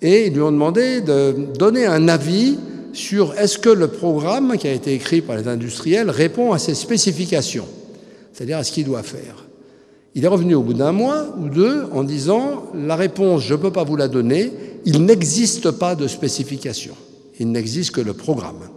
[0.02, 2.58] Et ils lui ont demandé de donner un avis
[2.92, 6.74] sur est-ce que le programme qui a été écrit par les industriels répond à ces
[6.74, 7.66] spécifications,
[8.32, 9.46] c'est-à-dire à ce qu'il doit faire.
[10.14, 13.58] Il est revenu au bout d'un mois ou deux en disant la réponse, je ne
[13.58, 14.52] peux pas vous la donner,
[14.84, 16.94] il n'existe pas de spécification,
[17.38, 18.68] il n'existe que le programme.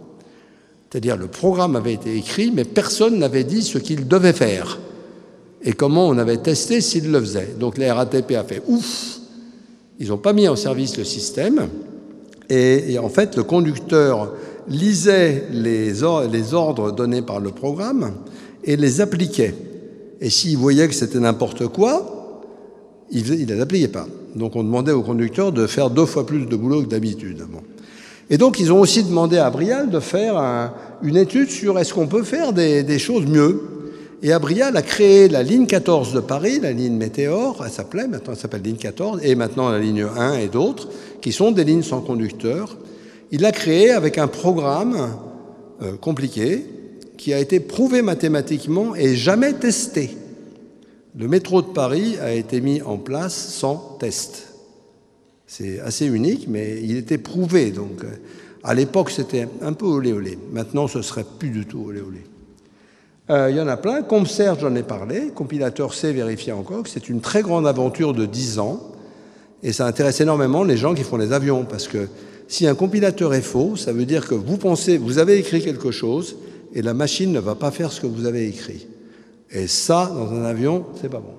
[0.94, 4.78] C'est-à-dire le programme avait été écrit, mais personne n'avait dit ce qu'il devait faire
[5.64, 7.56] et comment on avait testé s'il le faisait.
[7.58, 9.18] Donc la RATP a fait ouf,
[9.98, 11.66] ils n'ont pas mis en service le système
[12.48, 14.34] et, en fait le conducteur
[14.68, 18.12] lisait les, or les ordres donnés par le programme
[18.62, 19.52] et les appliquait.
[20.20, 22.44] Et s'il voyait que c'était n'importe quoi,
[23.10, 24.06] il ne les appliquait pas.
[24.36, 27.44] Donc on demandait au conducteur de faire deux fois plus de boulot que d'habitude.
[28.30, 30.72] Et donc, ils ont aussi demandé à Brial de faire un,
[31.04, 33.60] une étude sur est-ce qu'on peut faire des, choses mieux.
[34.22, 38.32] Et Abrial a créé la ligne 14 de Paris, la ligne Météor, elle s'appelait, maintenant
[38.32, 40.88] elle s'appelle ligne 14, et maintenant la ligne 1 et d'autres,
[41.20, 42.76] qui sont des lignes sans conducteur.
[43.30, 45.10] Il l'a créé avec un programme
[45.82, 46.64] euh, compliqué
[47.18, 50.16] qui a été prouvé mathématiquement et jamais testé.
[51.16, 54.53] Le métro de Paris a été mis en place sans test.
[55.46, 57.70] C'est assez unique, mais il était prouvé.
[57.70, 58.04] Donc,
[58.62, 60.38] à l'époque, c'était un peu olé olé.
[60.52, 62.20] Maintenant, ce serait plus du tout olé olé.
[63.30, 64.02] Euh, il y en a plein.
[64.02, 65.30] CompSerge, j'en ai parlé.
[65.34, 66.86] Compilateur C vérifié encore.
[66.86, 68.80] C'est une très grande aventure de 10 ans.
[69.62, 71.64] Et ça intéresse énormément les gens qui font les avions.
[71.64, 72.08] Parce que
[72.48, 75.90] si un compilateur est faux, ça veut dire que vous pensez, vous avez écrit quelque
[75.90, 76.36] chose
[76.74, 78.86] et la machine ne va pas faire ce que vous avez écrit.
[79.50, 81.34] Et ça, dans un avion, c'est pas bon.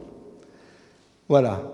[1.27, 1.72] Voilà.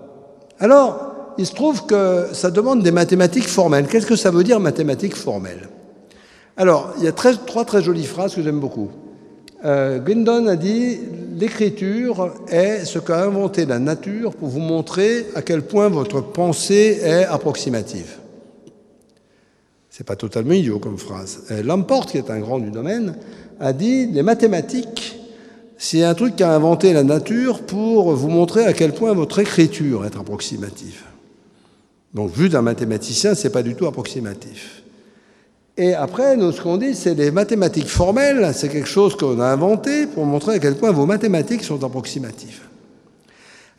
[0.58, 3.86] Alors, il se trouve que ça demande des mathématiques formelles.
[3.86, 5.68] Qu'est-ce que ça veut dire mathématiques formelles?
[6.56, 8.90] Alors, il y a trois très jolies phrases que j'aime beaucoup.
[9.64, 10.98] Euh, a dit
[11.38, 17.00] l'écriture est ce qu'a inventé la nature pour vous montrer à quel point votre pensée
[17.02, 18.18] est approximative.
[19.88, 21.44] C'est pas totalement idiot comme phrase.
[21.50, 23.14] Euh, Lamport, qui est un grand du domaine,
[23.60, 25.18] a dit les mathématiques,
[25.78, 30.04] c'est un truc qu'a inventé la nature pour vous montrer à quel point votre écriture
[30.04, 31.02] est approximative.
[32.14, 34.82] Donc, vu d'un mathématicien, c'est pas du tout approximatif.
[35.76, 39.46] Et après, nous, ce qu'on dit, c'est les mathématiques formelles, c'est quelque chose qu'on a
[39.46, 42.60] inventé pour montrer à quel point vos mathématiques sont approximatives.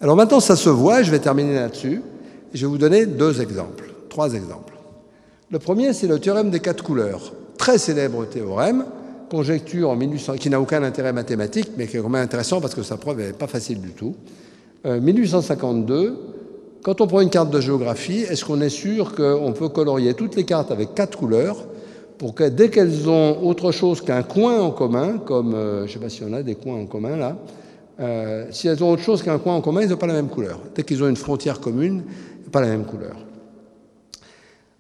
[0.02, 2.02] Alors maintenant, ça se voit, je vais terminer là-dessus.
[2.54, 4.74] Je vais vous donner deux exemples, trois exemples.
[5.52, 7.34] Le premier, c'est le théorème des quatre couleurs.
[7.58, 8.86] Très célèbre théorème,
[9.30, 12.74] conjecture en 1800, qui n'a aucun intérêt mathématique, mais qui est quand même intéressant parce
[12.74, 14.16] que sa preuve n'est pas facile du tout.
[14.86, 16.33] Euh, 1852,
[16.84, 20.36] quand on prend une carte de géographie, est-ce qu'on est sûr qu'on peut colorier toutes
[20.36, 21.66] les cartes avec quatre couleurs
[22.18, 25.88] pour que dès qu'elles ont autre chose qu'un coin en commun, comme, euh, je ne
[25.94, 27.38] sais pas si on a des coins en commun là,
[28.00, 30.30] euh, si elles ont autre chose qu'un coin en commun, ils n'ont pas la même
[30.30, 30.60] couleur.
[30.76, 32.04] Dès qu'ils ont une frontière commune,
[32.54, 33.16] pas la même couleur.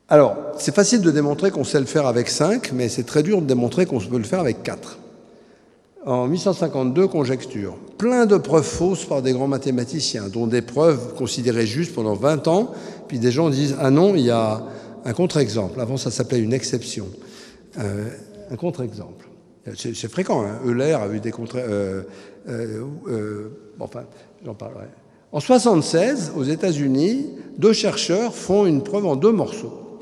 [0.07, 3.41] Alors, c'est facile de démontrer qu'on sait le faire avec 5, mais c'est très dur
[3.41, 4.99] de démontrer qu'on peut le faire avec 4.
[6.05, 7.77] En 1852, conjecture.
[7.97, 12.47] Plein de preuves fausses par des grands mathématiciens, dont des preuves considérées justes pendant 20
[12.47, 12.71] ans,
[13.07, 14.63] puis des gens disent Ah non, il y a
[15.05, 15.79] un contre-exemple.
[15.79, 17.07] Avant, ça s'appelait une exception.
[17.79, 18.09] Euh,
[18.51, 19.27] un contre-exemple.
[19.75, 20.43] C'est fréquent.
[20.43, 20.59] Hein.
[20.65, 21.55] Euler a eu des contre.
[21.57, 22.03] Euh,
[22.49, 24.03] euh, euh, bon, enfin,
[24.45, 24.87] j'en parlerai.
[25.31, 27.27] En 76, aux États-Unis,
[27.57, 30.01] deux chercheurs font une preuve en deux morceaux.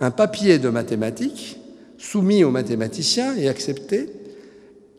[0.00, 1.58] Un papier de mathématiques
[1.98, 4.08] soumis aux mathématiciens et accepté,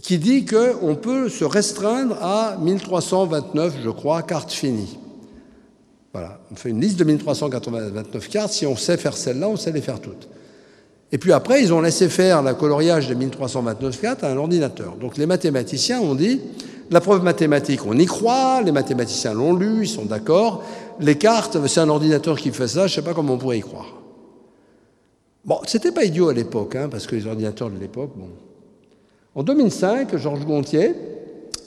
[0.03, 4.99] qui dit qu'on peut se restreindre à 1329, je crois, cartes finies.
[6.11, 8.51] Voilà, on fait une liste de 1329 cartes.
[8.51, 10.27] Si on sait faire celle-là, on sait les faire toutes.
[11.13, 14.97] Et puis après, ils ont laissé faire la coloriage de 1329 cartes à un ordinateur.
[14.97, 16.41] Donc les mathématiciens ont dit,
[16.91, 20.63] la preuve mathématique, on y croit, les mathématiciens l'ont lu, ils sont d'accord.
[20.99, 23.59] Les cartes, c'est un ordinateur qui fait ça, je ne sais pas comment on pourrait
[23.59, 23.87] y croire.
[25.45, 28.27] Bon, c'était pas idiot à l'époque, hein, parce que les ordinateurs de l'époque, bon.
[29.35, 30.93] En 2005, Georges Gontier,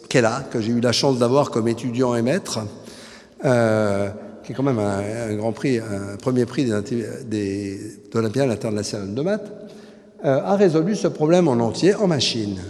[0.09, 2.61] qui est là, que j'ai eu la chance d'avoir comme étudiant et maître,
[3.45, 4.09] euh,
[4.45, 9.21] qui est quand même un, grand prix, un premier prix des, de l'Olympiade internationale de
[9.21, 9.53] maths,
[10.25, 12.61] euh, a résolu ce problème en entier en machine.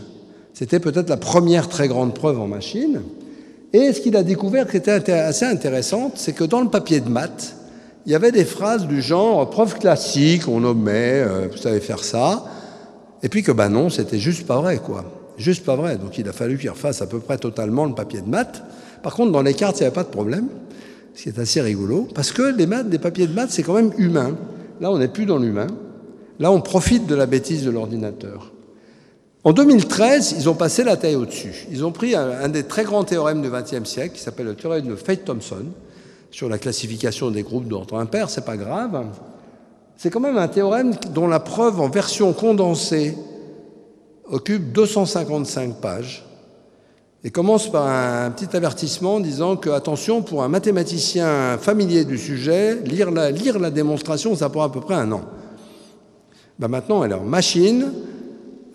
[0.54, 3.02] C'était peut-être la première très grande preuve en machine.
[3.74, 7.10] Et ce qu'il a découvert qui était assez intéressant, c'est que dans le papier de
[7.10, 7.54] maths,
[8.06, 12.02] il y avait des phrases du genre preuve classique, on nommait, euh, vous savez faire
[12.02, 12.46] ça,
[13.22, 15.04] et puis que ben non, c'était juste pas vrai, quoi.
[15.36, 15.96] Juste pas vrai.
[15.96, 18.62] Donc il a fallu qu'il refasse à peu près totalement le papier de maths.
[19.02, 20.48] Par contre, dans les cartes, il n'y avait pas de problème,
[21.14, 23.74] ce qui est assez rigolo, parce que les maths, des papiers de maths, c'est quand
[23.74, 24.36] même humain.
[24.80, 25.68] Là, on n'est plus dans l'humain.
[26.38, 28.52] Là, on profite de la bêtise de l'ordinateur.
[29.44, 31.66] En 2013, ils ont passé la taille au-dessus.
[31.70, 34.88] Ils ont pris un, des très grands théorèmes du XXe siècle, qui s'appelle le théorème
[34.88, 35.66] de Fate-Thomson,
[36.32, 39.06] sur la classification des groupes d'ordre impair, c'est pas grave.
[39.96, 43.16] C'est quand même un théorème dont la preuve en version condensée
[44.28, 46.26] occupe 255 pages
[47.24, 52.76] et commence par un petit avertissement disant que, attention, pour un mathématicien familier du sujet,
[52.84, 55.22] lire la, démonstration, ça prend à peu près un an.
[56.58, 57.92] Ben maintenant, elle est en machine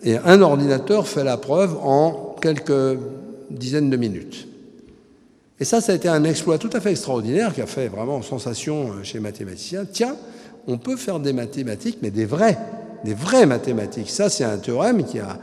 [0.02, 2.98] et un ordinateur fait la preuve en quelques
[3.50, 4.48] dizaines de minutes.
[5.60, 8.20] Et ça, ça a été un exploit tout à fait extraordinaire qui a fait vraiment
[8.22, 9.84] sensation chez les mathématiciens.
[9.90, 10.16] Tiens,
[10.66, 12.58] on peut faire des mathématiques, mais des vraies,
[13.04, 14.10] des vraies mathématiques.
[14.10, 15.38] Ça, c'est un théorème qui a,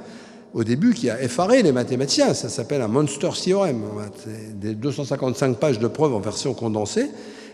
[0.54, 2.34] au début, qui a effaré les mathématiciens.
[2.34, 3.82] Ça s'appelle un monster theorem.
[4.56, 7.08] Des 255 pages de preuves en version condensée.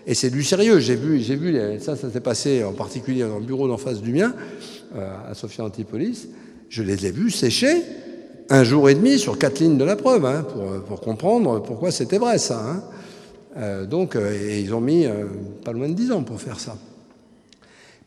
[0.08, 0.80] Et c'est du sérieux.
[0.80, 4.02] J'ai vu, j'ai vu, ça, ça s'est passé en particulier dans le bureau d'en face
[4.02, 4.34] du mien,
[4.96, 6.28] euh, à Sophia Antipolis.
[6.70, 7.82] Je les ai vus sécher
[8.50, 11.92] un jour et demi sur quatre lignes de la preuve, hein, pour, pour, comprendre pourquoi
[11.92, 12.64] c'était vrai ça.
[12.64, 12.84] Hein.
[13.58, 15.26] Euh, donc, euh, et ils ont mis euh,
[15.64, 16.76] pas loin de dix ans pour faire ça.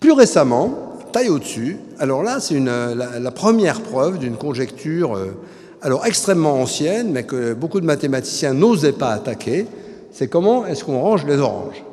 [0.01, 5.37] Plus récemment, taille au-dessus, alors là, c'est la, la, première preuve d'une conjecture euh,
[5.83, 9.66] alors extrêmement ancienne, mais que beaucoup de mathématiciens n'osaient pas attaquer,
[10.12, 11.85] c'est comment est-ce qu'on range les oranges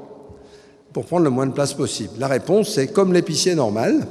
[0.93, 2.11] pour prendre le moins de place possible.
[2.19, 4.07] La réponse, c'est comme l'épicier normal,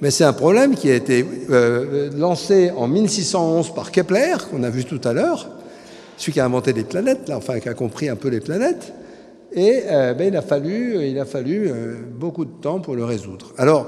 [0.00, 4.70] mais c'est un problème qui a été euh, lancé en 1611 par Kepler, qu'on a
[4.70, 5.48] vu tout à l'heure,
[6.16, 8.92] celui qui a inventé les planètes, là, enfin qui a compris un peu les planètes.
[9.54, 13.04] Et euh, ben, il a fallu, il a fallu euh, beaucoup de temps pour le
[13.04, 13.52] résoudre.
[13.56, 13.86] Alors,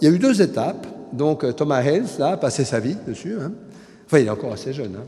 [0.00, 0.86] il y a eu deux étapes.
[1.12, 3.34] Donc Thomas Hales là, a passé sa vie dessus.
[3.40, 3.50] Hein.
[4.06, 4.94] Enfin, il est encore assez jeune.
[4.96, 5.06] Hein.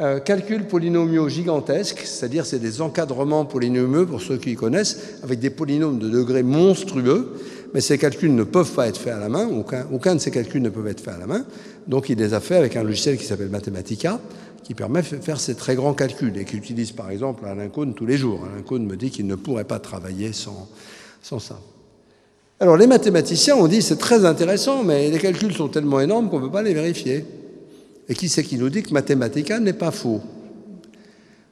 [0.00, 5.50] Euh, calcul polynomiaux gigantesques, c'est-à-dire c'est des encadrements polynomiaux, pour ceux qui connaissent, avec des
[5.50, 7.34] polynômes de degrés monstrueux,
[7.74, 10.32] mais ces calculs ne peuvent pas être faits à la main, aucun, aucun de ces
[10.32, 11.44] calculs ne peuvent être faits à la main,
[11.86, 14.18] donc il les a fait avec un logiciel qui s'appelle Mathematica,
[14.64, 17.94] qui permet de faire ces très grands calculs, et qui utilise par exemple Alain Cohn
[17.94, 18.40] tous les jours.
[18.44, 20.68] Alain Cohn me dit qu'il ne pourrait pas travailler sans,
[21.22, 21.60] sans ça.
[22.58, 26.40] Alors les mathématiciens ont dit c'est très intéressant, mais les calculs sont tellement énormes qu'on
[26.40, 27.24] ne peut pas les vérifier.
[28.08, 30.20] Et qui c'est qui nous dit que Mathematica n'est pas faux?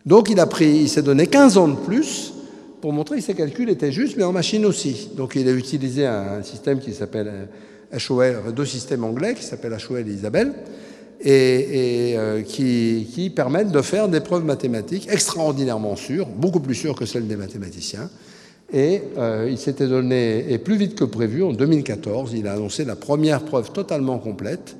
[0.04, 2.32] Donc il il s'est donné 15 ans de plus
[2.80, 5.10] pour montrer que ses calculs étaient justes, mais en machine aussi.
[5.16, 7.48] Donc il a utilisé un système qui s'appelle
[7.92, 10.52] HOL, deux systèmes anglais qui s'appellent HOL et Isabelle,
[11.24, 17.06] et, euh, qui, permettent de faire des preuves mathématiques extraordinairement sûres, beaucoup plus sûres que
[17.06, 18.10] celles des mathématiciens.
[18.72, 22.84] Et euh, il s'était donné, et plus vite que prévu, en 2014, il a annoncé
[22.84, 24.76] la première preuve totalement complète,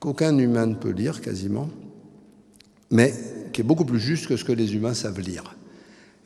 [0.00, 1.68] qu'aucun humain ne peut lire quasiment,
[2.90, 3.12] mais
[3.52, 5.54] qui est beaucoup plus juste que ce que les humains savent lire.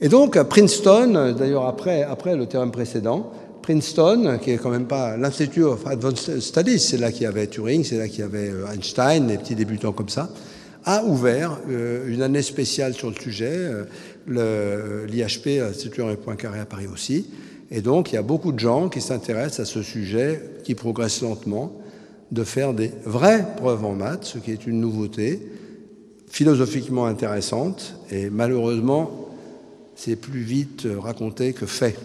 [0.00, 3.32] Et donc, à Princeton, d'ailleurs après, après le théorème précédent,
[3.68, 7.46] Princeton, qui est quand même pas l'Institut of Advanced Studies, c'est là qu'il y avait
[7.48, 10.30] Turing, c'est là qu'il y avait euh, Einstein, des petits débutants comme ça,
[10.86, 16.64] a ouvert euh, une année spéciale sur le sujet, euh, l'IHP, l'Institut Henri Poincaré à
[16.64, 17.26] Paris aussi.
[17.70, 21.20] Et donc, il y a beaucoup de gens qui s'intéressent à ce sujet qui progresse
[21.20, 21.70] lentement,
[22.32, 25.46] de faire des vraies preuves en maths, ce qui est une nouveauté
[26.30, 29.28] philosophiquement intéressante et malheureusement
[29.94, 31.96] c'est plus vite raconté que fait.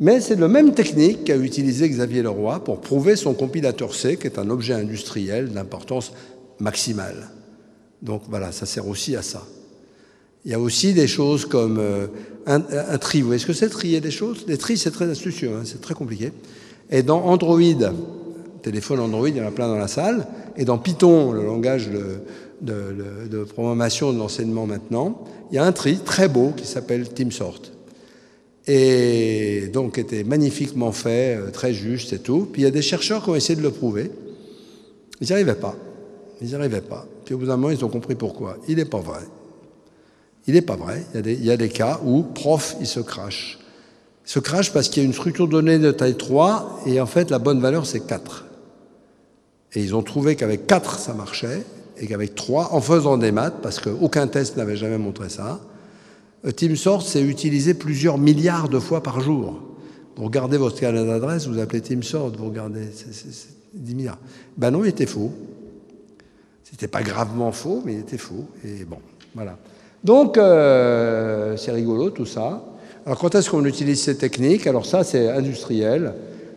[0.00, 4.28] Mais c'est la même technique qu'a utilisé Xavier Leroy pour prouver son compilateur C, qui
[4.28, 6.12] est un objet industriel d'importance
[6.60, 7.30] maximale.
[8.00, 9.42] Donc voilà, ça sert aussi à ça.
[10.44, 12.06] Il y a aussi des choses comme euh,
[12.46, 12.60] un,
[12.98, 13.20] tri.
[13.20, 14.44] Vous voyez ce que c'est trier des choses?
[14.46, 16.32] Les tris, c'est très astucieux, hein, c'est très compliqué.
[16.90, 17.58] Et dans Android,
[18.62, 21.90] téléphone Android, il y en a plein dans la salle, et dans Python, le langage
[21.90, 22.20] de,
[22.62, 27.08] de, de programmation de l'enseignement maintenant, il y a un tri très beau qui s'appelle
[27.08, 27.62] TeamSort.
[28.68, 32.46] Et donc était magnifiquement fait, euh, très juste et tout.
[32.52, 34.10] Puis il y a des chercheurs qui ont essayé de le prouver.
[35.20, 35.74] Ils n'y arrivaient pas.
[36.42, 37.06] Ils n'y arrivaient pas.
[37.24, 38.58] Puis au bout d'un moment, ils ont compris pourquoi.
[38.68, 39.22] Il n'est pas vrai.
[40.46, 41.04] Il n'est pas vrai.
[41.14, 43.58] Il y, a des, cas où prof, il se crache.
[44.26, 47.06] Il se crache parce qu'il y a une structure donnée de taille 3 et en
[47.06, 48.46] fait, la bonne valeur, c'est 4.
[49.74, 51.64] Et ils ont trouvé qu'avec 4, ça marchait
[51.98, 55.60] et qu'avec 3, en faisant des maths, parce qu'aucun test n'avait jamais montré ça,
[56.44, 59.60] euh, TeamSource s'est utilisé plusieurs milliards de fois par jour.
[60.16, 64.18] Vous regardez votre carnet d'adresse, vous appelez TeamSource, vous regardez, c'est 10 milliards.
[64.56, 65.32] Ben non, il était faux.
[66.64, 68.46] C'était pas gravement faux, mais il était faux.
[68.64, 68.98] Et bon,
[69.34, 69.56] voilà.
[70.04, 72.64] Donc, euh, c'est rigolo tout ça.
[73.06, 74.66] Alors, quand est-ce qu'on utilise ces techniques?
[74.66, 76.14] Alors, ça, c'est industriel.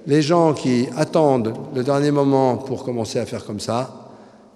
[0.07, 4.00] Les gens qui attendent le dernier moment pour commencer à faire comme ça,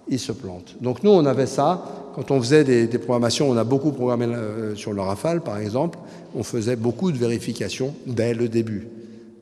[0.08, 0.76] ils se plantent.
[0.82, 2.12] Donc nous, on avait ça.
[2.16, 6.00] Quand on faisait des, programmations, on a beaucoup programmé euh, sur le Rafale, par exemple,
[6.36, 8.88] on faisait beaucoup de vérifications dès le début.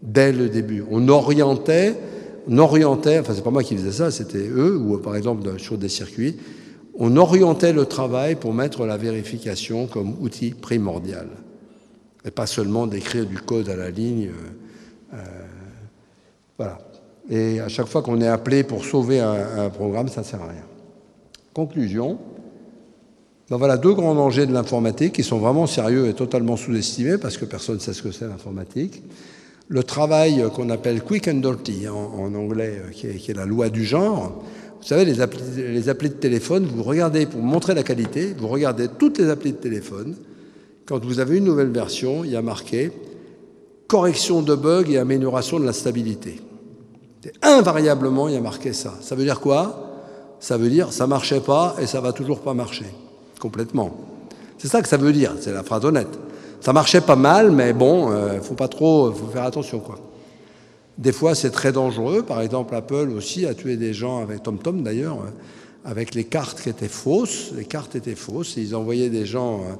[0.01, 0.83] Dès le début.
[0.89, 1.95] On orientait,
[2.47, 5.77] on orientait, enfin c'est pas moi qui faisais ça, c'était eux, ou par exemple sur
[5.77, 6.37] des circuits,
[6.95, 11.27] on orientait le travail pour mettre la vérification comme outil primordial.
[12.25, 14.29] Et pas seulement d'écrire du code à la ligne.
[14.29, 15.17] Euh, euh,
[16.57, 16.79] voilà.
[17.29, 20.47] Et à chaque fois qu'on est appelé pour sauver un, programme, ça ne sert à
[20.47, 20.65] rien.
[21.53, 22.17] Conclusion.
[23.49, 27.37] Ben voilà deux grands dangers de l'informatique qui sont vraiment sérieux et totalement sous-estimés parce
[27.37, 29.03] que personne ne sait ce que c'est l'informatique.
[29.67, 33.45] Le travail qu'on appelle quick and dirty en, en anglais, qui est, qui est, la
[33.45, 34.43] loi du genre.
[34.81, 38.49] Vous savez, les applis, les applis de téléphone, vous regardez, pour montrer la qualité, vous
[38.49, 40.15] regardez toutes les applis de téléphone.
[40.85, 42.91] Quand vous avez une nouvelle version, il y a marqué
[43.87, 46.41] correction de bugs et amélioration de la stabilité.
[47.41, 48.93] Invariablement, il y a marqué ça.
[49.01, 49.91] Ça veut dire quoi?
[50.39, 52.87] Ça veut dire ça marchait pas et ça va toujours pas marcher.
[53.39, 53.95] Complètement.
[54.57, 56.19] C'est ça que ça veut dire, c'est la phrase honnête.
[56.61, 59.95] Ça marchait pas mal, mais bon, euh, faut pas trop, faut faire attention quoi.
[60.97, 62.23] Des fois, c'est très dangereux.
[62.23, 66.61] Par exemple, Apple aussi a tué des gens avec TomTom d'ailleurs, euh, avec les cartes
[66.61, 67.51] qui étaient fausses.
[67.55, 68.57] Les cartes étaient fausses.
[68.57, 69.73] Et ils envoyaient des gens euh,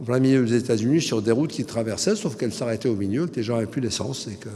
[0.00, 3.26] au plein milieu des États-Unis sur des routes qui traversaient, sauf qu'elles s'arrêtaient au milieu,
[3.26, 4.48] que les gens n'avaient plus d'essence et que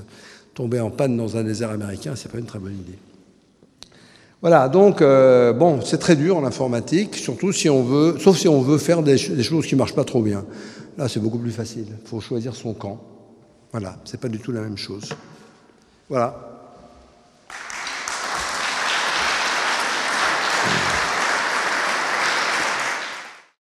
[0.55, 2.99] tomber en panne dans un désert américain, c'est pas une très bonne idée.
[4.41, 8.63] Voilà, donc euh, bon, c'est très dur l'informatique, surtout si on veut, sauf si on
[8.63, 10.45] veut faire des, des choses qui marchent pas trop bien.
[10.97, 11.87] Là, c'est beaucoup plus facile.
[12.03, 13.01] Il faut choisir son camp.
[13.73, 15.11] Voilà, c'est pas du tout la même chose.
[16.09, 16.50] Voilà.